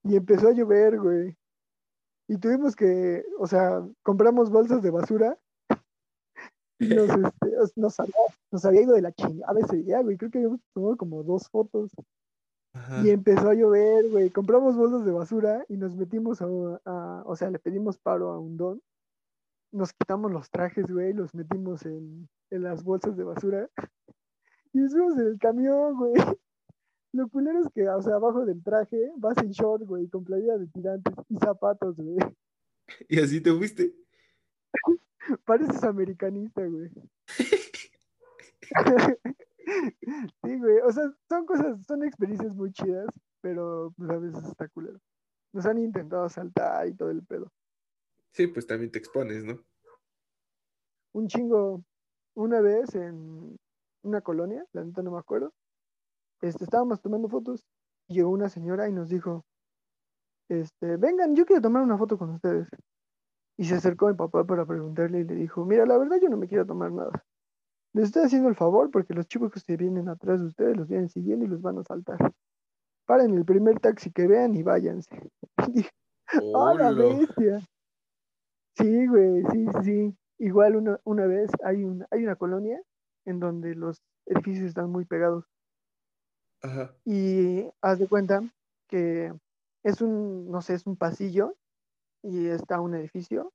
y 0.04 0.16
empezó 0.16 0.50
a 0.50 0.54
llover, 0.54 1.00
güey. 1.00 1.36
Y 2.28 2.38
tuvimos 2.38 2.76
que, 2.76 3.24
o 3.40 3.48
sea, 3.48 3.82
compramos 4.04 4.52
bolsas 4.52 4.82
de 4.82 4.92
basura 4.92 5.40
nos, 6.80 7.10
este, 7.10 7.76
nos, 7.76 8.00
había, 8.00 8.14
nos 8.52 8.66
había 8.66 8.82
ido 8.82 8.94
de 8.94 9.02
la 9.02 9.12
chingada 9.12 9.60
ese 9.60 9.78
día, 9.78 10.02
güey. 10.02 10.18
Creo 10.18 10.32
que 10.32 10.38
habíamos 10.40 10.62
tomado 10.74 10.98
como 10.98 11.24
dos 11.24 11.50
fotos. 11.50 11.92
Y 13.04 13.10
empezó 13.10 13.50
a 13.50 13.56
llover, 13.56 14.08
güey. 14.10 14.30
Compramos 14.30 14.76
bolsas 14.76 15.04
de 15.04 15.12
basura 15.12 15.66
y 15.68 15.78
nos 15.78 15.96
metimos 15.96 16.42
a, 16.42 16.46
a, 16.86 17.24
o 17.26 17.36
sea, 17.36 17.50
le 17.50 17.58
pedimos 17.58 17.98
paro 17.98 18.30
a 18.30 18.40
un 18.40 18.56
don 18.56 18.82
nos 19.72 19.94
quitamos 19.94 20.32
los 20.32 20.50
trajes, 20.50 20.86
güey, 20.88 21.14
los 21.14 21.34
metimos 21.34 21.86
en, 21.86 22.28
en 22.50 22.64
las 22.64 22.84
bolsas 22.84 23.18
de 23.18 23.24
basura 23.24 23.70
y 24.74 24.80
nos 24.80 24.92
fuimos 24.92 25.18
en 25.18 25.28
el 25.28 25.40
camión, 25.40 25.98
güey. 25.98 26.14
Lo 27.14 27.30
culero 27.30 27.62
es 27.62 27.70
que, 27.74 27.88
o 27.88 28.02
sea, 28.02 28.16
abajo 28.16 28.46
del 28.46 28.62
traje 28.62 29.12
vas 29.16 29.38
en 29.38 29.52
short, 29.52 29.84
güey, 29.84 30.08
con 30.08 30.24
playera 30.24 30.58
de 30.58 30.68
tirantes 30.68 31.14
y 31.30 31.38
zapatos, 31.38 31.96
güey. 31.96 32.18
Y 33.10 33.20
así 33.20 33.42
te 33.42 33.54
fuiste. 33.54 33.94
Pareces 35.46 35.84
americanista, 35.84 36.66
güey. 36.66 36.90
sí, 40.44 40.60
güey. 40.60 40.80
O 40.86 40.92
sea, 40.92 41.12
son 41.28 41.46
cosas, 41.46 41.86
son 41.86 42.04
experiencias 42.04 42.56
muy 42.56 42.72
chidas, 42.72 43.08
pero 43.42 43.94
pues 43.98 44.10
a 44.10 44.18
veces 44.18 44.44
está 44.46 44.68
culero. 44.70 45.00
Nos 45.54 45.66
han 45.66 45.80
intentado 45.80 46.24
asaltar 46.24 46.88
y 46.88 46.96
todo 46.96 47.12
el 47.12 47.24
pedo. 47.24 47.52
Sí, 48.32 48.48
pues 48.48 48.68
también 48.68 48.92
te 48.92 49.00
expones, 49.00 49.44
¿no? 49.44 49.60
Un 51.14 51.28
chingo, 51.28 51.84
una 52.36 52.62
vez 52.62 52.94
en 52.96 53.58
una 54.04 54.22
colonia, 54.22 54.66
la 54.74 54.84
neta 54.84 55.02
no 55.02 55.12
me 55.12 55.20
acuerdo, 55.20 55.54
este, 56.42 56.64
estábamos 56.64 57.02
tomando 57.02 57.30
fotos 57.30 57.66
y 58.08 58.16
llegó 58.16 58.30
una 58.30 58.50
señora 58.50 58.88
y 58.88 58.94
nos 58.94 59.10
dijo, 59.10 59.46
este, 60.50 60.98
vengan, 60.98 61.36
yo 61.36 61.46
quiero 61.46 61.62
tomar 61.62 61.82
una 61.82 61.98
foto 61.98 62.18
con 62.18 62.30
ustedes. 62.30 62.68
Y 63.58 63.66
se 63.66 63.76
acercó 63.76 64.08
a 64.08 64.12
mi 64.12 64.18
papá 64.18 64.46
para 64.46 64.66
preguntarle 64.66 65.22
y 65.22 65.24
le 65.24 65.36
dijo, 65.36 65.66
mira, 65.66 65.86
la 65.86 65.98
verdad 65.98 66.18
yo 66.22 66.30
no 66.30 66.38
me 66.38 66.48
quiero 66.48 66.66
tomar 66.66 66.92
nada. 66.92 67.26
Les 67.94 68.06
estoy 68.06 68.24
haciendo 68.24 68.50
el 68.50 68.56
favor 68.56 68.92
porque 68.92 69.16
los 69.16 69.28
chicos 69.28 69.52
que 69.64 69.78
vienen 69.78 70.08
atrás 70.10 70.40
de 70.40 70.48
ustedes 70.48 70.78
los 70.78 70.88
vienen 70.88 71.10
siguiendo 71.10 71.46
y 71.46 71.48
los 71.48 71.62
van 71.62 71.80
a 71.80 71.84
saltar. 71.84 72.20
Paren 73.08 73.34
el 73.34 73.46
primer 73.46 73.80
taxi 73.80 74.12
que 74.12 74.28
vean 74.28 74.54
y 74.54 74.62
váyanse. 74.62 75.32
¡Ah, 76.56 76.74
la 76.78 76.92
bestia! 76.92 77.60
Sí, 78.76 79.08
güey, 79.08 79.44
sí, 79.52 79.66
sí, 79.66 79.84
sí. 79.84 80.18
Igual 80.38 80.76
una, 80.76 81.00
una 81.04 81.26
vez 81.26 81.50
hay, 81.64 81.84
un, 81.84 82.06
hay 82.12 82.24
una 82.24 82.36
colonia 82.36 82.80
en 83.26 83.40
donde 83.40 83.74
los 83.74 84.04
edificios 84.28 84.68
están 84.68 84.92
muy 84.92 85.06
pegados. 85.06 85.46
Ajá. 86.62 86.94
Y 87.06 87.66
haz 87.82 87.98
de 87.98 88.08
cuenta 88.08 88.42
que 88.88 89.34
es 89.84 90.02
un, 90.02 90.52
no 90.52 90.62
sé, 90.62 90.76
es 90.76 90.86
un 90.86 90.96
pasillo 90.96 91.56
y 92.24 92.48
está 92.48 92.80
un 92.82 92.96
edificio 92.96 93.54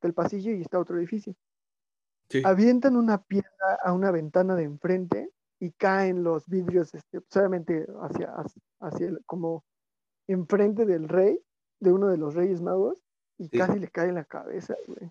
del 0.00 0.14
pasillo 0.14 0.52
y 0.52 0.62
está 0.62 0.78
otro 0.78 0.98
edificio. 0.98 1.34
Sí. 2.28 2.42
Avientan 2.44 2.96
una 2.96 3.22
piedra 3.22 3.74
a 3.82 3.92
una 3.92 4.10
ventana 4.10 4.54
de 4.56 4.64
enfrente 4.64 5.30
y 5.60 5.70
caen 5.72 6.24
los 6.24 6.46
vidrios, 6.48 6.94
este, 6.94 7.20
solamente 7.28 7.86
hacia, 8.00 8.34
hacia 8.80 9.06
el- 9.08 9.24
como 9.26 9.64
enfrente 10.26 10.86
del 10.86 11.08
rey, 11.08 11.38
de 11.80 11.92
uno 11.92 12.08
de 12.08 12.16
los 12.16 12.34
reyes 12.34 12.60
magos, 12.60 12.98
y 13.38 13.44
Sí. 13.48 13.58
casi 13.58 13.78
le 13.78 13.88
cae 13.88 14.08
en 14.08 14.14
la 14.16 14.24
cabeza, 14.24 14.74
güey. 14.86 15.10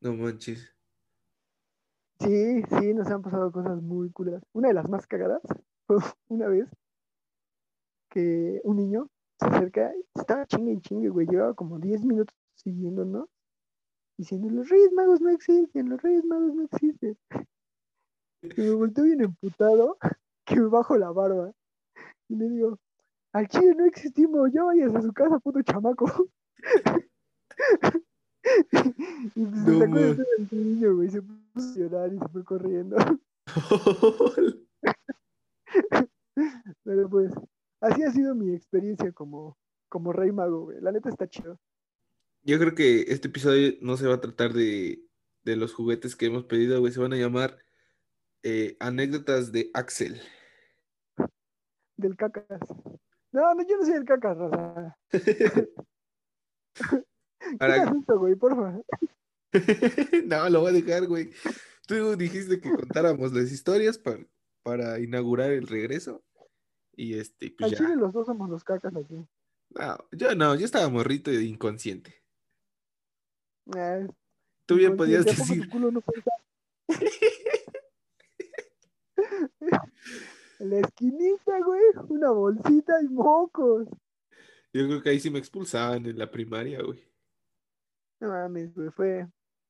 No 0.00 0.14
manches. 0.14 0.68
Sí, 2.20 2.62
sí, 2.78 2.92
nos 2.94 3.08
han 3.08 3.22
pasado 3.22 3.50
cosas 3.50 3.80
muy 3.80 4.10
culeras. 4.10 4.42
Una 4.52 4.68
de 4.68 4.74
las 4.74 4.88
más 4.90 5.06
cagadas 5.06 5.40
fue 5.86 5.96
una 6.28 6.46
vez 6.48 6.68
que 8.10 8.60
un 8.64 8.76
niño 8.76 9.08
se 9.40 9.46
acerca, 9.46 9.92
estaba 10.14 10.46
chingue 10.46 10.72
y 10.72 10.80
chingue, 10.80 11.08
güey, 11.08 11.26
llevaba 11.26 11.54
como 11.54 11.78
10 11.78 12.04
minutos 12.04 12.36
siguiéndonos, 12.56 13.26
diciendo, 14.18 14.50
los 14.50 14.68
Reyes 14.68 14.92
Magos 14.92 15.22
no 15.22 15.30
existen, 15.30 15.88
los 15.88 16.02
Reyes 16.02 16.24
Magos 16.26 16.54
no 16.54 16.64
existen. 16.64 17.16
Y 18.42 18.60
me 18.60 18.72
volteó 18.72 19.04
bien 19.04 19.22
emputado, 19.22 19.96
que 20.44 20.56
me 20.56 20.66
bajo 20.66 20.96
la 20.98 21.10
barba, 21.10 21.52
y 22.28 22.36
le 22.36 22.50
digo, 22.50 22.78
al 23.32 23.48
chile 23.48 23.74
no 23.74 23.86
existimos, 23.86 24.52
ya 24.52 24.64
vayas 24.64 24.94
a 24.94 25.00
su 25.00 25.12
casa, 25.12 25.38
puto 25.38 25.62
chamaco. 25.62 26.04
y 29.34 29.46
pues 29.46 29.64
se 29.64 29.70
No 29.70 29.78
sacó 29.78 29.94
de 29.94 30.10
el 30.10 30.48
niño, 30.50 30.96
güey, 30.96 31.08
se 31.08 31.22
puso 31.22 31.70
a 31.70 31.76
llorar 31.76 32.12
y 32.12 32.18
se 32.18 32.28
fue 32.28 32.44
corriendo. 32.44 32.96
Pero 36.84 37.08
pues, 37.08 37.32
así 37.80 38.02
ha 38.02 38.10
sido 38.10 38.34
mi 38.34 38.54
experiencia 38.54 39.12
como, 39.12 39.58
como 39.88 40.12
rey 40.12 40.32
mago, 40.32 40.64
güey. 40.64 40.80
La 40.80 40.92
neta 40.92 41.08
está 41.08 41.28
chido. 41.28 41.60
Yo 42.42 42.58
creo 42.58 42.74
que 42.74 43.02
este 43.08 43.28
episodio 43.28 43.74
no 43.80 43.96
se 43.96 44.06
va 44.06 44.14
a 44.14 44.20
tratar 44.20 44.52
de, 44.52 45.02
de 45.44 45.56
los 45.56 45.74
juguetes 45.74 46.16
que 46.16 46.26
hemos 46.26 46.44
pedido, 46.44 46.80
güey. 46.80 46.92
Se 46.92 47.00
van 47.00 47.12
a 47.12 47.16
llamar 47.16 47.58
eh, 48.42 48.76
anécdotas 48.80 49.52
de 49.52 49.70
Axel. 49.74 50.20
Del 51.96 52.16
cacas. 52.16 52.60
No, 53.32 53.54
no, 53.54 53.62
yo 53.66 53.76
no 53.76 53.84
soy 53.84 53.94
el 53.94 54.04
cacas, 54.04 54.38
raza. 54.38 54.98
Para- 57.58 57.84
esto, 57.84 58.18
güey, 58.18 58.34
porfa. 58.34 58.80
No, 60.26 60.48
lo 60.48 60.60
voy 60.60 60.70
a 60.70 60.80
dejar, 60.80 61.06
güey. 61.06 61.30
Tú 61.86 62.16
dijiste 62.16 62.60
que 62.60 62.70
contáramos 62.70 63.32
las 63.32 63.50
historias 63.50 63.98
para, 63.98 64.24
para 64.62 65.00
inaugurar 65.00 65.50
el 65.50 65.66
regreso. 65.66 66.22
Y 67.00 67.18
este, 67.18 67.50
pues 67.58 67.72
Al 67.72 67.78
chile 67.78 67.96
los 67.96 68.12
dos 68.12 68.26
somos 68.26 68.50
los 68.50 68.62
cacas 68.62 68.94
aquí. 68.94 69.26
No, 69.70 69.96
yo 70.12 70.34
no, 70.34 70.54
yo 70.54 70.66
estaba 70.66 70.86
morrito 70.90 71.30
e 71.30 71.42
inconsciente. 71.44 72.22
Tú 74.66 74.74
bien 74.74 74.98
podías 74.98 75.22
¿a 75.22 75.30
poco 75.30 75.36
tu 75.36 75.42
decir. 75.48 75.70
culo 75.70 75.90
no 75.92 76.02
la 80.58 80.80
esquinita, 80.80 81.58
güey, 81.64 81.80
una 82.08 82.32
bolsita 82.32 83.00
y 83.00 83.08
mocos. 83.08 83.88
Yo 84.74 84.86
creo 84.86 85.02
que 85.02 85.08
ahí 85.08 85.20
sí 85.20 85.30
me 85.30 85.38
expulsaban 85.38 86.04
en 86.04 86.18
la 86.18 86.30
primaria, 86.30 86.82
güey. 86.82 87.02
No 88.20 88.28
mames, 88.28 88.74
güey, 88.74 88.90
fue, 88.90 89.26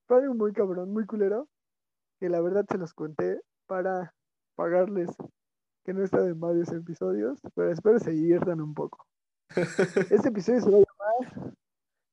fue 0.09 0.21
algo 0.21 0.35
muy 0.35 0.53
cabrón, 0.53 0.93
muy 0.93 1.07
culero, 1.07 1.49
que 2.19 2.29
la 2.29 2.41
verdad 2.41 2.67
se 2.69 2.77
los 2.77 2.93
conté 2.93 3.41
para 3.67 4.17
pagarles 4.57 5.11
que 5.85 5.93
no 5.95 6.01
he 6.03 6.05
estado 6.05 6.27
en 6.29 6.39
varios 6.41 6.71
episodios, 6.73 7.39
pero 7.55 7.71
espero 7.73 7.99
se 7.99 8.11
diviertan 8.11 8.61
un 8.61 8.75
poco. 8.75 9.07
Este 10.11 10.29
episodio 10.29 10.61
se 10.61 10.71
va 10.71 10.79
a 10.79 10.81
llamar 11.25 11.55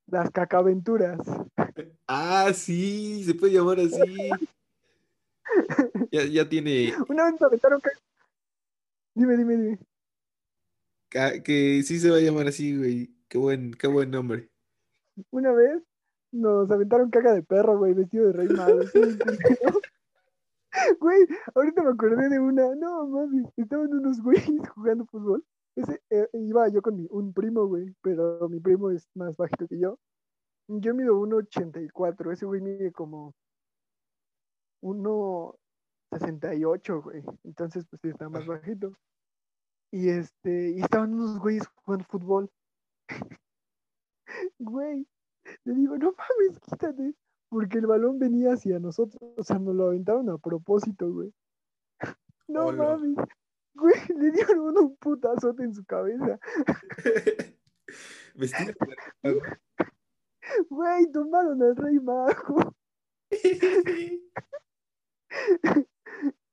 Las 0.07 0.31
Cacaventuras. 0.31 1.19
Ah, 2.09 2.51
sí, 2.53 3.23
se 3.25 3.35
puede 3.35 3.53
llamar 3.53 3.79
así. 3.79 3.99
Ya, 6.09 6.23
ya 6.25 6.47
tiene, 6.47 6.93
Una 7.09 7.29
vez 7.29 7.41
aventaron 7.41 7.81
ca- 7.81 7.91
Dime, 9.13 9.35
dime, 9.35 9.57
dime. 9.57 9.79
que 11.43 11.83
sí 11.83 11.99
se 11.99 12.09
va 12.09 12.17
a 12.17 12.21
llamar 12.21 12.47
así, 12.47 12.77
güey. 12.77 13.11
Qué 13.27 13.37
buen, 13.37 13.73
qué 13.73 13.87
buen 13.87 14.09
nombre. 14.11 14.49
Una 15.31 15.51
vez 15.51 15.83
nos 16.31 16.71
aventaron 16.71 17.09
caca 17.09 17.33
de 17.33 17.43
perro, 17.43 17.77
güey, 17.77 17.93
vestido 17.93 18.27
de 18.27 18.33
rey 18.33 18.47
mago. 18.47 18.79
culero. 18.91 19.17
Güey, 20.99 21.27
ahorita 21.55 21.83
me 21.83 21.91
acordé 21.91 22.29
de 22.29 22.39
una. 22.39 22.75
No, 22.75 23.07
mami, 23.07 23.43
estaban 23.57 23.93
unos 23.93 24.21
güeyes 24.21 24.45
jugando 24.75 25.05
fútbol. 25.05 25.43
Ese, 25.75 26.01
eh, 26.09 26.27
iba 26.33 26.67
yo 26.69 26.81
con 26.81 26.95
mi, 26.95 27.07
un 27.11 27.33
primo, 27.33 27.67
güey, 27.67 27.93
pero 28.01 28.47
mi 28.49 28.59
primo 28.59 28.89
es 28.91 29.07
más 29.15 29.35
bajito 29.37 29.67
que 29.67 29.79
yo. 29.79 29.99
Yo 30.67 30.93
mido 30.93 31.19
1,84, 31.19 32.33
ese 32.33 32.45
güey 32.45 32.61
mide 32.61 32.91
como 32.91 33.33
1,68, 34.81 37.03
güey. 37.03 37.23
Entonces, 37.43 37.85
pues 37.89 38.01
sí, 38.01 38.09
está 38.09 38.29
más 38.29 38.45
bajito. 38.45 38.93
Y 39.91 40.09
este, 40.09 40.71
y 40.71 40.81
estaban 40.81 41.13
unos 41.13 41.39
güeyes 41.39 41.67
jugando 41.83 42.05
fútbol. 42.05 42.49
Güey, 44.59 45.07
le 45.63 45.73
digo, 45.73 45.97
no 45.97 46.11
mames, 46.11 46.59
quítate. 46.59 47.15
Porque 47.49 47.77
el 47.77 47.87
balón 47.87 48.19
venía 48.19 48.53
hacia 48.53 48.79
nosotros. 48.79 49.21
O 49.37 49.43
sea, 49.43 49.59
nos 49.59 49.75
lo 49.75 49.87
aventaron 49.87 50.29
a 50.29 50.37
propósito, 50.37 51.11
güey. 51.11 51.33
No 52.49 52.67
Hola. 52.67 52.95
mames. 52.95 53.17
Güey, 53.73 53.93
le 54.17 54.31
dieron 54.31 54.59
uno 54.59 54.81
un 54.83 54.95
putazote 54.95 55.63
en 55.63 55.75
su 55.75 55.83
cabeza. 55.83 56.39
Vestido 58.35 58.73
de. 59.23 59.41
Güey, 60.69 61.11
tomaron 61.11 61.61
al 61.61 61.75
rey 61.75 61.99
mago. 61.99 62.73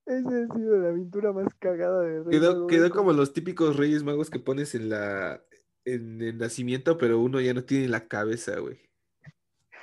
Esa 0.07 0.29
ha 0.29 0.55
sido 0.55 0.79
la 0.79 0.89
aventura 0.89 1.33
más 1.33 1.55
cagada 1.61 2.03
de 2.03 2.25
rey 2.25 2.31
Quedó, 2.33 2.55
mago, 2.55 2.67
quedó 2.67 2.91
como 2.91 3.13
los 3.13 3.33
típicos 3.33 3.77
Reyes 3.77 4.03
Magos 4.03 4.31
que 4.31 4.41
pones 4.41 4.75
en 4.75 4.89
la 4.89 5.41
en 5.85 6.21
el 6.23 6.39
nacimiento, 6.39 6.99
pero 6.99 7.21
uno 7.21 7.41
ya 7.41 7.55
no 7.55 7.65
tiene 7.65 7.89
la 7.89 8.09
cabeza, 8.09 8.59
güey. 8.59 8.81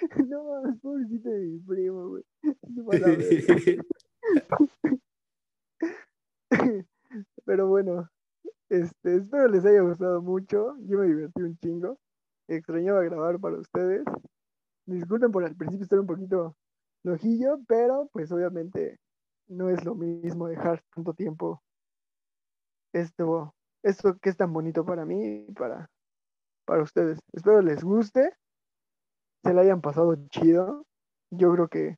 No 0.30 0.43
mames, 0.43 0.80
pobrecito 0.82 1.30
de 1.30 1.39
mi 1.39 1.60
primo, 1.60 2.10
güey. 2.10 2.24
Pero 7.45 7.68
bueno, 7.68 8.10
este, 8.70 9.18
espero 9.18 9.47
les 9.47 9.66
haya 9.66 9.82
gustado 9.82 10.22
mucho. 10.22 10.76
Yo 10.88 10.99
me 10.99 11.08
divertí 11.08 11.41
un 11.41 11.58
chingo. 11.58 11.97
Extrañaba 12.47 13.04
grabar 13.04 13.39
para 13.39 13.58
ustedes. 13.58 14.04
Disculpen 14.86 15.32
por 15.32 15.43
al 15.43 15.56
principio 15.56 15.84
estar 15.84 15.99
un 15.99 16.08
poquito 16.08 16.56
lojillo, 17.04 17.60
pero 17.68 18.10
pues 18.12 18.32
obviamente 18.32 18.99
no 19.47 19.70
es 19.70 19.84
lo 19.86 19.95
mismo 19.95 20.47
dejar 20.47 20.84
tanto 20.93 21.14
tiempo 21.14 21.62
esto, 22.93 23.56
esto 23.84 24.18
que 24.20 24.30
es 24.30 24.38
tan 24.38 24.54
bonito 24.54 24.86
para 24.86 25.06
mí 25.06 25.45
y 25.47 25.52
para, 25.54 25.89
para 26.66 26.84
ustedes. 26.84 27.20
Espero 27.34 27.62
les 27.62 27.84
guste, 27.84 28.34
se 29.44 29.54
la 29.54 29.62
hayan 29.62 29.82
pasado 29.82 30.16
chido 30.30 30.86
yo 31.32 31.52
creo 31.54 31.68
que 31.68 31.98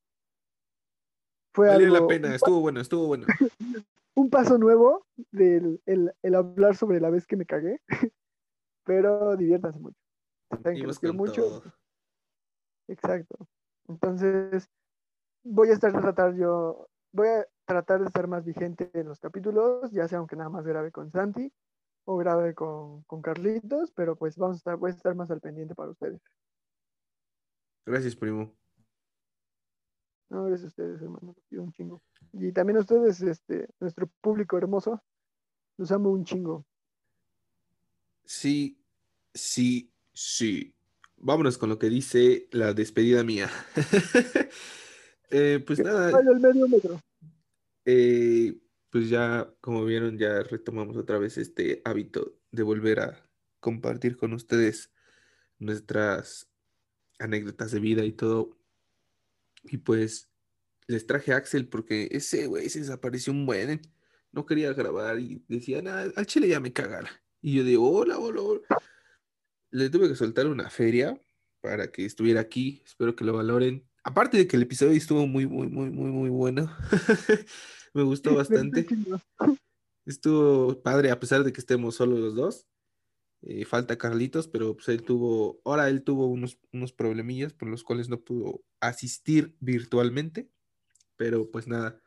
fue 1.53 1.67
Valió 1.67 1.87
algo, 1.87 1.99
la 1.99 2.07
pena, 2.07 2.35
estuvo 2.35 2.61
bueno, 2.61 2.79
estuvo 2.79 3.07
bueno. 3.07 3.27
un 4.15 4.29
paso 4.29 4.57
nuevo 4.57 5.05
del 5.31 5.81
el, 5.85 6.13
el 6.21 6.35
hablar 6.35 6.75
sobre 6.75 6.99
la 6.99 7.09
vez 7.09 7.27
que 7.27 7.35
me 7.35 7.45
cagué, 7.45 7.79
pero 8.85 9.35
diviértanse 9.35 9.79
mucho. 9.79 9.99
Saben 10.49 10.79
que 10.79 10.87
los 10.87 10.99
quiero 10.99 11.13
mucho. 11.13 11.41
todo. 11.41 11.73
Exacto. 12.87 13.47
Entonces, 13.87 14.69
voy 15.43 15.69
a 15.69 15.73
estar 15.73 15.91
tratar 15.91 16.35
yo, 16.35 16.87
voy 17.11 17.27
a 17.27 17.45
tratar 17.65 17.99
de 18.01 18.07
estar 18.07 18.27
más 18.27 18.45
vigente 18.45 18.89
en 18.93 19.07
los 19.07 19.19
capítulos, 19.19 19.91
ya 19.91 20.07
sea 20.07 20.19
aunque 20.19 20.35
nada 20.35 20.49
más 20.49 20.65
grabe 20.65 20.91
con 20.91 21.11
Santi 21.11 21.51
o 22.05 22.17
grabe 22.17 22.53
con, 22.53 23.03
con 23.03 23.21
Carlitos, 23.21 23.91
pero 23.91 24.15
pues 24.15 24.37
vamos 24.37 24.55
a 24.55 24.57
estar, 24.57 24.77
voy 24.77 24.91
a 24.91 24.93
estar 24.95 25.15
más 25.15 25.29
al 25.31 25.39
pendiente 25.39 25.75
para 25.75 25.91
ustedes. 25.91 26.21
Gracias, 27.85 28.15
primo. 28.15 28.55
No, 30.29 30.45
gracias 30.45 30.65
a 30.65 30.67
ustedes, 30.67 31.01
hermano, 31.01 31.35
quiero 31.47 31.63
un 31.63 31.71
chingo. 31.71 32.01
Y 32.31 32.51
también 32.51 32.77
a 32.77 32.81
ustedes, 32.81 33.21
este, 33.21 33.67
nuestro 33.79 34.07
público 34.21 34.57
hermoso, 34.57 35.03
los 35.77 35.91
amo 35.91 36.09
un 36.11 36.23
chingo. 36.25 36.65
Sí, 38.25 38.79
sí, 39.33 39.91
sí. 40.13 40.73
Vámonos 41.17 41.57
con 41.57 41.69
lo 41.69 41.77
que 41.77 41.89
dice 41.89 42.47
la 42.51 42.73
despedida 42.73 43.23
mía. 43.23 43.49
Eh, 45.35 45.63
pues 45.65 45.79
nada, 45.79 46.11
Vaya 46.11 46.29
el 46.29 46.39
medio 46.39 46.67
metro. 46.67 46.99
eh, 47.85 48.55
pues 48.91 49.09
ya, 49.09 49.51
como 49.61 49.83
vieron, 49.83 50.15
ya 50.15 50.43
retomamos 50.43 50.95
otra 50.95 51.17
vez 51.17 51.39
este 51.39 51.81
hábito 51.85 52.35
de 52.51 52.61
volver 52.61 52.99
a 52.99 53.27
compartir 53.59 54.15
con 54.15 54.33
ustedes 54.33 54.93
nuestras 55.57 56.52
anécdotas 57.19 57.71
de 57.71 57.79
vida 57.79 58.03
y 58.05 58.11
todo. 58.11 58.57
Y 59.63 59.77
pues 59.77 60.29
les 60.87 61.07
traje 61.07 61.33
a 61.33 61.37
Axel 61.37 61.67
porque 61.67 62.09
ese 62.11 62.47
güey 62.47 62.69
se 62.69 62.79
desapareció 62.79 63.33
un 63.33 63.45
buen. 63.45 63.81
No 64.31 64.45
quería 64.45 64.73
grabar 64.73 65.19
y 65.19 65.43
decía, 65.47 65.81
"Nah, 65.81 66.09
al 66.15 66.25
chile 66.25 66.47
ya 66.47 66.59
me 66.59 66.73
cagara. 66.73 67.23
Y 67.41 67.55
yo 67.55 67.63
digo, 67.65 67.91
hola, 67.91 68.17
hola, 68.17 68.41
hola. 68.41 68.61
Le 69.69 69.89
tuve 69.89 70.07
que 70.07 70.15
soltar 70.15 70.47
una 70.47 70.69
feria 70.69 71.21
para 71.59 71.91
que 71.91 72.05
estuviera 72.05 72.39
aquí. 72.39 72.81
Espero 72.85 73.15
que 73.17 73.25
lo 73.25 73.33
valoren. 73.33 73.85
Aparte 74.05 74.37
de 74.37 74.47
que 74.47 74.55
el 74.55 74.63
episodio 74.63 74.93
estuvo 74.93 75.27
muy, 75.27 75.45
muy, 75.45 75.67
muy, 75.67 75.89
muy, 75.89 76.09
muy 76.09 76.29
bueno. 76.29 76.73
Me 77.93 78.03
gustó 78.03 78.33
bastante. 78.33 78.87
Estuvo 80.05 80.81
padre, 80.81 81.11
a 81.11 81.19
pesar 81.19 81.43
de 81.43 81.51
que 81.51 81.59
estemos 81.59 81.95
solo 81.95 82.17
los 82.17 82.33
dos. 82.33 82.65
Eh, 83.45 83.65
falta 83.65 83.97
Carlitos, 83.97 84.47
pero 84.47 84.75
pues 84.75 84.87
él 84.87 85.03
tuvo, 85.03 85.59
ahora 85.65 85.89
él 85.89 86.03
tuvo 86.03 86.27
unos, 86.27 86.59
unos 86.71 86.93
problemillas 86.93 87.53
por 87.53 87.67
los 87.67 87.83
cuales 87.83 88.07
no 88.07 88.21
pudo 88.21 88.63
asistir 88.79 89.55
virtualmente. 89.59 90.49
Pero 91.17 91.51
pues 91.51 91.67
nada, 91.67 92.01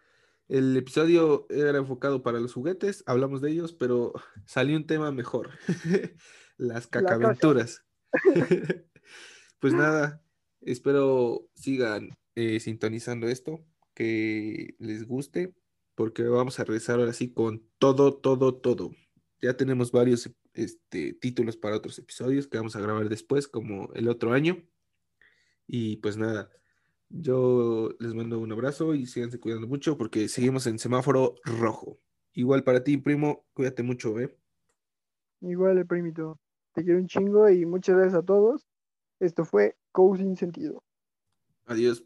el 0.48 0.76
episodio 0.76 1.46
era 1.50 1.76
enfocado 1.76 2.22
para 2.22 2.40
los 2.40 2.54
juguetes, 2.54 3.02
hablamos 3.06 3.40
de 3.40 3.50
ellos, 3.50 3.72
pero 3.74 4.12
salió 4.46 4.76
un 4.76 4.86
tema 4.86 5.12
mejor. 5.12 5.50
Las 6.56 6.86
caca. 6.86 7.18
cacaventuras. 7.18 7.84
Pues 9.58 9.72
nada, 9.72 10.22
espero 10.60 11.48
sigan 11.54 12.10
eh, 12.34 12.60
sintonizando 12.60 13.26
esto, 13.26 13.64
que 13.94 14.76
les 14.78 15.06
guste, 15.06 15.54
porque 15.94 16.24
vamos 16.24 16.60
a 16.60 16.64
regresar 16.64 17.00
ahora 17.00 17.14
sí 17.14 17.32
con 17.32 17.66
todo, 17.78 18.14
todo, 18.18 18.54
todo. 18.54 18.90
Ya 19.40 19.56
tenemos 19.56 19.92
varios 19.92 20.30
este, 20.56 21.14
títulos 21.14 21.56
para 21.56 21.76
otros 21.76 21.98
episodios 21.98 22.48
que 22.48 22.58
vamos 22.58 22.76
a 22.76 22.80
grabar 22.80 23.08
después, 23.08 23.48
como 23.48 23.92
el 23.94 24.08
otro 24.08 24.32
año. 24.32 24.62
Y 25.66 25.96
pues 25.96 26.16
nada, 26.16 26.50
yo 27.08 27.90
les 27.98 28.14
mando 28.14 28.38
un 28.38 28.52
abrazo 28.52 28.94
y 28.94 29.06
síganse 29.06 29.40
cuidando 29.40 29.66
mucho 29.66 29.96
porque 29.96 30.28
seguimos 30.28 30.66
en 30.66 30.78
semáforo 30.78 31.34
rojo. 31.44 31.98
Igual 32.32 32.64
para 32.64 32.84
ti, 32.84 32.96
primo, 32.98 33.46
cuídate 33.54 33.82
mucho, 33.82 34.18
¿eh? 34.20 34.36
Igual 35.40 35.78
el 35.78 35.86
primito. 35.86 36.38
Te 36.72 36.84
quiero 36.84 36.98
un 36.98 37.06
chingo 37.06 37.48
y 37.48 37.64
muchas 37.64 37.96
gracias 37.96 38.22
a 38.22 38.24
todos. 38.24 38.66
Esto 39.20 39.44
fue 39.44 39.76
Co 39.92 40.16
Sin 40.16 40.36
Sentido. 40.36 40.82
Adiós. 41.64 42.04